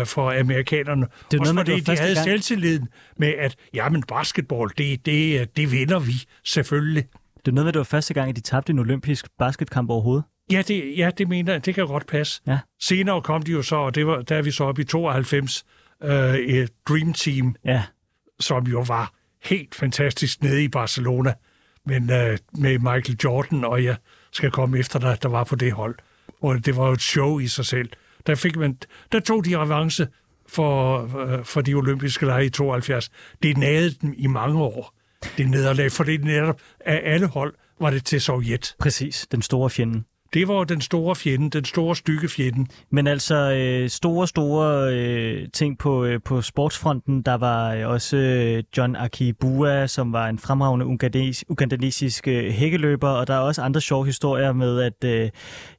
øh, 0.00 0.06
for 0.06 0.40
amerikanerne. 0.40 1.06
Det 1.30 1.36
er 1.36 1.40
Også 1.40 1.52
noget 1.52 1.68
fordi 1.68 1.80
de 1.80 1.96
havde 1.96 2.14
gang- 2.14 2.24
selvtilliden 2.24 2.88
med, 3.18 3.28
at 3.38 3.56
jamen, 3.74 4.02
basketball, 4.02 4.70
det, 4.78 5.06
det, 5.06 5.56
det 5.56 5.72
vinder 5.72 5.98
vi 5.98 6.12
selvfølgelig. 6.44 7.04
Det 7.36 7.48
er 7.48 7.52
noget 7.52 7.64
med, 7.64 7.68
at 7.68 7.74
det 7.74 7.78
var 7.78 7.84
første 7.84 8.14
gang, 8.14 8.30
at 8.30 8.36
de 8.36 8.40
tabte 8.40 8.70
en 8.70 8.78
olympisk 8.78 9.26
basketkamp 9.38 9.90
overhovedet. 9.90 10.24
Ja, 10.52 10.62
det, 10.68 10.94
ja, 10.96 11.10
det 11.18 11.28
mener 11.28 11.52
jeg, 11.52 11.66
det 11.66 11.74
kan 11.74 11.86
godt 11.86 12.06
passe. 12.06 12.40
Ja. 12.46 12.58
Senere 12.80 13.22
kom 13.22 13.42
de 13.42 13.52
jo 13.52 13.62
så, 13.62 13.76
og 13.76 13.94
det 13.94 14.06
var, 14.06 14.22
der 14.22 14.36
er 14.36 14.42
vi 14.42 14.50
så 14.50 14.64
oppe 14.64 14.82
i 14.82 14.84
92, 14.84 15.64
øh, 16.04 16.34
et 16.34 16.70
Dream 16.88 17.12
Team, 17.12 17.54
Ja, 17.64 17.82
som 18.40 18.66
jo 18.66 18.80
var 18.88 19.12
helt 19.44 19.74
fantastisk 19.74 20.42
nede 20.42 20.64
i 20.64 20.68
Barcelona, 20.68 21.34
men 21.86 22.10
øh, 22.12 22.38
med 22.58 22.78
Michael 22.78 23.18
Jordan, 23.24 23.64
og 23.64 23.84
jeg 23.84 23.96
skal 24.32 24.50
komme 24.50 24.78
efter 24.78 24.98
dig, 24.98 25.18
der 25.22 25.28
var 25.28 25.44
på 25.44 25.56
det 25.56 25.72
hold. 25.72 25.94
Og 26.42 26.66
det 26.66 26.76
var 26.76 26.86
jo 26.86 26.92
et 26.92 27.00
show 27.02 27.38
i 27.38 27.46
sig 27.46 27.66
selv. 27.66 27.88
Der, 28.26 28.34
fik 28.34 28.56
man, 28.56 28.78
der 29.12 29.20
tog 29.20 29.44
de 29.44 29.58
revanche 29.58 30.06
for, 30.48 31.02
øh, 31.18 31.44
for 31.44 31.60
de 31.60 31.74
olympiske 31.74 32.26
lege 32.26 32.46
i 32.46 32.50
72. 32.50 33.10
Det 33.42 33.56
nagede 33.56 33.90
dem 34.02 34.14
i 34.16 34.26
mange 34.26 34.62
år, 34.62 34.94
det 35.38 35.50
nederlag, 35.50 35.92
for 35.92 36.04
det 36.04 36.24
netop 36.24 36.60
af 36.80 37.00
alle 37.04 37.26
hold 37.26 37.54
var 37.80 37.90
det 37.90 38.04
til 38.04 38.20
Sovjet. 38.20 38.74
præcis. 38.78 39.26
Den 39.32 39.42
store 39.42 39.70
fjende. 39.70 40.02
Det 40.34 40.48
var 40.48 40.64
den 40.64 40.80
store 40.80 41.16
fjende, 41.16 41.50
den 41.50 41.64
store 41.64 41.96
stykke 41.96 42.28
fjende. 42.28 42.66
Men 42.90 43.06
altså 43.06 43.52
øh, 43.52 43.88
store, 43.88 44.26
store 44.26 44.94
øh, 44.94 45.48
ting 45.52 45.78
på, 45.78 46.04
øh, 46.04 46.20
på 46.24 46.42
sportsfronten. 46.42 47.22
Der 47.22 47.34
var 47.34 47.74
øh, 47.74 47.88
også 47.88 48.16
øh, 48.16 48.62
John 48.76 48.96
Akibua, 48.96 49.86
som 49.86 50.12
var 50.12 50.28
en 50.28 50.38
fremragende 50.38 50.86
ugandes, 50.86 51.44
ugandanesisk 51.48 52.28
øh, 52.28 52.50
hækkeløber, 52.50 53.08
og 53.08 53.26
der 53.26 53.34
er 53.34 53.38
også 53.38 53.62
andre 53.62 53.80
sjove 53.80 54.06
historier 54.06 54.52
med, 54.52 54.80
at 54.80 55.04
øh, 55.04 55.30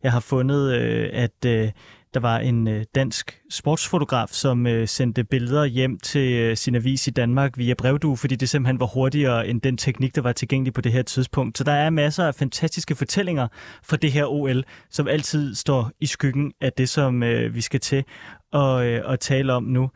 jeg 0.03 0.11
har 0.11 0.19
fundet, 0.19 0.73
øh, 0.73 1.09
at 1.13 1.45
øh, 1.45 1.71
der 2.17 2.21
var 2.21 2.39
en 2.39 2.67
øh, 2.67 2.85
dansk 2.95 3.41
sportsfotograf, 3.49 4.29
som 4.29 4.67
øh, 4.67 4.87
sendte 4.87 5.23
billeder 5.23 5.65
hjem 5.65 5.99
til 5.99 6.33
øh, 6.33 6.57
sin 6.57 6.75
avis 6.75 7.07
i 7.07 7.09
Danmark 7.09 7.57
via 7.57 7.73
brevdue, 7.73 8.17
fordi 8.17 8.35
det 8.35 8.49
simpelthen 8.49 8.79
var 8.79 8.85
hurtigere 8.85 9.47
end 9.47 9.61
den 9.61 9.77
teknik, 9.77 10.15
der 10.15 10.21
var 10.21 10.31
tilgængelig 10.31 10.73
på 10.73 10.81
det 10.81 10.91
her 10.91 11.01
tidspunkt. 11.01 11.57
Så 11.57 11.63
der 11.63 11.71
er 11.71 11.89
masser 11.89 12.27
af 12.27 12.35
fantastiske 12.35 12.95
fortællinger 12.95 13.47
fra 13.83 13.97
det 13.97 14.11
her 14.11 14.25
OL, 14.25 14.63
som 14.89 15.07
altid 15.07 15.55
står 15.55 15.91
i 15.99 16.05
skyggen 16.05 16.53
af 16.61 16.73
det, 16.73 16.89
som 16.89 17.23
øh, 17.23 17.55
vi 17.55 17.61
skal 17.61 17.79
til 17.79 18.03
at, 18.53 18.85
øh, 18.85 19.01
at 19.05 19.19
tale 19.19 19.53
om 19.53 19.63
nu, 19.63 19.89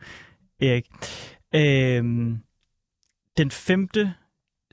Erik. 0.60 0.84
Øh, 1.54 2.04
den 3.36 3.50
5. 3.50 3.88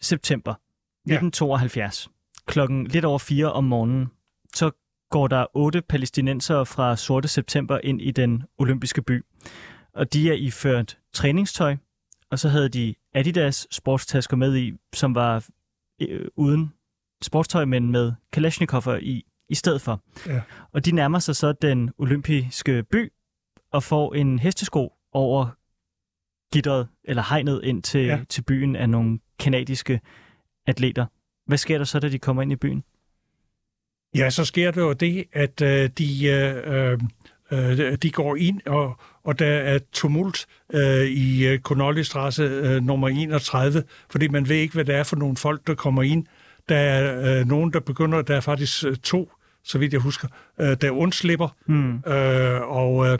september 0.01 0.53
1972, 0.53 2.09
klokken 2.45 2.87
lidt 2.87 3.05
over 3.05 3.19
4 3.19 3.51
om 3.51 3.63
morgenen, 3.63 4.07
så 4.55 4.71
går 5.09 5.27
der 5.27 5.45
otte 5.53 5.81
palæstinensere 5.81 6.65
fra 6.65 6.95
Sorte 6.95 7.27
September 7.27 7.79
ind 7.83 8.01
i 8.01 8.11
den 8.11 8.43
olympiske 8.57 9.01
by. 9.01 9.25
Og 9.93 10.13
de 10.13 10.29
er 10.29 10.33
iført 10.33 10.97
træningstøj, 11.13 11.75
og 12.31 12.39
så 12.39 12.49
havde 12.49 12.69
de 12.69 12.95
Adidas 13.13 13.67
sportstasker 13.71 14.37
med 14.37 14.57
i, 14.57 14.73
som 14.93 15.15
var 15.15 15.45
øh, 16.01 16.27
uden 16.35 16.73
sportstøj, 17.21 17.65
men 17.65 17.91
med 17.91 18.13
Kalashnikov'er 18.37 18.99
i, 19.01 19.25
i 19.49 19.55
stedet 19.55 19.81
for. 19.81 20.03
Ja. 20.27 20.41
Og 20.71 20.85
de 20.85 20.91
nærmer 20.91 21.19
sig 21.19 21.35
så 21.35 21.53
den 21.53 21.91
olympiske 21.97 22.83
by 22.83 23.11
og 23.71 23.83
får 23.83 24.13
en 24.13 24.39
hestesko 24.39 24.93
over 25.11 25.47
gitteret 26.53 26.87
eller 27.03 27.23
hegnet 27.29 27.61
ind 27.63 27.83
til. 27.83 28.05
Ja. 28.05 28.19
til 28.29 28.41
byen 28.41 28.75
af 28.75 28.89
nogle 28.89 29.19
kanadiske 29.39 30.01
atleter. 30.67 31.05
Hvad 31.45 31.57
sker 31.57 31.77
der 31.77 31.85
så, 31.85 31.99
da 31.99 32.09
de 32.09 32.19
kommer 32.19 32.41
ind 32.41 32.51
i 32.51 32.55
byen? 32.55 32.83
Ja, 34.15 34.29
så 34.29 34.45
sker 34.45 34.71
der 34.71 34.81
jo 34.81 34.93
det, 34.93 35.25
at 35.33 35.61
øh, 35.61 35.89
de, 35.97 36.25
øh, 36.25 36.99
øh, 37.51 37.97
de 37.97 38.11
går 38.11 38.35
ind, 38.35 38.61
og, 38.65 38.99
og 39.23 39.39
der 39.39 39.45
er 39.45 39.79
tumult 39.93 40.45
øh, 40.73 41.05
i 41.05 41.47
øh, 41.47 41.59
Connolly-strasse 41.59 42.43
øh, 42.43 42.83
nummer 42.83 43.07
31, 43.09 43.83
fordi 44.09 44.27
man 44.27 44.49
ved 44.49 44.55
ikke, 44.55 44.73
hvad 44.73 44.85
det 44.85 44.95
er 44.95 45.03
for 45.03 45.15
nogle 45.15 45.37
folk, 45.37 45.67
der 45.67 45.75
kommer 45.75 46.03
ind. 46.03 46.25
Der 46.69 46.75
er 46.77 47.39
øh, 47.39 47.47
nogen, 47.47 47.73
der 47.73 47.79
begynder, 47.79 48.21
der 48.21 48.35
er 48.35 48.41
faktisk 48.41 48.85
øh, 48.85 48.95
to, 48.95 49.31
så 49.63 49.77
vidt 49.77 49.93
jeg 49.93 50.01
husker, 50.01 50.27
øh, 50.61 50.77
der 50.81 50.91
undslipper, 50.91 51.55
Hmm. 51.65 51.95
øh, 52.07 52.61
og 52.61 53.07
øh, 53.07 53.17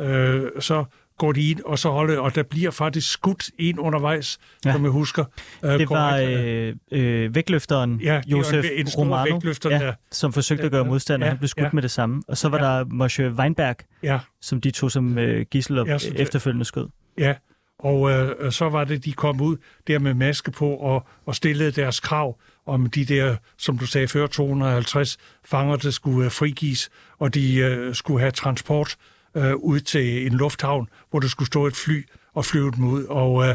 øh, 0.00 0.50
så 0.60 0.84
går 1.20 1.32
de 1.32 1.50
ind, 1.50 1.60
og 1.64 1.78
så 1.78 1.90
holder, 1.90 2.18
og 2.18 2.34
der 2.34 2.42
bliver 2.42 2.70
faktisk 2.70 3.10
skudt 3.12 3.50
en 3.58 3.78
undervejs, 3.78 4.38
Ja. 4.64 4.72
som 4.72 4.82
jeg 4.82 4.90
husker. 4.90 5.24
Øh, 5.64 5.70
Det 5.78 5.90
var 5.90 6.16
øh, 6.16 6.74
øh, 6.92 7.34
vægtløfteren 7.34 8.00
Ja, 8.00 8.20
Josef 8.26 8.64
en- 8.64 8.80
en 8.80 8.88
Romano, 8.88 9.34
vægtløfter, 9.34 9.70
ja, 9.70 9.78
der- 9.78 9.94
som 10.12 10.32
forsøgte 10.32 10.64
at 10.64 10.70
gøre 10.70 10.84
modstand, 10.84 11.22
og 11.22 11.26
ja, 11.26 11.30
han 11.30 11.38
blev 11.38 11.48
skudt 11.48 11.64
ja. 11.64 11.70
med 11.72 11.82
det 11.82 11.90
samme. 11.90 12.22
Og 12.28 12.36
så 12.36 12.48
var 12.48 12.58
Ja. 12.58 12.64
der 12.64 12.84
Moshe 12.84 13.30
Weinberg, 13.32 13.76
ja, 14.02 14.18
som 14.40 14.60
de 14.60 14.70
tog 14.70 14.90
som 14.90 15.18
øh, 15.18 15.46
gissel 15.50 15.78
og 15.78 15.86
Ja, 15.86 15.98
efterfølgende 16.16 16.64
skød. 16.64 16.88
Ja, 17.18 17.34
og 17.78 18.10
øh, 18.10 18.52
så 18.52 18.68
var 18.68 18.84
det, 18.84 19.04
de 19.04 19.12
kom 19.12 19.40
ud 19.40 19.56
der 19.86 19.98
med 19.98 20.14
maske 20.14 20.50
på 20.50 20.68
og, 20.70 21.06
og 21.26 21.34
stillede 21.34 21.70
deres 21.70 22.00
krav 22.00 22.38
om 22.66 22.86
de 22.86 23.04
der, 23.04 23.36
som 23.58 23.78
du 23.78 23.86
sagde 23.86 24.08
før, 24.08 24.26
250 24.26 25.18
fanger, 25.44 25.76
der 25.76 25.90
skulle 25.90 26.24
øh, 26.24 26.30
frigives, 26.32 26.90
og 27.18 27.34
de 27.34 27.56
øh, 27.56 27.94
skulle 27.94 28.20
have 28.20 28.30
transport 28.32 28.96
øh, 29.36 29.56
ud 29.56 29.80
til 29.80 30.26
en 30.26 30.32
lufthavn, 30.32 30.88
hvor 31.10 31.20
der 31.20 31.28
skulle 31.28 31.46
stå 31.46 31.66
et 31.66 31.76
fly 31.76 32.04
og 32.34 32.44
flyve 32.44 32.70
dem 32.70 32.84
ud. 32.84 33.04
Og 33.04 33.44
øh, 33.48 33.54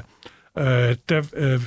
øh, 0.57 0.95
der, 1.09 1.21
øh, 1.36 1.61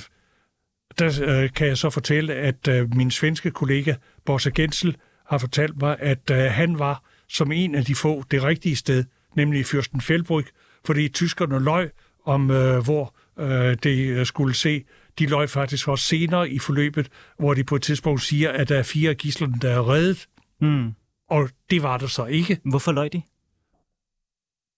der 0.98 1.40
øh, 1.42 1.50
kan 1.52 1.66
jeg 1.66 1.78
så 1.78 1.90
fortælle, 1.90 2.34
at 2.34 2.68
øh, 2.68 2.94
min 2.96 3.10
svenske 3.10 3.50
kollega 3.50 3.94
Bosse 4.26 4.50
Gensel 4.50 4.96
har 5.26 5.38
fortalt 5.38 5.76
mig, 5.80 5.96
at 6.00 6.30
øh, 6.30 6.36
han 6.38 6.78
var 6.78 7.02
som 7.28 7.52
en 7.52 7.74
af 7.74 7.84
de 7.84 7.94
få 7.94 8.24
det 8.30 8.42
rigtige 8.42 8.76
sted, 8.76 9.04
nemlig 9.36 9.60
i 9.60 9.64
Fyrsten 9.64 10.00
Feldbryg, 10.00 10.46
fordi 10.86 11.08
tyskerne 11.08 11.58
løg 11.64 11.90
om, 12.24 12.50
øh, 12.50 12.84
hvor 12.84 13.14
øh, 13.38 13.76
det 13.82 14.08
øh, 14.08 14.26
skulle 14.26 14.54
se. 14.54 14.84
De 15.18 15.26
løg 15.26 15.50
faktisk 15.50 15.88
også 15.88 16.04
senere 16.04 16.50
i 16.50 16.58
forløbet, 16.58 17.08
hvor 17.38 17.54
de 17.54 17.64
på 17.64 17.76
et 17.76 17.82
tidspunkt 17.82 18.22
siger, 18.22 18.50
at 18.52 18.68
der 18.68 18.78
er 18.78 18.82
fire 18.82 19.14
gislerne, 19.14 19.54
der 19.62 19.70
er 19.70 19.90
reddet, 19.90 20.26
Mm. 20.60 20.92
og 21.30 21.48
det 21.70 21.82
var 21.82 21.96
der 21.98 22.06
så 22.06 22.24
ikke. 22.24 22.58
Hvorfor 22.64 22.92
løg 22.92 23.12
de? 23.12 23.22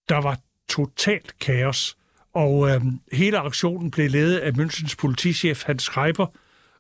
Der 0.09 0.17
var 0.17 0.39
totalt 0.69 1.39
kaos, 1.39 1.97
og 2.35 2.71
øh, 2.71 2.81
hele 3.13 3.39
aktionen 3.39 3.91
blev 3.91 4.11
ledet 4.11 4.39
af 4.39 4.51
Münchens 4.51 4.95
politichef 4.99 5.65
Hans 5.67 5.83
Schreiber, 5.83 6.27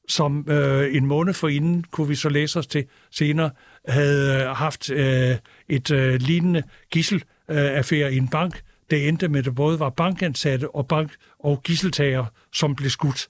som 0.08 0.46
øh, 0.48 0.96
en 0.96 1.06
måned 1.06 1.34
forinden, 1.34 1.84
kunne 1.90 2.08
vi 2.08 2.14
så 2.14 2.28
læse 2.28 2.58
os 2.58 2.66
til 2.66 2.84
senere, 3.10 3.50
havde 3.88 4.42
øh, 4.42 4.48
haft 4.50 4.90
øh, 4.90 5.36
et 5.68 5.90
øh, 5.90 6.20
lignende 6.20 6.62
gisselaffære 6.90 8.12
i 8.12 8.16
en 8.16 8.28
bank, 8.28 8.62
det 8.90 9.08
endte 9.08 9.28
med, 9.28 9.38
at 9.38 9.44
det 9.44 9.54
både 9.54 9.80
var 9.80 9.90
bankansatte 9.90 10.74
og 10.74 10.88
bank- 10.88 11.16
og 11.38 11.62
gisseltager, 11.62 12.24
som 12.52 12.74
blev 12.74 12.90
skudt. 12.90 13.28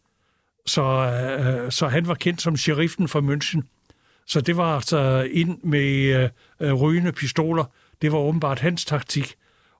Så, 0.66 0.82
øh, 0.82 1.72
så 1.72 1.88
han 1.88 2.08
var 2.08 2.14
kendt 2.14 2.42
som 2.42 2.56
sheriffen 2.56 3.08
fra 3.08 3.20
München. 3.20 3.60
Så 4.26 4.40
det 4.40 4.56
var 4.56 4.74
altså 4.74 5.28
ind 5.30 5.58
med 5.62 5.90
øh, 5.90 6.28
øh 6.60 6.72
rygende 6.72 7.12
pistoler. 7.12 7.64
Det 8.02 8.12
var 8.12 8.18
åbenbart 8.18 8.58
hans 8.58 8.84
taktik. 8.84 9.34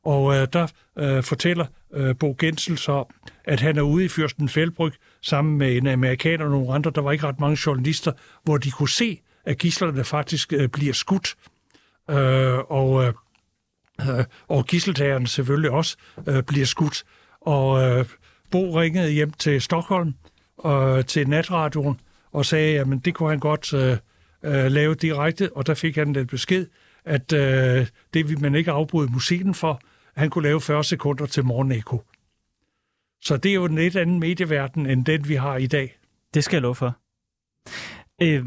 Og 0.05 0.35
øh, 0.37 0.49
der 0.53 0.67
øh, 0.99 1.23
fortæller 1.23 1.67
øh, 1.95 2.17
Bo 2.17 2.37
Gensel 2.39 2.79
så, 2.79 3.05
at 3.45 3.61
han 3.61 3.79
er 3.79 3.83
ude 3.83 4.05
i 4.05 4.09
Fyrsten 4.09 4.49
Fældbryg 4.49 4.93
sammen 5.23 5.59
med 5.59 5.77
en 5.77 5.87
amerikaner 5.87 6.45
og 6.45 6.51
nogle 6.51 6.75
andre. 6.75 6.91
Der 6.95 7.01
var 7.01 7.13
ikke 7.13 7.27
ret 7.27 7.41
mange 7.41 7.59
journalister, 7.67 8.13
hvor 8.45 8.57
de 8.57 8.71
kunne 8.71 8.89
se, 8.89 9.21
at 9.45 9.59
gislerne 9.59 10.05
faktisk 10.05 10.53
øh, 10.53 10.69
bliver 10.69 10.93
skudt. 10.93 11.35
Øh, 12.11 12.59
og, 12.59 13.05
øh, 13.05 13.13
øh, 14.01 14.25
og 14.49 14.67
gisseltagerne 14.67 15.27
selvfølgelig 15.27 15.71
også 15.71 15.97
øh, 16.29 16.43
bliver 16.43 16.67
skudt. 16.67 17.05
Og 17.41 17.83
øh, 17.83 18.05
Bo 18.51 18.81
ringede 18.81 19.11
hjem 19.11 19.31
til 19.31 19.61
Stockholm 19.61 20.15
øh, 20.67 21.05
til 21.05 21.29
natradioen 21.29 22.01
og 22.33 22.47
sagde, 22.47 22.81
at 22.81 22.87
det 23.05 23.15
kunne 23.15 23.29
han 23.29 23.39
godt 23.39 23.75
øh, 23.75 23.97
øh, 24.45 24.71
lave 24.73 24.95
direkte, 24.95 25.57
og 25.57 25.67
der 25.67 25.75
fik 25.75 25.97
han 25.97 26.15
den 26.15 26.27
besked, 26.27 26.67
at 27.05 27.33
øh, 27.33 27.87
det 28.15 28.29
ville 28.29 28.41
man 28.41 28.55
ikke 28.55 28.71
afbryde 28.71 29.13
musikken 29.13 29.55
for. 29.55 29.81
Han 30.17 30.31
kunne 30.31 30.45
lave 30.45 30.61
40 30.61 30.85
sekunder 30.85 31.27
til 31.27 31.45
morgeneko. 31.45 32.03
Så 33.23 33.37
det 33.37 33.51
er 33.51 33.55
jo 33.55 33.65
en 33.65 33.75
lidt 33.75 33.97
anden 33.97 34.21
medieverden, 34.21 34.87
end 34.87 35.05
den 35.05 35.29
vi 35.29 35.35
har 35.35 35.57
i 35.57 35.67
dag. 35.67 35.99
Det 36.35 36.45
skal 36.45 36.57
jeg 36.57 36.63
love 36.63 36.75
for. 36.75 36.97
Øh, 38.23 38.45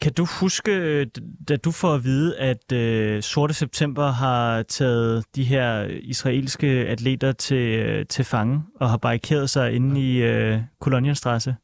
kan 0.00 0.12
du 0.12 0.26
huske, 0.40 1.04
da 1.48 1.56
du 1.56 1.70
får 1.70 1.94
at 1.94 2.04
vide, 2.04 2.38
at 2.38 2.72
øh, 2.72 3.22
Sorte 3.22 3.54
September 3.54 4.10
har 4.10 4.62
taget 4.62 5.24
de 5.36 5.44
her 5.44 5.82
israelske 5.84 6.66
atleter 6.66 7.32
til, 7.32 7.78
øh, 7.78 8.06
til 8.06 8.24
fange 8.24 8.62
og 8.80 8.90
har 8.90 8.96
barrikeret 8.96 9.50
sig 9.50 9.72
inde 9.72 10.00
i 10.00 10.22
øh, 10.22 10.60
Kolonienstrasse? 10.80 11.56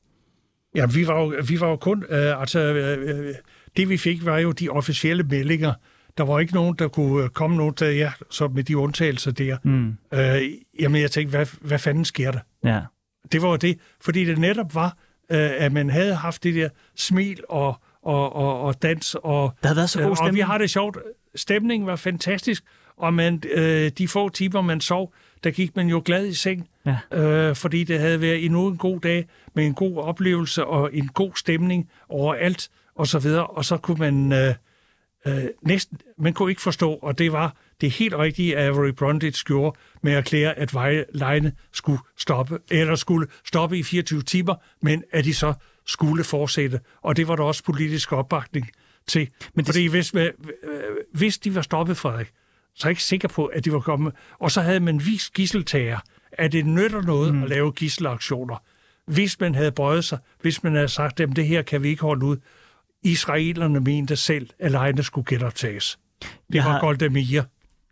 Ja, 0.74 0.86
vi 0.86 1.06
var 1.06 1.20
jo, 1.20 1.34
vi 1.48 1.60
var 1.60 1.68
jo 1.68 1.76
kun... 1.76 2.04
Øh, 2.08 2.40
altså, 2.40 2.58
øh, 2.60 3.28
øh, 3.28 3.34
det 3.76 3.88
vi 3.88 3.96
fik 3.96 4.24
var 4.24 4.38
jo 4.38 4.52
de 4.52 4.68
officielle 4.68 5.22
meldinger. 5.22 5.74
Der 6.18 6.24
var 6.24 6.38
ikke 6.40 6.54
nogen, 6.54 6.74
der 6.78 6.88
kunne 6.88 7.28
komme 7.28 7.56
nogen 7.56 7.74
til, 7.74 7.96
ja, 7.96 8.12
så 8.30 8.48
med 8.48 8.64
de 8.64 8.76
undtagelser 8.78 9.30
der. 9.30 9.56
Mm. 9.62 9.96
Øh, 10.14 10.42
jamen, 10.80 11.02
jeg 11.02 11.10
tænkte, 11.10 11.36
hvad, 11.36 11.46
hvad 11.60 11.78
fanden 11.78 12.04
sker 12.04 12.30
der? 12.30 12.38
Ja. 12.64 12.80
Det 13.32 13.42
var 13.42 13.48
jo 13.48 13.56
det, 13.56 13.78
fordi 14.00 14.24
det 14.24 14.38
netop 14.38 14.74
var, 14.74 14.96
øh, 15.32 15.50
at 15.58 15.72
man 15.72 15.90
havde 15.90 16.14
haft 16.14 16.44
det 16.44 16.54
der 16.54 16.68
smil 16.96 17.40
og, 17.48 17.74
og, 18.02 18.32
og, 18.36 18.60
og 18.60 18.82
dans. 18.82 19.16
Og, 19.22 19.54
Der 19.62 19.68
har 19.68 19.74
været 19.74 19.90
så 19.90 19.98
god 19.98 20.04
øh, 20.06 20.10
og 20.10 20.16
vi 20.16 20.16
stemning. 20.26 20.46
har 20.46 20.58
det 20.58 20.70
sjovt. 20.70 20.98
Stemningen 21.34 21.86
var 21.86 21.96
fantastisk, 21.96 22.64
og 22.96 23.14
man, 23.14 23.42
øh, 23.54 23.90
de 23.98 24.08
få 24.08 24.28
timer, 24.28 24.60
man 24.60 24.80
sov, 24.80 25.12
der 25.44 25.50
gik 25.50 25.76
man 25.76 25.86
jo 25.88 26.02
glad 26.04 26.26
i 26.26 26.34
seng, 26.34 26.68
Ja. 26.86 27.18
øh, 27.22 27.56
fordi 27.56 27.84
det 27.84 27.98
havde 28.00 28.20
været 28.20 28.44
endnu 28.44 28.66
en 28.68 28.76
god 28.76 29.00
dag 29.00 29.26
med 29.54 29.66
en 29.66 29.74
god 29.74 29.96
oplevelse 29.96 30.64
og 30.64 30.90
en 30.94 31.08
god 31.08 31.32
stemning 31.36 31.90
overalt 32.08 32.68
og 32.94 33.06
så 33.06 33.18
videre, 33.18 33.46
og 33.46 33.64
så 33.64 33.76
kunne 33.76 33.98
man 33.98 34.32
øh, 34.32 34.54
øh, 35.26 35.44
næsten, 35.62 35.98
man 36.18 36.32
kunne 36.32 36.50
ikke 36.50 36.62
forstå, 36.62 36.92
og 36.92 37.18
det 37.18 37.32
var 37.32 37.56
det 37.80 37.90
helt 37.90 38.14
rigtige, 38.14 38.56
at 38.56 38.66
Avery 38.68 38.88
Brundage 38.90 39.44
gjorde 39.44 39.78
med 40.02 40.12
at 40.12 40.18
erklære, 40.18 40.58
at 40.58 40.74
vejlejene 40.74 41.52
skulle 41.72 41.98
stoppe, 42.18 42.58
eller 42.70 42.94
skulle 42.94 43.28
stoppe 43.44 43.78
i 43.78 43.82
24 43.82 44.22
timer, 44.22 44.54
men 44.82 45.04
at 45.12 45.24
de 45.24 45.34
så 45.34 45.54
skulle 45.86 46.24
fortsætte. 46.24 46.80
Og 47.02 47.16
det 47.16 47.28
var 47.28 47.36
der 47.36 47.42
også 47.44 47.64
politisk 47.64 48.12
opbakning 48.12 48.70
til. 49.06 49.28
Men 49.54 49.64
det- 49.64 49.66
Fordi 49.74 49.86
hvis, 49.86 50.14
hvis 51.12 51.38
de 51.38 51.54
var 51.54 51.62
stoppet, 51.62 51.96
Frederik, 51.96 52.30
så 52.74 52.86
er 52.86 52.88
jeg 52.88 52.92
ikke 52.92 53.02
sikker 53.02 53.28
på, 53.28 53.46
at 53.46 53.64
de 53.64 53.72
var 53.72 53.80
kommet. 53.80 54.12
Og 54.38 54.50
så 54.50 54.60
havde 54.60 54.80
man 54.80 55.00
vist 55.06 55.32
gisseltager, 55.32 55.98
at 56.32 56.52
det 56.52 56.66
nytter 56.66 57.02
noget 57.02 57.34
mm. 57.34 57.42
at 57.42 57.48
lave 57.48 57.72
gisselaktioner. 57.72 58.56
Hvis 59.06 59.40
man 59.40 59.54
havde 59.54 59.72
bøjet 59.72 60.04
sig, 60.04 60.18
hvis 60.40 60.62
man 60.62 60.74
havde 60.74 60.88
sagt, 60.88 61.20
at 61.20 61.28
det 61.36 61.46
her 61.46 61.62
kan 61.62 61.82
vi 61.82 61.88
ikke 61.88 62.02
holde 62.02 62.26
ud. 62.26 62.36
Israelerne 63.02 63.80
mente 63.80 64.16
selv, 64.16 64.48
at 64.58 64.70
lejene 64.70 65.02
skulle 65.02 65.24
genoptages. 65.28 65.98
Det 66.22 66.28
Jeg 66.54 66.64
var 66.64 66.70
har- 66.70 66.80
Golda 66.80 67.08
Meir, 67.08 67.42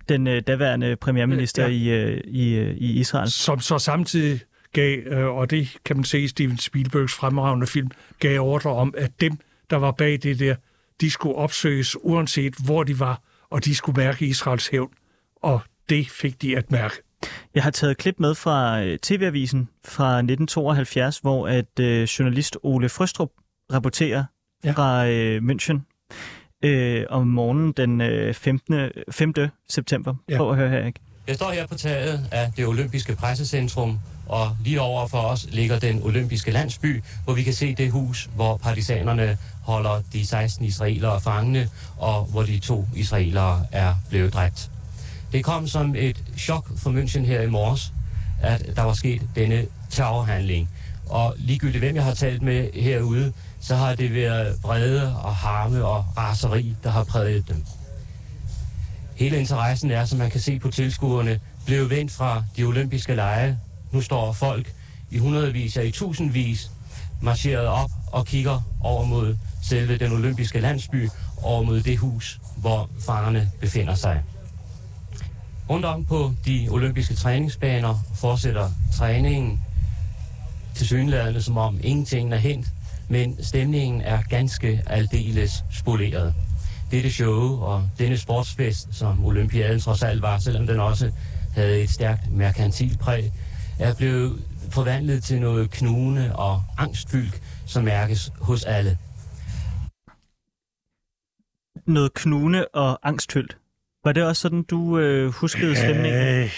Den 0.08 0.26
øh, 0.26 0.42
daværende 0.46 0.96
premierminister 0.96 1.62
Ja. 1.68 1.68
i, 1.68 1.88
øh, 1.88 2.20
i, 2.24 2.54
øh, 2.54 2.76
i 2.76 2.92
Israel. 3.00 3.30
som 3.30 3.61
så 3.61 3.78
samtidig 3.78 4.40
gav, 4.72 4.98
øh, 4.98 5.26
og 5.26 5.50
det 5.50 5.76
kan 5.84 5.96
man 5.96 6.04
se 6.04 6.20
i 6.20 6.28
Steven 6.28 6.58
Spielbergs 6.58 7.14
fremragende 7.14 7.66
film, 7.66 7.90
gav 8.18 8.40
ordre 8.40 8.70
om, 8.70 8.94
at 8.98 9.20
dem, 9.20 9.38
der 9.70 9.76
var 9.76 9.90
bag 9.92 10.18
det 10.22 10.38
der, 10.38 10.54
de 11.00 11.11
skulle 11.11 11.34
opsøges, 11.34 11.96
uanset 12.00 12.54
hvor 12.64 12.82
de 12.84 12.98
var, 13.00 13.22
og 13.50 13.64
de 13.64 13.74
skulle 13.74 13.96
mærke 14.02 14.26
Israels 14.26 14.68
hævn. 14.68 14.90
Og 15.42 15.61
det 15.88 16.11
fik 16.11 16.42
de 16.42 16.56
at 16.56 16.70
mærke. 16.70 16.94
Jeg 17.54 17.62
har 17.62 17.70
taget 17.70 17.90
et 17.90 17.96
klip 17.98 18.14
med 18.18 18.34
fra 18.34 18.82
øh, 18.84 18.98
TV-avisen 18.98 19.68
fra 19.84 20.08
1972, 20.18 21.18
hvor 21.18 21.48
at 21.48 21.80
øh, 21.80 22.02
journalist 22.02 22.56
Ole 22.62 22.88
Frøstrup 22.88 23.30
rapporterer 23.72 24.24
ja. 24.64 24.72
Fra 24.72 25.06
øh, 25.06 25.42
München 25.42 25.80
øh, 26.64 27.04
om 27.11 27.26
morgenen 27.26 27.72
den 27.72 28.00
øh, 28.00 28.34
15. 28.34 28.90
5. 29.11 29.34
september. 29.68 30.14
Ja. 30.28 30.36
Prøv 30.36 30.50
at 30.50 30.56
høre 30.56 30.70
her, 30.70 30.86
ikke? 30.86 31.00
Jeg 31.26 31.36
står 31.36 31.50
her 31.50 31.66
på 31.66 31.74
taget 31.74 32.28
af 32.32 32.52
det 32.56 32.66
olympiske 32.66 33.16
pressecentrum, 33.16 33.98
og 34.26 34.56
lige 34.64 34.80
over 34.80 35.08
for 35.08 35.18
os 35.18 35.46
ligger 35.50 35.78
den 35.78 36.02
olympiske 36.02 36.50
landsby, 36.50 37.02
hvor 37.24 37.34
vi 37.34 37.42
kan 37.42 37.54
se 37.54 37.74
det 37.74 37.90
hus, 37.90 38.30
hvor 38.34 38.56
partisanerne 38.56 39.38
holder 39.62 40.02
de 40.12 40.26
16 40.26 40.64
israelere 40.64 41.20
fangene, 41.20 41.68
og 41.98 42.24
hvor 42.24 42.42
de 42.42 42.58
to 42.58 42.86
israelere 42.96 43.66
er 43.72 43.94
blevet 44.08 44.34
dræbt. 44.34 44.70
Det 45.32 45.44
kom 45.44 45.66
som 45.66 45.94
et 45.94 46.24
chok 46.38 46.78
for 46.78 46.90
München 46.90 47.20
her 47.20 47.42
i 47.42 47.46
morges, 47.46 47.92
at 48.42 48.76
der 48.76 48.82
var 48.82 48.92
sket 48.92 49.22
denne 49.36 49.66
terrorhandling. 49.90 50.68
Og 51.06 51.34
ligegyldigt 51.38 51.84
hvem 51.84 51.94
jeg 51.94 52.04
har 52.04 52.14
talt 52.14 52.42
med 52.42 52.72
herude, 52.74 53.32
så 53.61 53.76
har 53.76 53.94
det 53.94 54.14
været 54.14 54.62
vrede 54.62 55.16
og 55.16 55.36
harme 55.36 55.84
og 55.84 56.04
raseri, 56.16 56.76
der 56.84 56.90
har 56.90 57.04
præget 57.04 57.48
dem. 57.48 57.64
Hele 59.16 59.38
interessen 59.38 59.90
er, 59.90 60.04
som 60.04 60.18
man 60.18 60.30
kan 60.30 60.40
se 60.40 60.58
på 60.58 60.70
tilskuerne, 60.70 61.40
blevet 61.66 61.90
vendt 61.90 62.12
fra 62.12 62.44
de 62.56 62.64
olympiske 62.64 63.14
lege. 63.14 63.58
Nu 63.92 64.00
står 64.00 64.32
folk 64.32 64.72
i 65.11 65.18
hundredvis, 65.18 65.76
og 65.76 65.86
i 65.86 65.90
tusindvis, 65.90 66.70
marcheret 67.22 67.66
op 67.66 67.90
og 68.12 68.26
kigger 68.26 68.61
over 68.80 69.04
mod 69.04 69.36
selve 69.62 69.96
den 69.96 70.12
olympiske 70.12 70.61
landsby, 70.61 71.08
over 71.42 71.62
mod 71.62 71.80
det 71.80 71.98
hus, 71.98 72.40
hvor 72.56 72.90
fangerne 73.00 73.50
befinder 73.61 73.94
sig. 73.94 74.22
Rundt 75.70 75.84
om 75.84 76.04
på 76.04 76.32
de 76.46 76.68
olympiske 76.70 77.14
træningsbaner 77.14 77.98
fortsætter 78.14 78.70
træningen 78.96 79.61
til 80.74 80.86
synlædende, 80.86 81.42
som 81.42 81.56
om 81.56 81.80
ingenting 81.82 82.34
er 82.34 82.38
hent, 82.38 82.66
men 83.11 83.44
stemningen 83.44 84.00
er 84.00 84.22
ganske 84.28 84.82
aldeles 84.86 85.52
spoleret. 85.72 86.34
Dette 86.90 87.12
show 87.12 87.61
og 87.61 87.90
denne 87.98 88.16
sportsfest, 88.16 88.88
som 88.92 89.24
Olympiaden 89.24 89.80
trods 89.80 90.02
alt 90.02 90.22
var, 90.22 90.38
selvom 90.38 90.66
den 90.66 90.80
også 90.80 91.12
havde 91.54 91.82
et 91.82 91.90
stærkt 91.90 92.32
merkantil 92.32 92.98
præg, 93.00 93.32
er 93.78 93.94
blevet 93.94 94.42
forvandlet 94.70 95.24
til 95.24 95.40
noget 95.40 95.70
knugende 95.70 96.36
og 96.36 96.62
angstfyldt, 96.78 97.42
som 97.66 97.84
mærkes 97.84 98.32
hos 98.40 98.64
alle. 98.64 98.98
Noget 101.86 102.14
knugende 102.14 102.66
og 102.74 102.98
angstfyldt. 103.02 103.56
Var 104.04 104.12
det 104.12 104.22
også 104.22 104.42
sådan, 104.42 104.62
du 104.62 104.98
øh, 104.98 105.32
huskede 105.32 105.76
stemningen? 105.76 106.22
Øh, 106.22 106.50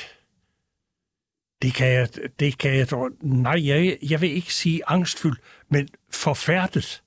det 1.62 1.74
kan 1.74 1.88
jeg, 1.88 2.08
det 2.40 2.58
kan 2.58 2.76
jeg 2.76 2.90
dog, 2.90 3.10
nej, 3.20 3.66
jeg, 3.66 3.98
jeg 4.10 4.20
vil 4.20 4.30
ikke 4.30 4.54
sige 4.54 4.80
angstfyldt, 4.86 5.40
men 5.68 5.88
forfærdet. 6.10 7.02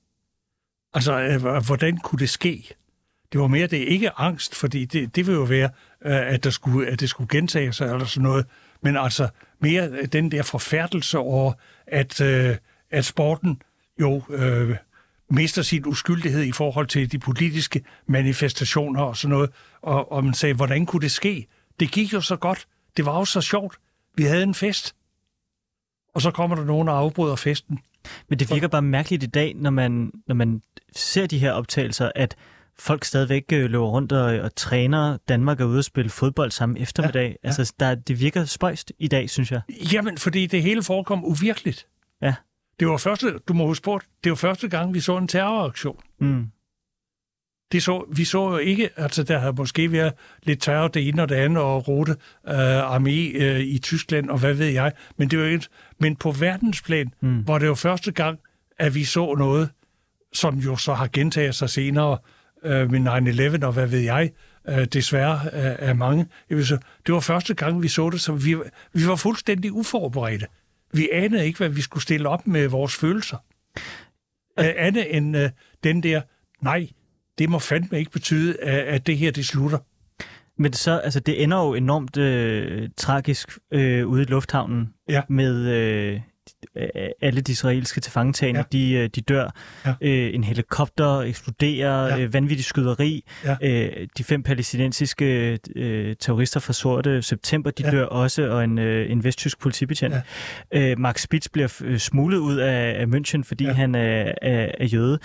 Altså, 0.94 1.20
øh, 1.20 1.66
hvordan 1.66 1.96
kunne 1.96 2.18
det 2.18 2.30
ske? 2.30 2.74
Det 3.32 3.40
var 3.40 3.46
mere 3.46 3.66
det 3.66 3.76
ikke 3.76 4.10
angst, 4.10 4.54
fordi 4.54 4.84
det, 4.84 5.16
det 5.16 5.26
vil 5.26 5.34
jo 5.34 5.42
være, 5.42 5.70
øh, 6.04 6.32
at, 6.34 6.44
der 6.44 6.50
skulle, 6.50 6.88
at 6.88 7.00
det 7.00 7.10
skulle 7.10 7.28
gentage 7.28 7.72
sig 7.72 7.92
eller 7.92 8.06
sådan 8.06 8.22
noget. 8.22 8.46
Men 8.82 8.96
altså 8.96 9.28
mere 9.60 9.88
øh, 9.88 10.06
den 10.06 10.30
der 10.30 10.42
forfærdelse 10.42 11.18
over, 11.18 11.52
at, 11.86 12.20
at 12.90 13.04
sporten 13.04 13.62
jo 14.00 14.22
øh, 14.30 14.76
mister 15.30 15.62
sin 15.62 15.86
uskyldighed 15.86 16.42
i 16.42 16.52
forhold 16.52 16.86
til 16.86 17.12
de 17.12 17.18
politiske 17.18 17.84
manifestationer 18.06 19.02
og 19.02 19.16
sådan 19.16 19.32
noget. 19.32 19.50
Og, 19.82 20.12
og 20.12 20.24
man 20.24 20.34
sagde, 20.34 20.54
hvordan 20.54 20.86
kunne 20.86 21.02
det 21.02 21.10
ske? 21.10 21.46
Det 21.80 21.90
gik 21.90 22.12
jo 22.12 22.20
så 22.20 22.36
godt. 22.36 22.66
Det 22.96 23.04
var 23.04 23.18
jo 23.18 23.24
så 23.24 23.40
sjovt. 23.40 23.78
Vi 24.16 24.22
havde 24.22 24.42
en 24.42 24.54
fest. 24.54 24.94
Og 26.14 26.22
så 26.22 26.30
kommer 26.30 26.56
der 26.56 26.64
nogen 26.64 26.88
og 26.88 26.98
afbryder 26.98 27.36
festen. 27.36 27.78
Men 28.28 28.38
det 28.38 28.50
virker 28.50 28.68
bare 28.68 28.82
mærkeligt 28.82 29.22
i 29.22 29.26
dag, 29.26 29.54
når 29.56 29.70
man, 29.70 30.12
når 30.26 30.34
man 30.34 30.62
ser 30.96 31.26
de 31.26 31.38
her 31.38 31.52
optagelser, 31.52 32.10
at 32.14 32.36
folk 32.78 33.04
stadigvæk 33.04 33.44
øh, 33.52 33.70
løber 33.70 33.86
rundt 33.86 34.12
og, 34.12 34.40
og 34.40 34.54
træner. 34.54 35.16
Danmark 35.28 35.60
er 35.60 35.64
ude 35.64 35.78
og 35.78 35.84
spille 35.84 36.10
fodbold 36.10 36.50
samme 36.50 36.78
eftermiddag. 36.78 37.22
Ja, 37.22 37.28
ja. 37.28 37.48
Altså, 37.48 37.74
der, 37.80 37.94
det 37.94 38.20
virker 38.20 38.44
spøjst 38.44 38.92
i 38.98 39.08
dag, 39.08 39.30
synes 39.30 39.52
jeg. 39.52 39.60
Jamen, 39.92 40.18
fordi 40.18 40.46
det 40.46 40.62
hele 40.62 40.82
forekom 40.82 41.24
uvirkeligt. 41.24 41.86
Ja. 42.22 42.34
Det 42.80 42.88
var 42.88 42.96
første, 42.96 43.38
du 43.48 43.52
må 43.52 43.66
huske 43.66 43.84
på, 43.84 44.00
det 44.24 44.30
var 44.30 44.36
første 44.36 44.68
gang, 44.68 44.94
vi 44.94 45.00
så 45.00 45.16
en 45.16 45.28
terroraktion. 45.28 46.00
Mm. 46.20 46.46
Det 47.72 47.82
så, 47.82 48.04
vi 48.16 48.24
så 48.24 48.50
jo 48.50 48.56
ikke, 48.56 48.90
altså 48.96 49.22
der 49.22 49.38
har 49.38 49.52
måske 49.52 49.92
været 49.92 50.12
lidt 50.42 50.62
terror 50.62 50.88
det 50.88 51.08
ene 51.08 51.22
og 51.22 51.28
det 51.28 51.34
andet, 51.34 51.62
og 51.62 51.88
rote 51.88 52.16
øh, 52.48 52.96
armé 52.96 53.36
øh, 53.36 53.60
i 53.60 53.78
Tyskland, 53.78 54.30
og 54.30 54.38
hvad 54.38 54.54
ved 54.54 54.66
jeg. 54.66 54.92
Men 55.16 55.30
det 55.30 55.38
var 55.38 55.44
ikke, 55.44 55.66
men 56.00 56.16
på 56.16 56.30
verdensplan 56.30 57.12
mm. 57.20 57.48
var 57.48 57.58
det 57.58 57.66
jo 57.66 57.74
første 57.74 58.12
gang, 58.12 58.38
at 58.78 58.94
vi 58.94 59.04
så 59.04 59.34
noget, 59.34 59.70
som 60.32 60.58
jo 60.58 60.76
så 60.76 60.94
har 60.94 61.08
gentaget 61.12 61.54
sig 61.54 61.70
senere 61.70 62.18
øh, 62.64 62.90
med 62.90 63.60
9-11, 63.60 63.66
og 63.66 63.72
hvad 63.72 63.86
ved 63.86 64.00
jeg, 64.00 64.30
øh, 64.68 64.84
desværre 64.84 65.40
øh, 65.44 65.88
af 65.88 65.96
mange. 65.96 66.26
Jeg 66.50 66.56
vil 66.56 66.66
så, 66.66 66.78
det 67.06 67.14
var 67.14 67.20
første 67.20 67.54
gang, 67.54 67.82
vi 67.82 67.88
så 67.88 68.10
det, 68.10 68.20
så 68.20 68.32
vi, 68.32 68.56
vi 68.92 69.06
var 69.06 69.16
fuldstændig 69.16 69.72
uforberedte. 69.72 70.46
Vi 70.92 71.08
anede 71.12 71.46
ikke, 71.46 71.58
hvad 71.58 71.68
vi 71.68 71.80
skulle 71.80 72.02
stille 72.02 72.28
op 72.28 72.46
med 72.46 72.68
vores 72.68 72.94
følelser. 72.94 73.36
Øh, 74.58 74.72
andet 74.76 75.16
end 75.16 75.36
øh, 75.36 75.50
den 75.84 76.02
der, 76.02 76.20
nej, 76.60 76.88
det 77.38 77.48
må 77.50 77.58
fandme 77.58 77.98
ikke 77.98 78.10
betyde, 78.10 78.60
at, 78.62 78.78
at 78.80 79.06
det 79.06 79.18
her, 79.18 79.30
det 79.30 79.46
slutter. 79.46 79.78
Men 80.58 80.72
så, 80.72 80.98
altså, 80.98 81.20
det 81.20 81.42
ender 81.42 81.56
jo 81.58 81.74
enormt 81.74 82.16
øh, 82.16 82.88
tragisk 82.96 83.48
øh, 83.72 84.06
ude 84.06 84.22
i 84.22 84.24
lufthavnen 84.24 84.88
Ja. 85.08 85.22
med 85.28 85.66
øh, 85.66 86.20
alle 87.22 87.40
de 87.40 87.52
israelske 87.52 88.00
tilfangetagende, 88.00 88.60
Ja. 88.60 88.78
de, 88.78 88.92
øh, 88.92 89.08
de 89.14 89.20
dør. 89.20 89.50
Ja. 89.86 89.94
Øh, 90.00 90.34
en 90.34 90.44
helikopter 90.44 91.18
eksploderer, 91.20 92.06
Ja. 92.06 92.18
øh, 92.24 92.34
vanvittig 92.34 92.64
skyderi. 92.64 93.24
Ja. 93.44 93.56
Øh, 93.62 94.08
de 94.18 94.24
fem 94.24 94.42
palæstinensiske 94.42 95.58
øh, 95.76 96.16
terrorister 96.20 96.60
fra 96.60 96.72
Sorte 96.72 97.22
September, 97.22 97.70
de 97.70 97.82
Ja. 97.84 97.90
dør 97.90 98.04
også, 98.04 98.48
og 98.50 98.64
en, 98.64 98.78
øh, 98.78 99.10
en 99.10 99.24
vesttysk 99.24 99.60
politibetjent. 99.60 100.14
Ja. 100.72 100.90
Øh, 100.90 100.98
Mark 100.98 101.18
Spitz 101.18 101.48
bliver 101.48 101.96
smuglet 101.98 102.38
ud 102.38 102.56
af, 102.56 103.00
af 103.00 103.04
München, 103.06 103.42
fordi 103.44 103.64
ja. 103.64 103.72
han 103.72 103.94
er, 103.94 104.32
er, 104.42 104.70
er 104.80 104.84
jøde. 104.86 105.18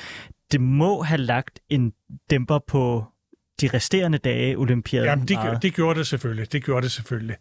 Det 0.51 0.61
må 0.61 1.01
have 1.01 1.21
lagt 1.21 1.59
en 1.69 1.93
dæmper 2.29 2.59
på 2.67 3.05
de 3.61 3.67
resterende 3.67 4.17
dage 4.17 4.57
olympiaden. 4.57 5.09
Jamen, 5.09 5.27
det, 5.27 5.37
meget. 5.37 5.61
det 5.61 5.73
gjorde 5.73 5.99
det 5.99 6.07
selvfølgelig. 6.07 6.51
Det 6.51 6.63
gjorde 6.63 6.83
det 6.83 6.91
selvfølgelig. 6.91 7.35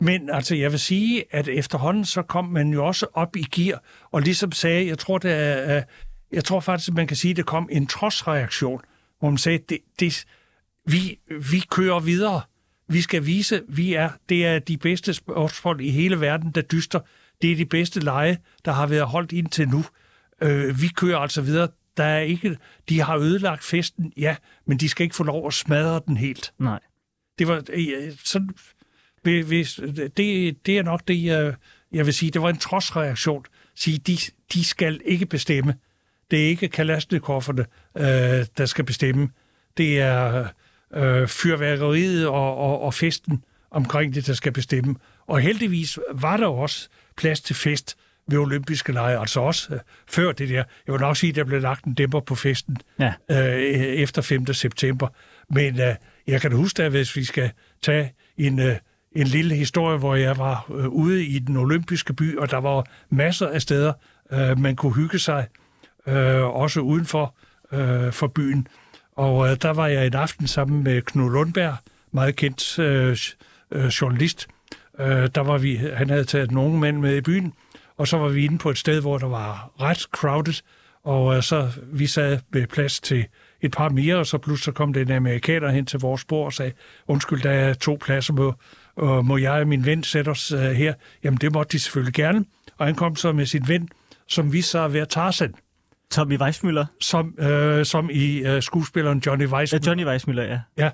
Men 0.00 0.30
altså, 0.30 0.54
jeg 0.54 0.70
vil 0.70 0.80
sige, 0.80 1.24
at 1.30 1.48
efterhånden 1.48 2.04
så 2.04 2.22
kom 2.22 2.44
man 2.44 2.72
jo 2.72 2.86
også 2.86 3.06
op 3.14 3.36
i 3.36 3.42
gear, 3.42 3.82
og 4.10 4.22
ligesom 4.22 4.52
sagde, 4.52 4.86
jeg 4.86 4.98
tror, 4.98 5.18
det 5.18 5.32
er, 5.32 5.82
jeg 6.32 6.44
tror 6.44 6.60
faktisk, 6.60 6.88
at 6.88 6.94
man 6.94 7.06
kan 7.06 7.16
sige, 7.16 7.30
at 7.30 7.36
det 7.36 7.46
kom 7.46 7.68
en 7.72 7.86
trodsreaktion, 7.86 8.80
hvor 9.18 9.30
man 9.30 9.38
sagde, 9.38 9.58
det, 9.68 9.78
det, 10.00 10.24
vi, 10.86 11.18
vi 11.50 11.64
kører 11.70 12.00
videre. 12.00 12.40
Vi 12.88 13.00
skal 13.00 13.26
vise, 13.26 13.62
vi 13.68 13.94
er, 13.94 14.10
det 14.28 14.46
er 14.46 14.58
de 14.58 14.76
bedste 14.76 15.14
sportsfolk 15.14 15.80
i 15.80 15.90
hele 15.90 16.20
verden, 16.20 16.50
der 16.50 16.60
dyster. 16.60 17.00
Det 17.42 17.52
er 17.52 17.56
de 17.56 17.64
bedste 17.64 18.00
lege, 18.00 18.38
der 18.64 18.72
har 18.72 18.86
været 18.86 19.06
holdt 19.06 19.32
indtil 19.32 19.68
nu. 19.68 19.84
Øh, 20.42 20.80
vi 20.80 20.88
kører 20.88 21.18
altså 21.18 21.42
videre. 21.42 21.68
Der 21.96 22.04
er 22.04 22.20
ikke, 22.20 22.56
de 22.88 23.00
har 23.00 23.16
ødelagt 23.16 23.64
festen, 23.64 24.12
ja, 24.16 24.36
men 24.66 24.78
de 24.78 24.88
skal 24.88 25.04
ikke 25.04 25.16
få 25.16 25.24
lov 25.24 25.46
at 25.46 25.54
smadre 25.54 26.00
den 26.06 26.16
helt. 26.16 26.52
Nej. 26.58 26.80
Det 27.38 27.48
var 27.48 27.62
øh, 27.72 28.12
sådan, 28.24 28.50
hvis- 29.22 29.80
det, 30.16 30.56
det 30.66 30.78
er 30.78 30.82
nok 30.82 31.08
det, 31.08 31.24
jeg, 31.24 31.54
jeg 31.92 32.06
vil 32.06 32.14
sige. 32.14 32.30
Det 32.30 32.42
var 32.42 32.48
en 32.50 32.56
trodsreaktion. 32.58 33.44
Sige, 33.74 33.98
de, 33.98 34.16
de 34.52 34.64
skal 34.64 35.00
ikke 35.04 35.26
bestemme. 35.26 35.74
Det 36.30 36.44
er 36.44 36.48
ikke 36.48 36.68
Kalashnikoverne, 36.68 37.66
øh, 37.96 38.46
der 38.58 38.66
skal 38.66 38.84
bestemme. 38.84 39.28
Det 39.76 40.00
er 40.00 40.48
øh, 40.94 41.28
fyrværkeriet 41.28 42.26
og, 42.28 42.56
og, 42.56 42.80
og 42.80 42.94
festen 42.94 43.44
omkring 43.70 44.14
det, 44.14 44.26
der 44.26 44.32
skal 44.34 44.52
bestemme. 44.52 44.94
Og 45.26 45.40
heldigvis 45.40 45.98
var 46.14 46.36
der 46.36 46.46
også 46.46 46.88
plads 47.16 47.40
til 47.40 47.56
fest 47.56 47.96
ved 48.28 48.38
olympiske 48.38 48.92
lege, 48.92 49.18
altså 49.18 49.40
også 49.40 49.74
øh, 49.74 49.80
før 50.08 50.32
det 50.32 50.48
der. 50.48 50.64
Jeg 50.86 50.92
vil 50.92 51.00
nok 51.00 51.16
sige, 51.16 51.30
at 51.30 51.36
der 51.36 51.44
blev 51.44 51.60
lagt 51.60 51.84
en 51.84 51.94
dæmper 51.94 52.20
på 52.20 52.34
festen 52.34 52.76
Ja. 52.98 53.12
øh, 53.30 53.62
efter 53.78 54.22
5. 54.22 54.52
september. 54.52 55.08
Men 55.50 55.80
øh, 55.80 55.94
jeg 56.26 56.40
kan 56.40 56.52
huske, 56.52 56.82
at 56.82 56.90
hvis 56.90 57.16
vi 57.16 57.24
skal 57.24 57.50
tage 57.82 58.12
en, 58.38 58.58
øh, 58.60 58.76
en 59.12 59.26
lille 59.26 59.54
historie, 59.54 59.98
hvor 59.98 60.14
jeg 60.14 60.38
var 60.38 60.66
øh, 60.74 60.88
ude 60.88 61.24
i 61.26 61.38
den 61.38 61.56
olympiske 61.56 62.12
by, 62.12 62.36
og 62.38 62.50
der 62.50 62.56
var 62.58 62.86
masser 63.10 63.48
af 63.48 63.62
steder, 63.62 63.92
øh, 64.32 64.58
man 64.58 64.76
kunne 64.76 64.94
hygge 64.94 65.18
sig, 65.18 65.46
øh, 66.06 66.42
også 66.56 66.80
uden 66.80 67.04
for, 67.06 67.34
øh, 67.72 68.12
for 68.12 68.26
byen. 68.26 68.66
Og 69.16 69.50
øh, 69.50 69.56
der 69.62 69.70
var 69.70 69.86
jeg 69.86 70.06
en 70.06 70.14
aften 70.14 70.46
sammen 70.46 70.84
med 70.84 71.02
Knud 71.02 71.30
Lundberg, 71.32 71.76
meget 72.12 72.36
kendt 72.36 72.78
øh, 72.78 73.16
øh, 73.70 73.86
journalist. 73.86 74.46
Øh, 74.98 75.06
der 75.34 75.40
var 75.40 75.58
vi, 75.58 75.76
han 75.76 76.10
havde 76.10 76.24
taget 76.24 76.50
nogle 76.50 76.78
mænd 76.80 76.98
med 76.98 77.16
i 77.16 77.20
byen, 77.20 77.52
og 77.96 78.08
så 78.08 78.18
var 78.18 78.28
vi 78.28 78.44
inde 78.44 78.58
på 78.58 78.70
et 78.70 78.78
sted, 78.78 79.00
hvor 79.00 79.18
der 79.18 79.28
var 79.28 79.70
ret 79.80 79.98
crowded, 80.00 80.54
og 81.04 81.36
øh, 81.36 81.42
så 81.42 81.68
vi 81.92 82.06
sad 82.06 82.38
med 82.52 82.66
plads 82.66 83.00
til 83.00 83.26
et 83.60 83.72
par 83.72 83.88
mere, 83.88 84.16
og 84.16 84.26
så 84.26 84.38
pludselig 84.38 84.64
så 84.64 84.72
kom 84.72 84.92
det 84.92 85.02
en 85.02 85.10
amerikaner 85.10 85.70
hen 85.70 85.86
til 85.86 86.00
vores 86.00 86.24
bord 86.24 86.46
og 86.46 86.52
sagde, 86.52 86.72
undskyld, 87.08 87.42
der 87.42 87.50
er 87.50 87.74
to 87.74 87.98
pladser, 88.04 88.32
må, 88.32 88.54
og 88.96 89.24
må 89.26 89.36
jeg 89.36 89.52
og 89.52 89.68
min 89.68 89.86
ven 89.86 90.02
sætte 90.02 90.28
os 90.28 90.52
øh, 90.52 90.60
her? 90.60 90.94
Jamen, 91.24 91.38
det 91.40 91.52
måtte 91.52 91.72
de 91.72 91.78
selvfølgelig 91.78 92.14
gerne. 92.14 92.44
Og 92.78 92.86
han 92.86 92.94
kom 92.94 93.16
så 93.16 93.32
med 93.32 93.46
sin 93.46 93.68
ven, 93.68 93.88
som 94.28 94.52
viste 94.52 94.70
sig 94.70 94.84
at 94.84 94.92
være 94.92 95.06
Tarzan, 95.06 95.54
Tommy 96.10 96.38
Weissmüller. 96.38 96.84
som, 97.00 97.34
øh, 97.38 97.84
som 97.84 98.10
i 98.12 98.38
øh, 98.38 98.62
skuespilleren 98.62 99.22
Johnny 99.26 99.48
Ja, 99.48 99.54
Weissmuller. 99.56 99.86
Johnny 99.86 100.04
Weissmüller, 100.06 100.42
ja. 100.42 100.60
Ja, 100.76 100.90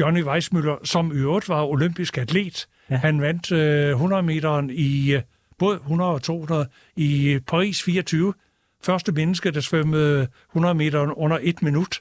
Johnny 0.00 0.22
Weissmuller, 0.24 0.76
som 0.84 1.12
i 1.12 1.14
øvrigt 1.14 1.48
var 1.48 1.64
olympisk 1.64 2.18
atlet. 2.18 2.66
Ja. 2.90 2.94
Ja. 2.94 2.98
Han 3.00 3.20
vandt 3.20 3.52
øh, 3.52 3.90
100 3.90 4.22
meteren 4.22 4.70
i 4.70 5.12
øh, 5.12 5.22
både 5.64 5.76
100 5.76 6.10
og 6.10 6.22
200 6.22 6.68
i 6.96 7.38
Paris 7.46 7.82
24. 7.82 8.34
Første 8.82 9.12
menneske, 9.12 9.50
der 9.50 9.60
svømmede 9.60 10.28
100 10.50 10.74
meter 10.74 11.18
under 11.18 11.38
et 11.42 11.62
minut. 11.62 12.00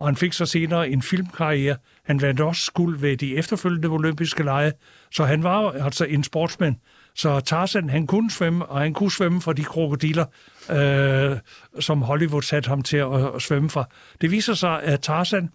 Og 0.00 0.06
han 0.06 0.16
fik 0.16 0.32
så 0.32 0.46
senere 0.46 0.88
en 0.88 1.02
filmkarriere. 1.02 1.76
Han 2.04 2.22
vandt 2.22 2.40
også 2.40 2.72
guld 2.72 2.98
ved 2.98 3.16
de 3.16 3.36
efterfølgende 3.36 3.88
olympiske 3.88 4.42
lege. 4.42 4.72
Så 5.12 5.24
han 5.24 5.42
var 5.42 5.70
altså 5.70 6.04
en 6.04 6.24
sportsmand. 6.24 6.76
Så 7.14 7.40
Tarzan, 7.40 7.90
han 7.90 8.06
kunne 8.06 8.30
svømme, 8.30 8.66
og 8.66 8.80
han 8.80 8.94
kunne 8.94 9.12
svømme 9.12 9.40
for 9.40 9.52
de 9.52 9.64
krokodiller, 9.64 10.24
øh, 10.70 11.38
som 11.80 12.02
Hollywood 12.02 12.42
satte 12.42 12.68
ham 12.68 12.82
til 12.82 12.96
at, 12.96 13.34
at 13.34 13.42
svømme 13.42 13.70
fra. 13.70 13.84
Det 14.20 14.30
viser 14.30 14.54
sig, 14.54 14.82
at 14.82 15.00
Tarzan 15.00 15.50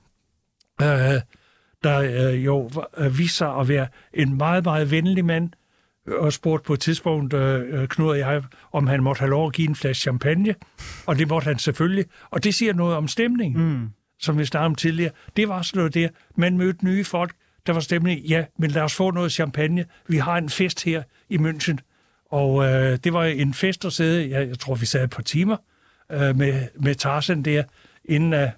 øh, 0.82 1.22
der 1.84 2.30
øh, 2.32 2.46
jo 2.46 2.70
øh, 2.98 3.18
viste 3.18 3.38
sig 3.38 3.56
at 3.56 3.68
være 3.68 3.88
en 4.14 4.38
meget, 4.38 4.64
meget 4.64 4.91
venlig 4.91 5.26
mand, 5.26 5.50
og 6.08 6.34
spurgte 6.34 6.68
på 6.68 6.74
et 6.74 6.80
tidspunkt, 6.80 7.34
øh, 7.34 7.88
Knud 7.88 8.10
og 8.10 8.18
jeg, 8.18 8.43
om 8.72 8.88
han 8.88 9.04
måtte 9.04 9.20
have 9.20 9.30
lov 9.30 9.47
at 9.47 9.54
give 9.54 9.70
en 9.70 9.76
flaske 9.76 10.01
champagne, 10.01 10.56
og 11.06 11.20
det 11.20 11.28
måtte 11.28 11.45
han 11.45 11.60
selvfølgelig. 11.60 12.06
Og 12.30 12.43
det 12.43 12.56
siger 12.56 12.74
noget 12.74 12.95
om 12.95 13.08
stemningen, 13.08 13.70
mm. 13.70 13.89
som 14.20 14.38
vi 14.38 14.45
snakkede 14.45 14.66
om 14.66 14.76
tidligere. 14.76 15.12
Det 15.38 15.49
var 15.49 15.62
sådan 15.62 15.78
noget 15.78 15.93
der. 15.93 16.10
Man 16.36 16.58
mødte 16.58 16.86
nye 16.86 17.04
folk, 17.04 17.34
der 17.68 17.74
var 17.74 17.80
stemning. 17.80 18.20
Ja, 18.20 18.45
men 18.60 18.72
lad 18.72 18.82
os 18.82 18.95
få 18.95 19.12
noget 19.12 19.32
champagne. 19.32 19.86
Vi 20.08 20.18
har 20.18 20.38
en 20.38 20.49
fest 20.49 20.84
her 20.84 21.04
i 21.30 21.38
München. 21.38 21.78
Og 22.32 22.66
øh, 22.66 22.97
det 23.04 23.14
var 23.14 23.24
en 23.24 23.54
fest 23.54 23.86
at 23.86 23.93
sidde, 23.93 24.30
jeg, 24.30 24.47
jeg 24.47 24.60
tror, 24.60 24.76
vi 24.76 24.86
sad 24.86 25.04
et 25.04 25.10
par 25.10 25.24
timer 25.24 25.58
øh, 26.12 26.38
med, 26.38 26.68
med 26.80 26.95
Tarzan 26.95 27.43
der, 27.43 27.64
inden 28.06 28.34
uh, 28.34 28.49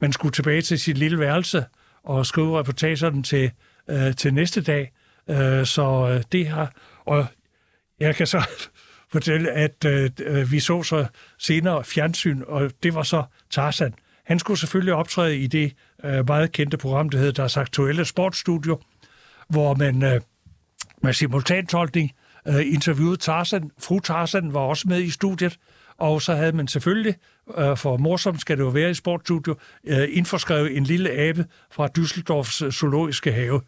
man 0.00 0.12
skulle 0.12 0.32
tilbage 0.32 0.62
til 0.62 0.78
sit 0.78 0.98
lille 0.98 1.18
værelse 1.18 1.64
og 2.04 2.26
skrive 2.26 2.58
reportagerne 2.58 3.22
til, 3.22 3.50
øh, 3.90 4.14
til 4.14 4.34
næste 4.34 4.62
dag. 4.62 4.92
Øh, 5.30 5.66
så 5.66 6.08
øh, 6.10 6.22
det 6.32 6.48
har... 6.48 6.72
Og 7.04 7.26
jeg 8.00 8.16
kan 8.16 8.26
så 8.26 8.48
fortælle, 9.12 9.50
at 9.50 9.84
øh, 9.84 10.10
øh, 10.20 10.52
vi 10.52 10.60
så 10.60 10.82
så 10.82 11.06
senere 11.38 11.84
fjernsyn, 11.84 12.42
og 12.46 12.70
det 12.82 12.94
var 12.94 13.02
så 13.02 13.24
Tarzan. 13.50 13.94
Han 14.24 14.38
skulle 14.38 14.60
selvfølgelig 14.60 14.94
optræde 14.94 15.38
i 15.38 15.46
det 15.46 15.72
øh, 16.04 16.26
meget 16.26 16.52
kendte 16.52 16.76
program, 16.76 17.08
der 17.08 17.18
hedder 17.18 17.32
Deres 17.32 17.56
Aktuelle 17.56 18.04
Sportsstudio, 18.04 18.80
hvor 19.48 19.74
man 19.74 20.02
øh, 20.02 20.20
med 21.02 21.12
simultantolkning 21.12 22.12
øh, 22.48 22.72
interviewede 22.72 23.16
Tarzan. 23.16 23.70
Fru 23.78 24.00
Tarzan 24.00 24.54
var 24.54 24.60
også 24.60 24.88
med 24.88 25.00
i 25.00 25.10
studiet, 25.10 25.58
og 25.98 26.22
så 26.22 26.34
havde 26.34 26.52
man 26.52 26.68
selvfølgelig, 26.68 27.14
øh, 27.58 27.76
for 27.76 27.96
morsomt 27.96 28.40
skal 28.40 28.58
det 28.58 28.64
jo 28.64 28.68
være 28.68 28.90
i 28.90 28.94
sportsstudio, 28.94 29.56
øh, 29.86 30.08
indforskrevet 30.10 30.76
en 30.76 30.84
lille 30.84 31.10
abe 31.10 31.46
fra 31.70 31.88
Düsseldorfs 31.98 32.70
zoologiske 32.70 33.32
have. 33.32 33.60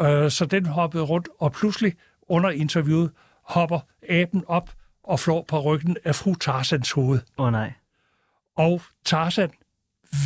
Øh, 0.00 0.30
så 0.30 0.44
den 0.44 0.66
hoppede 0.66 1.02
rundt, 1.02 1.28
og 1.40 1.52
pludselig 1.52 1.94
under 2.30 2.50
interviewet 2.50 3.10
hopper 3.42 3.80
aben 4.08 4.44
op 4.46 4.70
og 5.04 5.20
flår 5.20 5.44
på 5.48 5.60
ryggen 5.60 5.96
af 6.04 6.14
fru 6.14 6.34
Tarzans 6.34 6.90
hoved. 6.90 7.20
Åh 7.38 7.46
oh, 7.46 7.52
nej. 7.52 7.72
Og 8.56 8.82
Tarzan 9.04 9.50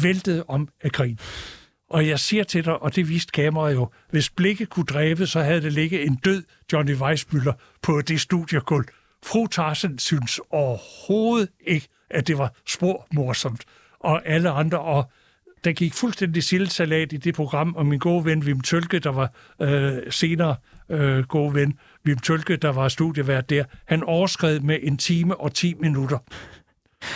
væltede 0.03 0.45
om 0.49 0.69
af 0.83 0.93
grin. 0.93 1.19
Og 1.91 2.09
jeg 2.09 2.21
siger 2.21 2.45
til 2.45 2.65
dig, 2.65 2.83
og 2.83 2.97
det 2.97 3.09
viste 3.09 3.33
kameraet 3.33 3.75
jo, 3.75 3.89
hvis 4.11 4.31
blikket 4.31 4.69
kunne 4.69 4.87
dræbe, 4.87 5.27
så 5.27 5.43
havde 5.43 5.63
det 5.63 5.73
ligget 5.73 6.07
en 6.07 6.15
død 6.15 6.43
Johnny 6.73 6.95
Weissmuller 6.95 7.53
på 7.83 8.01
det 8.01 8.21
studiegulv. 8.21 8.87
Fru 9.23 9.47
Tarzan 9.47 9.99
synes 9.99 10.41
overhovedet 10.51 11.49
ikke, 11.61 11.89
at 12.11 12.27
det 12.27 12.39
var 12.39 12.53
spor 12.67 13.07
morsomt. 13.13 13.65
Og 14.01 14.27
alle 14.27 14.51
andre, 14.51 14.79
og 14.79 15.11
der 15.65 15.73
gik 15.73 15.95
fuldstændig 15.95 16.43
sildsalat 16.43 17.13
i 17.13 17.17
det 17.17 17.35
program, 17.35 17.75
og 17.75 17.87
min 17.87 17.99
gode 17.99 18.25
ven 18.25 18.43
Wim 18.43 18.61
Tølke, 18.61 18.99
der 18.99 19.13
var 19.13 19.31
øh, 19.63 20.13
senere 20.13 20.57
øh, 20.89 21.25
gode 21.25 21.55
ven, 21.55 21.79
Wim 22.07 22.19
Tølke, 22.19 22.57
der 22.57 22.69
var 22.73 22.89
studievært 22.89 23.51
der, 23.51 23.65
han 23.87 24.03
overskred 24.03 24.61
med 24.61 24.79
en 24.83 24.97
time 24.99 25.41
og 25.41 25.55
10 25.55 25.75
minutter. 25.75 26.19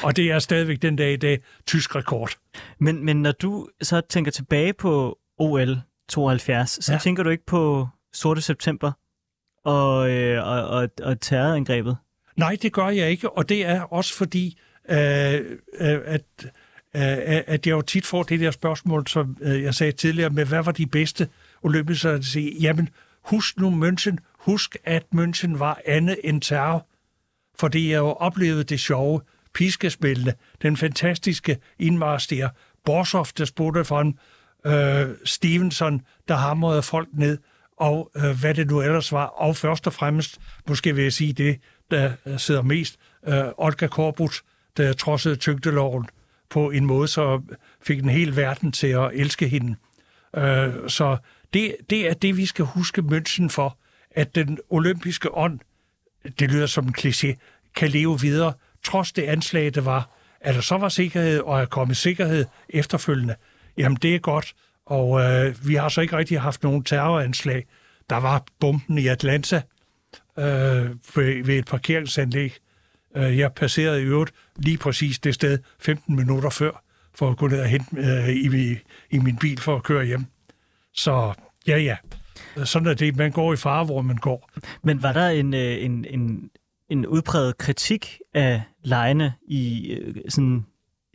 Og 0.03 0.17
det 0.17 0.31
er 0.31 0.39
stadigvæk 0.39 0.83
den 0.83 0.97
dag 0.97 1.13
i 1.13 1.17
dag 1.17 1.41
tysk 1.67 1.97
rekord. 1.97 2.31
Men, 2.79 3.05
men 3.05 3.23
når 3.23 3.33
du 3.33 3.69
så 3.83 4.01
tænker 4.01 4.31
tilbage 4.31 4.73
på 4.73 5.19
OL 5.39 5.81
72, 6.09 6.85
så 6.85 6.93
Ja. 6.93 6.99
tænker 6.99 7.23
du 7.23 7.31
ikke 7.31 7.47
på 7.47 7.89
sorte 8.13 8.41
september 8.41 8.93
og, 9.65 10.11
øh, 10.11 10.47
og, 10.47 10.69
og, 10.69 10.89
og 11.03 11.21
terrorangrebet? 11.21 11.97
Nej, 12.37 12.57
det 12.63 12.73
gør 12.73 12.89
jeg 12.89 13.11
ikke, 13.11 13.31
og 13.31 13.49
det 13.49 13.67
er 13.67 13.81
også 13.81 14.15
fordi, 14.15 14.59
øh, 14.91 14.97
øh, 15.81 15.99
at, 16.05 16.23
øh, 16.45 16.53
at 17.47 17.67
jeg 17.67 17.73
jo 17.73 17.83
tit 17.83 18.07
får 18.07 18.23
det 18.23 18.41
der 18.41 18.51
spørgsmål, 18.51 19.07
som 19.07 19.37
øh, 19.41 19.63
jeg 19.63 19.75
sagde 19.75 19.93
tidligere, 19.93 20.31
med 20.31 20.45
hvad 20.45 20.63
var 20.63 20.73
de 20.73 20.87
bedste 20.87 21.29
olympiske 21.63 22.19
jamen 22.61 22.89
husk 23.25 23.59
nu 23.59 23.89
München, 23.89 24.17
huske, 24.49 24.79
at 24.85 25.05
München 25.15 25.59
var 25.59 25.81
andet 25.87 26.17
end 26.25 26.43
terror, 26.43 26.87
fordi 27.59 27.91
jeg 27.91 27.99
jo 27.99 28.13
oplevede 28.13 28.65
det 28.65 28.81
sjove, 28.81 29.21
piskespillene, 29.55 30.35
den 30.63 30.77
fantastiske 30.77 31.59
indmars 31.79 32.27
der, 32.27 32.49
Borshoff, 32.85 33.33
der 33.33 33.45
spurgte 33.45 33.85
for 33.85 34.01
en 34.01 34.19
øh, 34.67 35.17
Stevenson, 35.25 36.01
der 36.29 36.37
hamrede 36.37 36.83
folk 36.83 37.09
ned, 37.13 37.39
og 37.77 38.11
øh, 38.17 38.41
hvad 38.41 38.55
det 38.55 38.67
nu 38.71 38.81
ellers 38.81 39.13
var. 39.13 39.25
Og 39.25 39.57
først 39.57 39.87
og 39.87 39.93
fremmest, 39.93 40.39
måske 40.69 40.95
vil 40.95 41.03
jeg 41.03 41.13
sige 41.13 41.33
det, 41.33 41.59
der 41.91 42.13
øh, 42.27 42.39
sidder 42.39 42.63
mest, 42.63 42.99
øh, 43.29 43.45
Olga 43.59 43.87
Korbut, 43.87 44.43
der 44.77 44.93
trodsede 44.93 45.37
tyngdeloven 45.37 46.07
på 46.51 46.71
en 46.71 46.85
måde, 46.85 47.09
så 47.09 47.43
fik 47.83 48.01
den 48.01 48.09
hele 48.09 48.37
verden 48.37 48.73
til 48.73 48.87
at 48.87 49.11
elske 49.15 49.49
hende. 49.49 49.77
Øh, 50.37 50.73
så 50.89 51.17
det, 51.53 51.77
det 51.91 52.09
er 52.11 52.15
det, 52.15 52.37
vi 52.37 52.47
skal 52.47 52.65
huske 52.65 53.03
München 53.03 53.49
for, 53.49 53.79
at 54.19 54.35
den 54.35 54.59
olympiske 54.71 55.35
ånd, 55.35 55.59
det 56.39 56.51
lyder 56.51 56.67
som 56.67 56.87
en 56.87 56.95
kliché, 56.99 57.35
kan 57.77 57.91
leve 57.91 58.21
videre, 58.21 58.53
trods 58.85 59.13
det 59.13 59.23
anslag, 59.23 59.75
det 59.75 59.85
var. 59.85 60.11
At 60.41 60.55
der 60.55 60.61
så 60.61 60.77
var 60.77 60.89
sikkerhed, 60.89 61.41
og 61.41 61.61
er 61.61 61.65
kommet 61.65 61.97
sikkerhed 61.97 62.45
efterfølgende, 62.69 63.35
jamen 63.77 63.99
det 64.03 64.15
er 64.15 64.19
godt. 64.19 64.55
Og 64.87 65.21
øh, 65.21 65.69
vi 65.69 65.75
har 65.75 65.89
så 65.89 66.01
ikke 66.01 66.17
rigtig 66.17 66.41
haft 66.41 66.63
nogen 66.63 66.85
terroranslag. 66.85 67.67
Der 68.11 68.17
var 68.17 68.45
bomben 68.61 68.99
i 68.99 69.07
Atlanta 69.07 69.63
øh, 70.39 70.45
ved, 71.17 71.45
ved 71.45 71.59
et 71.59 71.67
parkeringsanlæg. 71.67 72.57
Øh, 73.17 73.39
jeg 73.39 73.53
passerede 73.53 74.03
i 74.03 74.05
øvrigt 74.05 74.33
lige 74.57 74.79
præcis 74.79 75.19
det 75.19 75.35
sted 75.35 75.59
15 75.81 76.17
minutter 76.17 76.51
før, 76.51 76.83
for 77.15 77.31
at 77.31 77.37
gå 77.37 77.47
ned 77.47 77.61
og 77.61 77.67
hente 77.67 77.97
øh, 77.97 78.29
i, 78.29 78.79
i 79.11 79.19
min 79.19 79.37
bil 79.37 79.61
for 79.61 79.77
at 79.77 79.83
køre 79.83 80.05
hjem. 80.05 80.25
Så 80.95 81.33
ja, 81.67 81.79
ja. 81.79 81.97
Sådan 82.65 82.89
er 82.89 82.95
det. 82.95 83.17
Man 83.17 83.33
går 83.33 83.53
i 83.53 83.57
fare, 83.57 83.85
hvor 83.85 84.03
man 84.03 84.17
går. 84.17 84.51
Men 84.83 85.03
var 85.03 85.13
der 85.13 85.29
en, 85.29 85.55
øh, 85.55 85.85
en, 85.85 86.05
en, 86.11 86.51
en 86.91 87.07
udpræget 87.07 87.59
kritik 87.59 88.19
af 88.35 88.63
lejene 88.83 89.33
i 89.49 89.93
øh, 89.93 90.15
sådan 90.29 90.65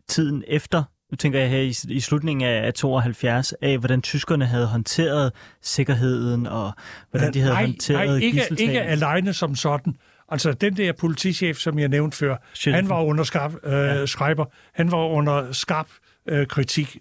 tiden 0.08 0.44
efter? 0.48 0.84
Nu 1.12 1.16
tænker 1.16 1.40
jeg 1.40 1.50
her 1.50 1.60
i, 1.60 1.76
i 1.90 2.00
slutningen 2.00 2.50
af, 2.50 2.66
af 2.66 2.74
72, 2.74 3.54
af 3.62 3.78
hvordan 3.78 4.02
tyskerne 4.02 4.46
havde 4.46 4.68
håndteret 4.68 5.32
sikkerheden, 5.62 6.48
og 6.48 6.72
hvordan 7.12 7.34
de 7.34 7.40
havde 7.40 7.54
nej, 7.54 7.66
håndteret 7.66 8.08
nej, 8.08 8.16
ikke, 8.16 8.48
ikke 8.60 8.82
alene 8.82 9.34
som 9.34 9.56
sådan. 9.56 9.96
Altså, 10.30 10.54
den 10.54 10.78
der 10.78 10.92
politichef, 10.92 11.58
som 11.58 11.80
jeg 11.80 11.90
nævnte 11.90 12.18
før, 12.18 12.38
Chefen. 12.56 12.76
han 12.76 12.90
var 12.90 13.02
under 13.02 13.24
skarp, 13.24 13.54
øh, 13.64 13.74
ja. 14.20 14.44
Han 14.74 14.92
var 14.92 14.98
under 14.98 15.52
skarp 15.52 15.88
øh, 16.30 16.48
kritik, 16.48 16.98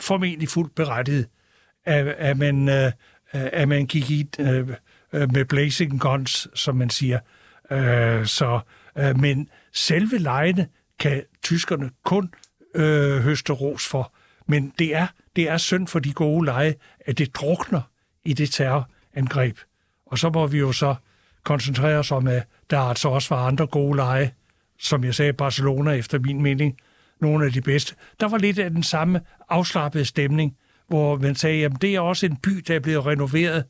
formentlig 0.00 0.48
fuldt 0.48 0.74
berettiget, 0.74 1.26
at, 1.84 2.06
at, 2.06 2.36
man, 2.36 2.68
øh, 2.68 2.92
Øh, 3.34 3.48
at 3.52 3.68
man 3.68 3.86
gik 3.86 4.10
i 4.10 4.28
øh, 4.38 4.68
øh, 5.12 5.32
med 5.32 5.44
blazing 5.44 6.00
guns, 6.00 6.48
som 6.54 6.76
man 6.76 6.90
siger. 6.90 7.18
Øh, 7.70 8.26
så, 8.26 8.60
øh, 8.98 9.20
men 9.20 9.48
selve 9.72 10.18
lejene 10.18 10.68
kan 10.98 11.22
tyskerne 11.42 11.90
kun 12.04 12.30
øh, 12.74 13.20
høste 13.22 13.52
ros 13.52 13.88
for. 13.88 14.14
Men 14.46 14.72
det 14.78 14.94
er, 14.96 15.06
det 15.36 15.48
er 15.50 15.56
synd 15.56 15.86
for 15.86 15.98
de 15.98 16.12
gode 16.12 16.44
leje, 16.44 16.74
at 17.06 17.18
det 17.18 17.34
drukner 17.34 17.80
i 18.24 18.32
det 18.32 18.50
terrorangreb. 18.50 19.58
Og 20.06 20.18
så 20.18 20.30
må 20.30 20.46
vi 20.46 20.58
jo 20.58 20.72
så 20.72 20.94
koncentrere 21.44 21.98
os 21.98 22.10
om, 22.10 22.26
at 22.26 22.46
der 22.70 22.78
altså 22.78 23.08
også 23.08 23.34
var 23.34 23.46
andre 23.46 23.66
gode 23.66 23.96
leje, 23.96 24.30
som 24.78 25.04
jeg 25.04 25.14
sagde, 25.14 25.32
Barcelona 25.32 25.90
efter 25.90 26.18
min 26.18 26.42
mening, 26.42 26.76
nogle 27.20 27.46
af 27.46 27.52
de 27.52 27.60
bedste. 27.60 27.94
Der 28.20 28.28
var 28.28 28.38
lidt 28.38 28.58
af 28.58 28.70
den 28.70 28.82
samme 28.82 29.20
afslappede 29.48 30.04
stemning, 30.04 30.56
hvor 30.94 31.18
man 31.18 31.34
sagde, 31.34 31.64
at 31.64 31.72
det 31.80 31.94
er 31.94 32.00
også 32.00 32.26
en 32.26 32.36
by, 32.36 32.50
der 32.50 32.74
er 32.74 32.80
blevet 32.80 33.06
renoveret. 33.06 33.64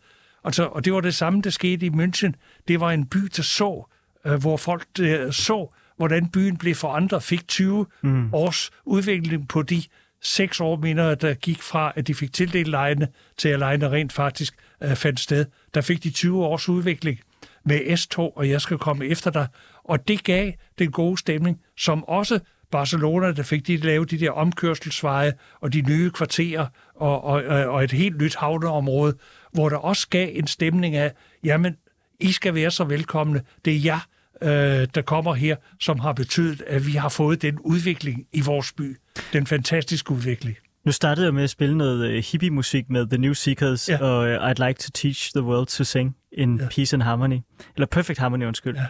Altså, 0.45 0.65
og 0.65 0.85
det 0.85 0.93
var 0.93 1.01
det 1.01 1.15
samme, 1.15 1.43
der 1.43 1.51
skete 1.51 1.87
i 1.87 1.91
München. 1.91 2.33
Det 2.69 2.81
var 2.81 2.91
en 2.91 3.07
by, 3.07 3.19
der 3.37 3.43
så, 3.43 3.91
øh, 4.27 4.35
hvor 4.41 4.57
folk 4.57 4.87
der 4.97 5.31
så, 5.31 5.75
hvordan 5.97 6.29
byen 6.29 6.57
blev 6.57 6.75
forandret, 6.75 7.23
fik 7.23 7.49
20 7.49 7.87
mm. 8.03 8.35
års 8.35 8.71
udvikling 8.85 9.49
på 9.49 9.63
de 9.63 9.83
seks 10.23 10.61
år, 10.61 10.77
mener 10.77 11.05
jeg, 11.05 11.21
der 11.21 11.35
gik 11.35 11.63
fra, 11.63 11.93
at 11.97 12.07
de 12.07 12.15
fik 12.15 12.33
tildelt 12.33 12.69
lejene, 12.69 13.09
til 13.37 13.49
at 13.49 13.59
lejene 13.59 13.91
rent 13.91 14.13
faktisk 14.13 14.55
øh, 14.83 14.97
fandt 14.97 15.21
sted. 15.21 15.47
Der 15.75 15.81
fik 15.81 16.03
de 16.03 16.11
20 16.11 16.45
års 16.45 16.69
udvikling 16.69 17.21
med 17.65 17.97
S-tog, 17.97 18.37
og 18.37 18.49
jeg 18.49 18.61
skal 18.61 18.79
komme 18.79 19.07
efter 19.07 19.31
dig. 19.31 19.47
Og 19.85 20.09
det 20.09 20.25
gav 20.25 20.53
den 20.79 20.93
gode 20.93 21.19
stemning, 21.19 21.61
som 21.77 22.05
også 22.05 22.41
Barcelona, 22.71 23.33
der 23.33 23.43
fik 23.43 23.67
de 23.67 23.77
lavet 23.77 24.11
de 24.11 24.21
der 24.21 24.31
omkørselsveje 24.31 25.33
og 25.61 25.73
de 25.73 25.81
nye 25.81 26.11
kvarterer 26.11 26.67
og, 26.95 27.25
og, 27.25 27.43
og 27.45 27.85
et 27.85 27.93
helt 27.93 28.17
nyt 28.23 28.35
havneområde, 28.37 29.15
hvor 29.53 29.69
der 29.69 29.77
også 29.77 30.09
gav 30.11 30.29
en 30.33 30.47
stemning 30.47 30.97
af, 30.97 31.13
jamen, 31.45 31.77
I 32.21 32.33
skal 32.33 32.55
være 32.55 32.71
så 32.71 32.85
velkomne. 32.85 33.43
Det 33.65 33.77
er 33.77 33.81
jer, 33.85 33.99
øh, 34.43 34.89
der 34.95 35.03
kommer 35.03 35.35
her, 35.35 35.57
som 35.81 35.99
har 35.99 36.13
betydet, 36.13 36.63
at 36.67 36.87
vi 36.87 36.93
har 36.93 37.09
fået 37.09 37.43
den 37.43 37.59
udvikling 37.61 38.27
i 38.33 38.41
vores 38.41 38.73
by. 38.73 38.97
Den 39.33 39.47
fantastiske 39.47 40.11
udvikling. 40.11 40.57
Nu 40.87 40.93
startede 40.93 41.27
jeg 41.27 41.35
med 41.35 41.43
at 41.45 41.51
spille 41.51 41.79
noget 41.79 42.11
øh, 42.11 42.25
hippie-musik 42.33 42.91
med 42.91 43.07
The 43.07 43.19
New 43.19 43.33
Seekers, 43.33 43.89
Ja. 43.89 43.95
ja. 43.95 44.05
og 44.05 44.29
øh, 44.29 44.51
I'd 44.51 44.67
like 44.67 44.79
to 44.81 44.91
teach 44.95 45.33
the 45.35 45.43
world 45.43 45.67
to 45.67 45.85
sing 45.85 46.17
in 46.33 46.61
ja. 46.61 46.69
peace 46.75 46.97
and 46.97 47.03
harmony. 47.03 47.39
Eller 47.77 47.87
perfect 47.87 48.19
harmony, 48.19 48.45
undskyld. 48.45 48.77
Ja. 48.77 48.85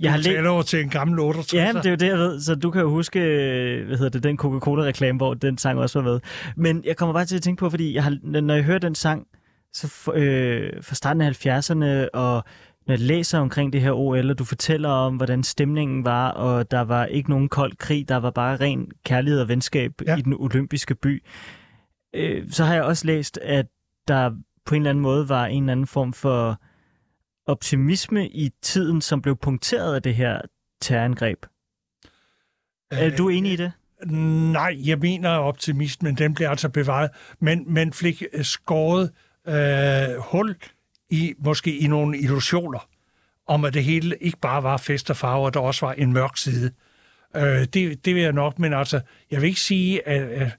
Jeg 0.00 0.10
har 0.12 0.18
Du 0.18 0.22
læ- 0.28 0.34
taler 0.34 0.50
over 0.50 0.62
til 0.62 0.80
en 0.80 0.88
gammel 0.88 1.18
68. 1.18 1.54
Ja, 1.54 1.72
det 1.78 1.86
er 1.86 1.90
jo 1.90 1.96
det, 1.96 2.06
jeg 2.06 2.18
ved. 2.18 2.40
Så 2.40 2.54
du 2.54 2.70
kan 2.70 2.80
jo 2.82 2.90
huske, 2.90 3.18
hvad 3.86 3.96
hedder 3.96 4.08
det, 4.08 4.22
den 4.22 4.36
Coca-Cola-reklame, 4.36 5.16
hvor 5.16 5.34
den 5.34 5.58
sang 5.58 5.78
også 5.78 6.00
var 6.00 6.10
med. 6.10 6.20
Men 6.56 6.82
jeg 6.86 6.96
kommer 6.96 7.12
bare 7.12 7.24
til 7.24 7.36
at 7.36 7.42
tænke 7.42 7.60
på, 7.60 7.70
fordi 7.70 7.94
jeg 7.94 8.02
har, 8.04 8.16
når 8.22 8.54
jeg 8.54 8.64
hører 8.64 8.78
den 8.78 8.94
sang, 8.94 9.26
så 9.72 9.88
for, 9.88 10.12
øh, 10.16 10.70
fra 10.82 10.94
starten 10.94 11.20
af 11.22 11.26
70'erne, 11.46 12.08
og 12.14 12.44
når 12.86 12.92
jeg 12.94 12.98
læser 13.00 13.38
omkring 13.38 13.72
det 13.72 13.80
her 13.80 13.92
OL, 13.92 14.30
og 14.30 14.38
du 14.38 14.44
fortæller 14.44 14.88
om, 14.88 15.16
hvordan 15.16 15.42
stemningen 15.42 16.04
var, 16.04 16.30
og 16.30 16.70
der 16.70 16.80
var 16.80 17.04
ikke 17.04 17.30
nogen 17.30 17.48
kold 17.48 17.76
krig, 17.76 18.08
der 18.08 18.16
var 18.16 18.30
bare 18.30 18.56
ren 18.56 18.88
kærlighed 19.04 19.40
og 19.40 19.48
venskab 19.48 19.92
ja. 20.06 20.16
i 20.16 20.20
den 20.22 20.34
olympiske 20.38 20.94
by, 20.94 21.22
øh, 22.14 22.42
så 22.50 22.64
har 22.64 22.74
jeg 22.74 22.82
også 22.82 23.06
læst, 23.06 23.38
at 23.42 23.66
der 24.08 24.30
på 24.66 24.74
en 24.74 24.80
eller 24.82 24.90
anden 24.90 25.02
måde 25.02 25.28
var 25.28 25.46
en 25.46 25.62
eller 25.62 25.72
anden 25.72 25.86
form 25.86 26.12
for 26.12 26.60
optimisme 27.50 28.28
i 28.28 28.50
tiden, 28.62 29.00
som 29.00 29.22
blev 29.22 29.36
punkteret 29.36 29.94
af 29.94 30.02
det 30.02 30.14
her 30.14 30.40
terrorangreb. 30.80 31.46
Er 32.90 33.16
du 33.16 33.28
enig 33.28 33.52
i 33.52 33.56
det? 33.56 33.72
Nej, 34.52 34.76
jeg 34.84 34.98
mener 34.98 35.30
at 35.30 35.40
optimismen, 35.40 36.14
den 36.14 36.34
bliver 36.34 36.50
altså 36.50 36.68
bevaret. 36.68 37.10
Men 37.40 37.64
man 37.74 37.92
fik 37.92 38.22
øh, 38.32 38.44
skåret 38.44 39.10
øh, 39.48 40.16
hul 40.18 40.56
i 41.10 41.34
måske 41.38 41.78
i 41.78 41.86
nogle 41.86 42.18
illusioner 42.18 42.88
om, 43.46 43.64
at 43.64 43.74
det 43.74 43.84
hele 43.84 44.16
ikke 44.20 44.38
bare 44.38 44.62
var 44.62 44.76
fest 44.76 45.10
og 45.10 45.16
farver, 45.16 45.50
der 45.50 45.60
også 45.60 45.86
var 45.86 45.92
en 45.92 46.12
mørk 46.12 46.36
side. 46.36 46.72
Øh, 47.36 47.64
det, 47.64 48.04
det 48.04 48.14
vil 48.14 48.22
jeg 48.22 48.32
nok, 48.32 48.58
men 48.58 48.72
altså, 48.72 49.00
jeg 49.30 49.40
vil 49.40 49.48
ikke 49.48 49.60
sige, 49.60 50.08
at, 50.08 50.22
at 50.22 50.56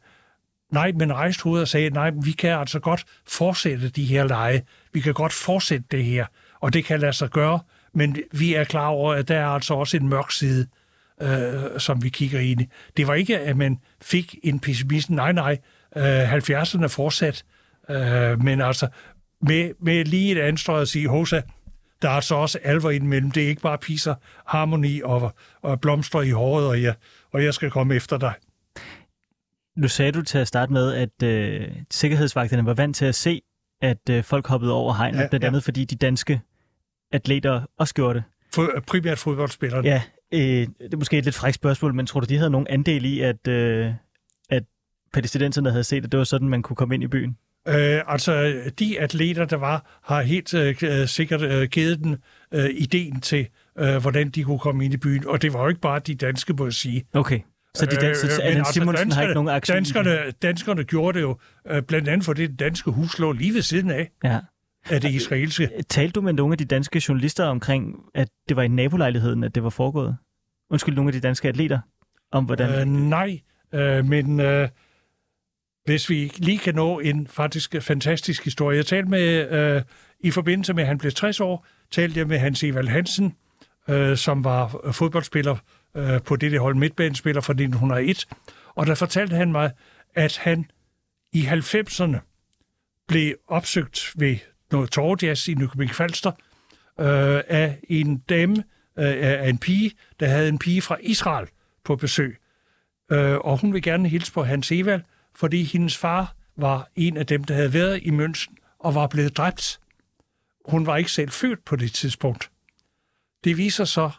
nej, 0.72 0.92
men 0.92 1.14
rejste 1.14 1.44
hovedet 1.44 1.62
og 1.62 1.68
sagde, 1.68 1.90
nej, 1.90 2.12
vi 2.24 2.32
kan 2.32 2.52
altså 2.52 2.80
godt 2.80 3.06
fortsætte 3.28 3.90
de 3.90 4.06
her 4.06 4.28
lege. 4.28 4.64
Vi 4.94 5.00
kan 5.00 5.14
godt 5.14 5.34
fortsætte 5.34 5.86
det 5.92 6.06
her, 6.06 6.26
og 6.62 6.74
det 6.74 6.86
kan 6.86 7.00
lade 7.00 7.14
sig 7.14 7.30
gøre, 7.30 7.60
men 7.94 8.18
vi 8.32 8.54
er 8.54 8.64
klar 8.64 8.88
over, 8.88 9.14
at 9.14 9.28
der 9.28 9.38
er 9.38 9.48
altså 9.48 9.74
også 9.74 9.98
en 9.98 10.10
mørk 10.10 10.32
side 10.32 10.68
øh, 11.22 11.80
som 11.80 12.04
vi 12.04 12.10
kigger 12.10 12.40
ind 12.40 12.62
i. 12.62 12.68
Det 12.98 13.08
var 13.08 13.14
ikke, 13.14 13.40
at 13.40 13.58
man 13.58 13.80
fik 14.02 14.36
en 14.44 14.60
pessimisme. 14.60 15.16
Nej, 15.16 15.32
nej. 15.32 15.58
Øh, 15.98 16.34
70'erne 16.34 16.88
fortsat. 16.88 17.44
Øh, 17.90 18.44
men 18.44 18.62
altså, 18.62 18.88
med, 19.42 19.72
med 19.82 20.06
lige 20.06 20.32
et 20.32 20.42
anstrøg 20.42 20.82
at 20.82 20.88
sige, 20.88 21.08
Hosa, 21.08 21.42
der 22.02 22.10
er 22.10 22.14
altså 22.14 22.36
også 22.36 22.60
alvor 22.64 22.90
indimellem. 22.90 23.32
Det 23.32 23.44
er 23.44 23.48
ikke 23.48 23.62
bare 23.62 23.78
piser, 23.78 24.16
harmoni 24.48 25.02
og, 25.04 25.36
og 25.62 25.82
blomster 25.82 26.22
i 26.22 26.30
håret, 26.30 26.68
og 26.68 26.82
jeg, 26.82 26.94
og 27.34 27.44
jeg 27.44 27.54
skal 27.54 27.72
komme 27.72 27.96
efter 27.96 28.18
dig. 28.18 28.34
Nu 29.78 29.88
sagde 29.88 30.12
du 30.12 30.22
til 30.22 30.38
at 30.38 30.48
starte 30.48 30.74
med, 30.74 30.94
at 30.94 31.24
øh, 31.24 31.68
sikkerhedsvagterne 31.92 32.66
var 32.66 32.74
vant 32.74 32.96
til 32.96 33.06
at 33.06 33.16
se, 33.16 33.42
at 33.82 34.10
øh, 34.10 34.24
folk 34.24 34.48
hoppede 34.48 34.74
over 34.74 34.94
hegnet, 34.94 35.18
Ja, 35.18 35.22
ja, 35.22 35.30
blandt 35.30 35.44
ja. 35.44 35.48
andet 35.48 35.64
fordi 35.64 35.86
de 35.86 35.96
danske 35.96 36.42
atleter 37.12 37.62
også 37.78 37.94
gjorde 37.94 38.14
det. 38.14 38.24
For, 38.54 38.70
primært 38.88 39.18
fodboldspillerne. 39.20 39.88
Ja, 39.88 40.02
øh, 40.34 40.40
det 40.40 40.94
er 40.94 40.98
måske 40.98 41.18
et 41.18 41.24
lidt 41.24 41.36
frækt 41.36 41.56
spørgsmål, 41.56 41.94
men 41.94 42.06
tror 42.06 42.20
du, 42.20 42.26
de 42.26 42.38
havde 42.38 42.50
nogen 42.50 42.68
andel 42.70 43.06
i, 43.06 43.20
at, 43.20 43.48
øh, 43.48 43.92
at 44.50 44.64
palæstinenserne 45.14 45.70
havde 45.72 45.84
set, 45.84 46.06
at 46.06 46.12
det 46.12 46.18
var 46.18 46.24
sådan, 46.24 46.50
man 46.50 46.62
kunne 46.62 46.76
komme 46.76 46.96
ind 46.96 47.04
i 47.04 47.08
byen? 47.08 47.38
Øh, 47.68 48.02
altså, 48.08 48.62
de 48.80 49.00
atleter, 49.00 49.46
der 49.46 49.58
var, 49.58 50.00
har 50.04 50.22
helt 50.22 50.54
øh, 50.54 51.08
sikkert 51.08 51.42
øh, 51.42 51.68
givet 51.68 52.00
den 52.00 52.18
øh, 52.54 52.70
ideen 52.70 53.22
til 53.22 53.48
øh, 53.80 53.98
hvordan 53.98 54.30
de 54.30 54.44
kunne 54.44 54.60
komme 54.60 54.86
ind 54.86 54.94
i 54.94 54.98
byen. 54.98 55.28
Og 55.28 55.42
det 55.42 55.54
var 55.54 55.62
jo 55.62 55.68
ikke 55.68 55.82
bare 55.82 56.00
de 56.00 56.16
danske, 56.16 56.54
må 56.54 56.66
jeg 56.66 56.74
sige. 56.74 57.04
Okay. 57.14 57.40
Så 57.76 57.86
de 57.86 57.96
danske, 57.96 58.28
Øh, 58.28 58.34
øh, 58.34 58.38
men 58.38 58.46
Allan 58.46 58.58
altså, 58.58 58.74
Simonsen 58.74 59.12
har 59.12 59.22
ikke 59.22 59.34
nogen 59.34 59.50
aktie 59.50 59.76
danskerne, 59.76 60.32
danskerne 60.42 60.84
gjorde 60.84 61.18
det 61.18 61.22
jo 61.22 61.38
øh, 61.68 61.82
blandt 61.82 62.10
andet, 62.10 62.26
fordi 62.26 62.48
det 62.48 62.60
danske 62.60 62.92
hus 62.92 63.20
lå 63.20 63.32
lige 63.32 63.54
ved 63.54 63.62
siden 63.62 63.92
af, 63.92 64.12
Ja. 64.24 64.40
Af 64.90 65.02
det 65.02 65.12
israelske. 65.12 65.70
Talte 65.90 66.12
du 66.12 66.22
med 66.22 66.34
nogle 66.34 66.54
af 66.54 66.58
de 66.58 66.66
danske 66.66 67.04
journalister 67.08 67.46
omkring, 67.46 67.96
at 68.14 68.30
det 68.50 68.58
var 68.58 68.64
i 68.64 68.68
nabolejligheden, 68.68 69.44
at 69.44 69.56
det 69.56 69.64
var 69.64 69.70
foregået? 69.70 70.18
Undskyld, 70.70 70.96
nogle 70.96 71.10
af 71.10 71.14
de 71.14 71.20
danske 71.20 71.48
atleter, 71.48 71.80
om 72.32 72.46
hvordan... 72.46 72.80
Øh, 72.80 72.86
nej, 72.86 73.42
øh, 73.74 74.06
men 74.06 74.40
øh, 74.40 74.70
hvis 75.86 76.10
vi 76.10 76.32
lige 76.38 76.58
kan 76.58 76.76
nå 76.76 77.00
en 77.00 77.28
faktisk 77.28 77.76
fantastisk 77.82 78.44
historie. 78.44 78.78
Jeg 78.78 78.86
talte 78.86 79.10
med, 79.10 79.52
øh, 79.52 79.82
i 80.20 80.32
forbindelse 80.32 80.74
med, 80.74 80.84
at 80.84 80.88
han 80.88 80.98
blev 80.98 81.12
60 81.12 81.40
år, 81.40 81.66
talte 81.92 82.20
jeg 82.20 82.28
med 82.28 82.38
Hans 82.38 82.64
Evald 82.64 82.88
Hansen, 82.88 83.36
øh, 83.90 84.18
som 84.18 84.44
var 84.44 84.92
fodboldspiller 84.92 85.58
øh, 85.96 86.22
på 86.22 86.36
det, 86.36 86.60
hold 86.60 86.76
midtbanespiller 86.76 87.42
fra 87.42 87.54
1901. 87.54 88.28
Og 88.76 88.88
der 88.88 88.96
fortalte 88.96 89.36
han 89.36 89.52
mig, 89.52 89.72
at 90.16 90.38
han 90.38 90.66
i 91.34 91.46
90'erne 91.46 92.18
blev 93.08 93.36
opsøgt 93.48 94.14
ved 94.16 94.38
noget 94.72 94.92
torvjazz 94.92 95.48
i 95.48 95.54
Nykøbing 95.54 95.96
Falster 95.96 96.32
øh, 97.00 97.42
af 97.48 97.80
en 97.90 98.18
dame, 98.18 98.56
øh, 99.00 99.16
af 99.18 99.50
en 99.50 99.58
pige, 99.58 99.92
der 100.20 100.28
havde 100.28 100.50
en 100.50 100.60
pige 100.60 100.82
fra 100.82 100.98
Israel 101.02 101.48
på 101.84 101.96
besøg. 101.96 102.38
Øh, 103.12 103.38
og 103.38 103.58
hun 103.58 103.74
vil 103.74 103.82
gerne 103.82 104.10
hilse 104.10 104.32
på 104.32 104.44
Hans 104.44 104.72
Evald, 104.72 105.02
fordi 105.36 105.64
hendes 105.64 105.98
far 105.98 106.36
var 106.58 106.90
en 106.96 107.18
af 107.18 107.26
dem, 107.26 107.44
der 107.44 107.54
havde 107.54 107.74
været 107.74 108.02
i 108.04 108.10
München 108.10 108.56
og 108.80 108.96
var 108.96 109.08
blevet 109.08 109.38
dræbt. 109.38 109.80
Hun 110.66 110.86
var 110.86 110.98
ikke 110.98 111.12
selv 111.12 111.32
født 111.32 111.66
på 111.66 111.76
det 111.76 111.94
tidspunkt. 111.94 112.52
Det 113.44 113.58
viser 113.58 113.86
så 113.86 114.12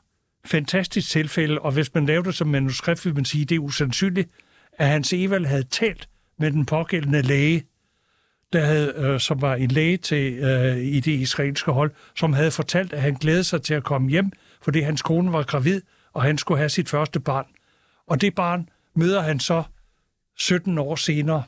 fantastisk 0.44 1.10
tilfælde, 1.10 1.58
og 1.58 1.72
hvis 1.72 1.94
man 1.94 2.06
laver 2.06 2.22
det 2.22 2.34
som 2.34 2.48
manuskript, 2.48 3.04
vil 3.06 3.14
man 3.14 3.24
sige, 3.24 3.42
at 3.42 3.48
det 3.48 3.54
er 3.54 3.58
usandsynligt, 3.60 4.30
at 4.72 4.88
Hans 4.88 5.12
Evald 5.12 5.46
havde 5.46 5.62
talt 5.62 6.08
med 6.38 6.50
den 6.50 6.66
pågældende 6.66 7.22
læge, 7.22 7.64
der 8.52 8.64
havde, 8.64 8.92
øh, 8.96 9.20
som 9.20 9.42
var 9.42 9.54
en 9.54 9.70
læge 9.70 9.96
til, 9.96 10.32
øh, 10.32 10.76
i 10.76 11.00
det 11.00 11.12
israelske 11.12 11.70
hold, 11.70 11.90
som 12.16 12.32
havde 12.32 12.50
fortalt, 12.50 12.92
at 12.92 13.00
han 13.00 13.14
glædede 13.14 13.44
sig 13.44 13.62
til 13.62 13.74
at 13.74 13.84
komme 13.84 14.10
hjem, 14.10 14.32
fordi 14.62 14.80
hans 14.80 15.02
kone 15.02 15.32
var 15.32 15.42
gravid, 15.42 15.80
og 16.12 16.22
han 16.22 16.38
skulle 16.38 16.58
have 16.58 16.68
sit 16.68 16.88
første 16.88 17.20
barn. 17.20 17.46
Og 18.06 18.20
det 18.20 18.34
barn 18.34 18.68
møder 18.96 19.20
han 19.20 19.40
så 19.40 19.62
17 20.38 20.78
år 20.78 20.96
senere 20.96 21.42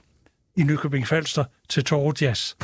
i 0.56 0.62
Nykøbing 0.62 1.08
Falster 1.08 1.44
til 1.68 1.84
Torvjazz. 1.84 2.54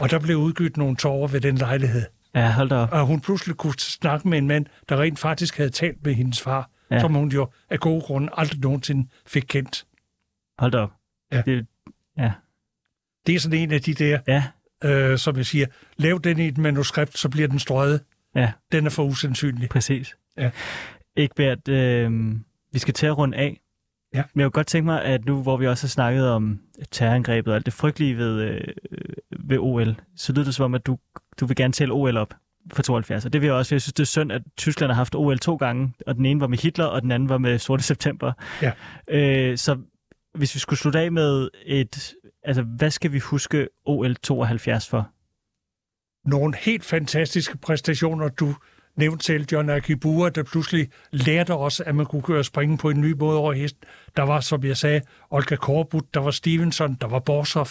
Og 0.00 0.10
der 0.10 0.18
blev 0.18 0.36
udgivet 0.36 0.76
nogle 0.76 0.96
tårer 0.96 1.28
ved 1.28 1.40
den 1.40 1.56
lejlighed. 1.56 2.02
Ja, 2.34 2.52
hold 2.52 2.68
da 2.68 2.76
op. 2.76 2.92
Og 2.92 3.06
hun 3.06 3.20
pludselig 3.20 3.56
kunne 3.56 3.74
snakke 3.78 4.28
med 4.28 4.38
en 4.38 4.48
mand, 4.48 4.66
der 4.88 5.00
rent 5.00 5.18
faktisk 5.18 5.56
havde 5.56 5.70
talt 5.70 6.04
med 6.04 6.14
hendes 6.14 6.40
far, 6.40 6.70
ja. 6.90 7.00
som 7.00 7.14
hun 7.14 7.28
jo 7.28 7.48
af 7.70 7.80
gode 7.80 8.00
grunde 8.00 8.28
aldrig 8.36 8.60
nogensinde 8.60 9.08
fik 9.26 9.44
kendt. 9.48 9.86
Hold 10.58 10.72
da 10.72 10.78
op. 10.78 10.92
Ja. 11.32 11.42
Det, 11.42 11.66
ja. 12.18 12.32
Det 13.26 13.34
er 13.34 13.38
sådan 13.40 13.58
en 13.58 13.72
af 13.72 13.82
de 13.82 13.94
der, 13.94 14.18
Ja, 14.28 14.44
øh, 14.84 15.18
som 15.18 15.36
jeg 15.36 15.46
siger, 15.46 15.66
lav 15.96 16.20
den 16.24 16.38
i 16.38 16.48
et 16.48 16.58
manuskript, 16.58 17.18
så 17.18 17.28
bliver 17.28 17.48
den 17.48 17.58
strøget. 17.58 18.00
ja, 18.34 18.52
Den 18.72 18.86
er 18.86 18.90
for 18.90 19.04
usandsynlig. 19.04 19.68
præcis. 19.68 20.16
Ja. 20.38 20.50
Egbert, 21.16 21.68
øh, 21.68 22.32
vi 22.72 22.78
skal 22.78 22.94
til 22.94 23.06
at 23.06 23.18
runde 23.18 23.36
af. 23.36 23.60
Ja. 24.14 24.22
Men 24.34 24.40
jeg 24.40 24.44
kunne 24.46 24.50
godt 24.50 24.66
tænke 24.66 24.84
mig, 24.84 25.02
at 25.02 25.24
nu 25.24 25.42
hvor 25.42 25.56
vi 25.56 25.66
også 25.66 25.84
har 25.86 25.88
snakket 25.88 26.28
om 26.30 26.60
terrorangrebet 26.90 27.50
og 27.52 27.56
alt 27.56 27.66
det 27.66 27.74
frygtelige 27.74 28.16
ved, 28.16 28.40
øh, 28.42 28.60
ved 29.40 29.58
OL, 29.58 29.96
så 30.16 30.32
lyder 30.32 30.44
det 30.44 30.54
som 30.54 30.64
om, 30.64 30.74
at 30.74 30.86
du, 30.86 30.98
du 31.40 31.46
vil 31.46 31.56
gerne 31.56 31.72
tælle 31.72 31.94
OL 31.94 32.16
op 32.16 32.34
for 32.72 32.82
72. 32.82 33.24
Og 33.24 33.32
det 33.32 33.40
vil 33.40 33.46
jeg 33.46 33.54
også, 33.56 33.68
for 33.68 33.74
jeg 33.74 33.82
synes, 33.82 33.92
det 33.92 34.02
er 34.02 34.06
synd, 34.06 34.32
at 34.32 34.42
Tyskland 34.56 34.90
har 34.92 34.96
haft 34.96 35.14
OL 35.14 35.38
to 35.38 35.56
gange, 35.56 35.92
og 36.06 36.14
den 36.14 36.26
ene 36.26 36.40
var 36.40 36.46
med 36.46 36.58
Hitler, 36.58 36.84
og 36.84 37.02
den 37.02 37.10
anden 37.12 37.28
var 37.28 37.38
med 37.38 37.58
Sorte 37.58 37.82
September. 37.82 38.32
Ja. 38.62 38.72
Øh, 39.08 39.58
så 39.58 39.78
hvis 40.34 40.54
vi 40.54 40.60
skulle 40.60 40.78
slutte 40.78 40.98
af 40.98 41.12
med 41.12 41.48
et... 41.66 42.14
Altså, 42.44 42.62
hvad 42.62 42.90
skal 42.90 43.12
vi 43.12 43.18
huske 43.18 43.68
OL 43.84 44.14
72 44.16 44.88
for? 44.88 45.10
Nogle 46.28 46.56
helt 46.56 46.84
fantastiske 46.84 47.58
præstationer, 47.58 48.28
du 48.28 48.54
nævnte 48.96 49.24
selv, 49.24 49.46
John 49.52 49.70
Akibura, 49.70 50.30
der 50.30 50.42
pludselig 50.42 50.90
lærte 51.10 51.54
os, 51.54 51.80
at 51.80 51.94
man 51.94 52.06
kunne 52.06 52.22
køre 52.22 52.38
og 52.38 52.44
springe 52.44 52.78
på 52.78 52.90
en 52.90 53.00
ny 53.00 53.12
måde 53.12 53.38
over 53.38 53.52
hesten. 53.52 53.84
Der 54.16 54.22
var, 54.22 54.40
som 54.40 54.64
jeg 54.64 54.76
sagde, 54.76 55.00
Olga 55.30 55.56
Korbut, 55.56 56.14
der 56.14 56.20
var 56.20 56.30
Stevenson, 56.30 56.94
der 57.00 57.06
var 57.06 57.18
Borsov, 57.18 57.66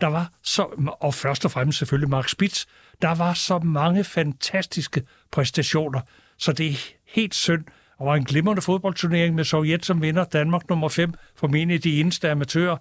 der 0.00 0.06
var 0.06 0.32
så, 0.42 0.62
og 1.00 1.14
først 1.14 1.44
og 1.44 1.50
fremmest 1.50 1.78
selvfølgelig 1.78 2.10
Mark 2.10 2.28
Spitz, 2.28 2.66
der 3.02 3.14
var 3.14 3.34
så 3.34 3.58
mange 3.58 4.04
fantastiske 4.04 5.02
præstationer, 5.30 6.00
så 6.38 6.52
det 6.52 6.66
er 6.66 6.74
helt 7.06 7.34
synd. 7.34 7.64
Og 7.98 8.06
var 8.06 8.14
en 8.14 8.24
glimrende 8.24 8.62
fodboldturnering 8.62 9.34
med 9.34 9.44
Sovjet 9.44 9.86
som 9.86 10.02
vinder, 10.02 10.24
Danmark 10.24 10.68
nummer 10.68 10.88
5, 10.88 11.14
formentlig 11.36 11.84
de 11.84 12.00
eneste 12.00 12.30
amatører. 12.30 12.76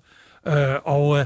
Øh, 0.47 0.75
og 0.83 1.19
øh, 1.19 1.25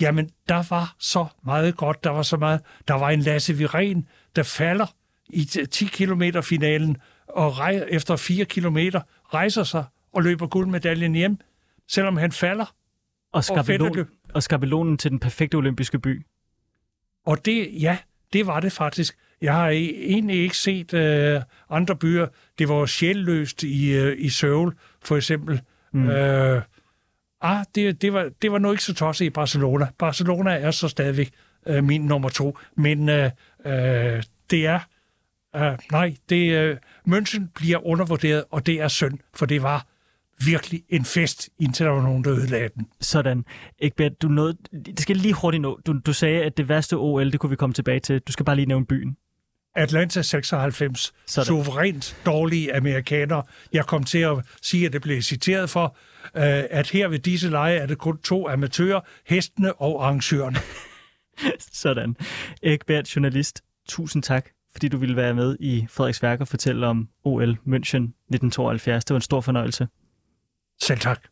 jamen, 0.00 0.30
der 0.48 0.62
var 0.70 0.94
så 0.98 1.26
meget 1.44 1.76
godt, 1.76 2.04
der 2.04 2.10
var 2.10 2.22
så 2.22 2.36
meget. 2.36 2.60
Der 2.88 2.94
var 2.94 3.10
en 3.10 3.20
Lasse 3.20 3.54
Viren, 3.54 4.06
der 4.36 4.42
falder 4.42 4.86
i 5.28 5.44
10 5.44 5.84
km 5.84 6.22
finalen, 6.42 6.96
og 7.28 7.58
rej, 7.58 7.84
efter 7.88 8.16
4 8.16 8.44
kilometer 8.44 9.00
rejser 9.34 9.64
sig 9.64 9.84
og 10.12 10.22
løber 10.22 10.46
guldmedaljen 10.46 11.14
hjem, 11.14 11.38
selvom 11.88 12.16
han 12.16 12.32
falder. 12.32 12.74
Og, 13.32 13.44
skabelon, 13.44 13.64
fætterløb. 13.64 14.08
og 14.34 14.42
skabelonen 14.42 14.98
til 14.98 15.10
den 15.10 15.18
perfekte 15.18 15.54
olympiske 15.54 15.98
by. 15.98 16.26
Og 17.26 17.44
det, 17.44 17.82
ja, 17.82 17.98
det 18.32 18.46
var 18.46 18.60
det 18.60 18.72
faktisk. 18.72 19.16
Jeg 19.40 19.54
har 19.54 19.68
e- 19.68 19.72
egentlig 20.12 20.36
ikke 20.36 20.56
set 20.56 20.94
øh, 20.94 21.42
andre 21.70 21.96
byer. 21.96 22.26
Det 22.58 22.68
var 22.68 22.86
sjælløst 22.86 23.62
i, 23.62 23.92
øh, 23.92 24.16
i 24.18 24.28
Seoul, 24.28 24.74
for 25.04 25.16
eksempel. 25.16 25.60
Mm. 25.92 26.08
Øh, 26.10 26.62
ah, 27.40 27.64
det, 27.74 28.02
det, 28.02 28.12
var, 28.12 28.30
det 28.42 28.52
var 28.52 28.58
nu 28.58 28.70
ikke 28.70 28.84
så 28.84 28.94
tosset 28.94 29.24
i 29.24 29.30
Barcelona. 29.30 29.86
Barcelona 29.98 30.50
er 30.50 30.70
så 30.70 30.88
stadigvæk 30.88 31.30
øh, 31.66 31.84
min 31.84 32.00
nummer 32.00 32.28
to. 32.28 32.58
Men 32.76 33.08
øh, 33.08 33.30
øh, 33.66 34.22
det 34.50 34.66
er... 34.66 34.80
Øh, 35.56 35.78
nej, 35.92 36.14
det, 36.28 36.52
øh, 36.52 36.76
München 37.08 37.42
bliver 37.54 37.86
undervurderet, 37.86 38.44
og 38.50 38.66
det 38.66 38.80
er 38.80 38.88
synd, 38.88 39.18
for 39.34 39.46
det 39.46 39.62
var 39.62 39.86
virkelig 40.44 40.82
en 40.88 41.04
fest, 41.04 41.50
indtil 41.58 41.86
der 41.86 41.92
var 41.92 42.02
nogen, 42.02 42.24
der 42.24 42.32
ødelagde 42.32 42.68
den. 42.74 42.86
Sådan. 43.00 43.44
Egbert, 43.78 44.22
du 44.22 44.28
nåede, 44.28 44.56
det 44.72 45.00
skal 45.00 45.16
lige 45.16 45.34
hurtigt 45.34 45.60
nå. 45.60 45.80
Du, 45.86 46.00
du 46.06 46.12
sagde, 46.12 46.42
at 46.42 46.56
det 46.56 46.68
værste 46.68 46.96
OL, 46.96 47.32
det 47.32 47.40
kunne 47.40 47.50
vi 47.50 47.56
komme 47.56 47.72
tilbage 47.72 48.00
til. 48.00 48.20
Du 48.20 48.32
skal 48.32 48.44
bare 48.44 48.56
lige 48.56 48.66
nævne 48.66 48.86
byen. 48.86 49.16
Atlanta 49.78 50.22
96. 50.22 51.12
Sådan. 51.26 51.46
Suverænt 51.46 52.16
dårlige 52.26 52.76
amerikanere. 52.76 53.42
Jeg 53.72 53.86
kom 53.86 54.04
til 54.04 54.18
at 54.18 54.36
sige, 54.62 54.86
at 54.86 54.92
det 54.92 55.02
blev 55.02 55.22
citeret 55.22 55.70
for, 55.70 55.96
øh, 56.36 56.64
at 56.70 56.90
her 56.90 57.08
ved 57.08 57.18
disse 57.18 57.50
lege 57.50 57.76
er 57.76 57.86
det 57.86 57.98
kun 57.98 58.18
to 58.18 58.48
amatører, 58.48 59.00
hestene 59.26 59.72
og 59.74 60.04
arrangørerne. 60.04 60.58
Sådan. 61.82 62.16
Egbert, 62.62 63.16
journalist, 63.16 63.62
tusind 63.88 64.22
tak, 64.22 64.48
fordi 64.72 64.88
du 64.88 64.96
ville 64.96 65.16
være 65.16 65.34
med 65.34 65.56
i 65.60 65.86
Frederiks 65.90 66.22
Værk 66.22 66.40
og 66.40 66.48
fortælle 66.48 66.86
om 66.86 67.08
OL 67.24 67.50
München 67.50 68.04
1972. 68.30 69.04
Det 69.04 69.14
var 69.14 69.18
en 69.18 69.22
stor 69.22 69.40
fornøjelse. 69.40 69.88
Selv 70.82 70.98
tak. 70.98 71.28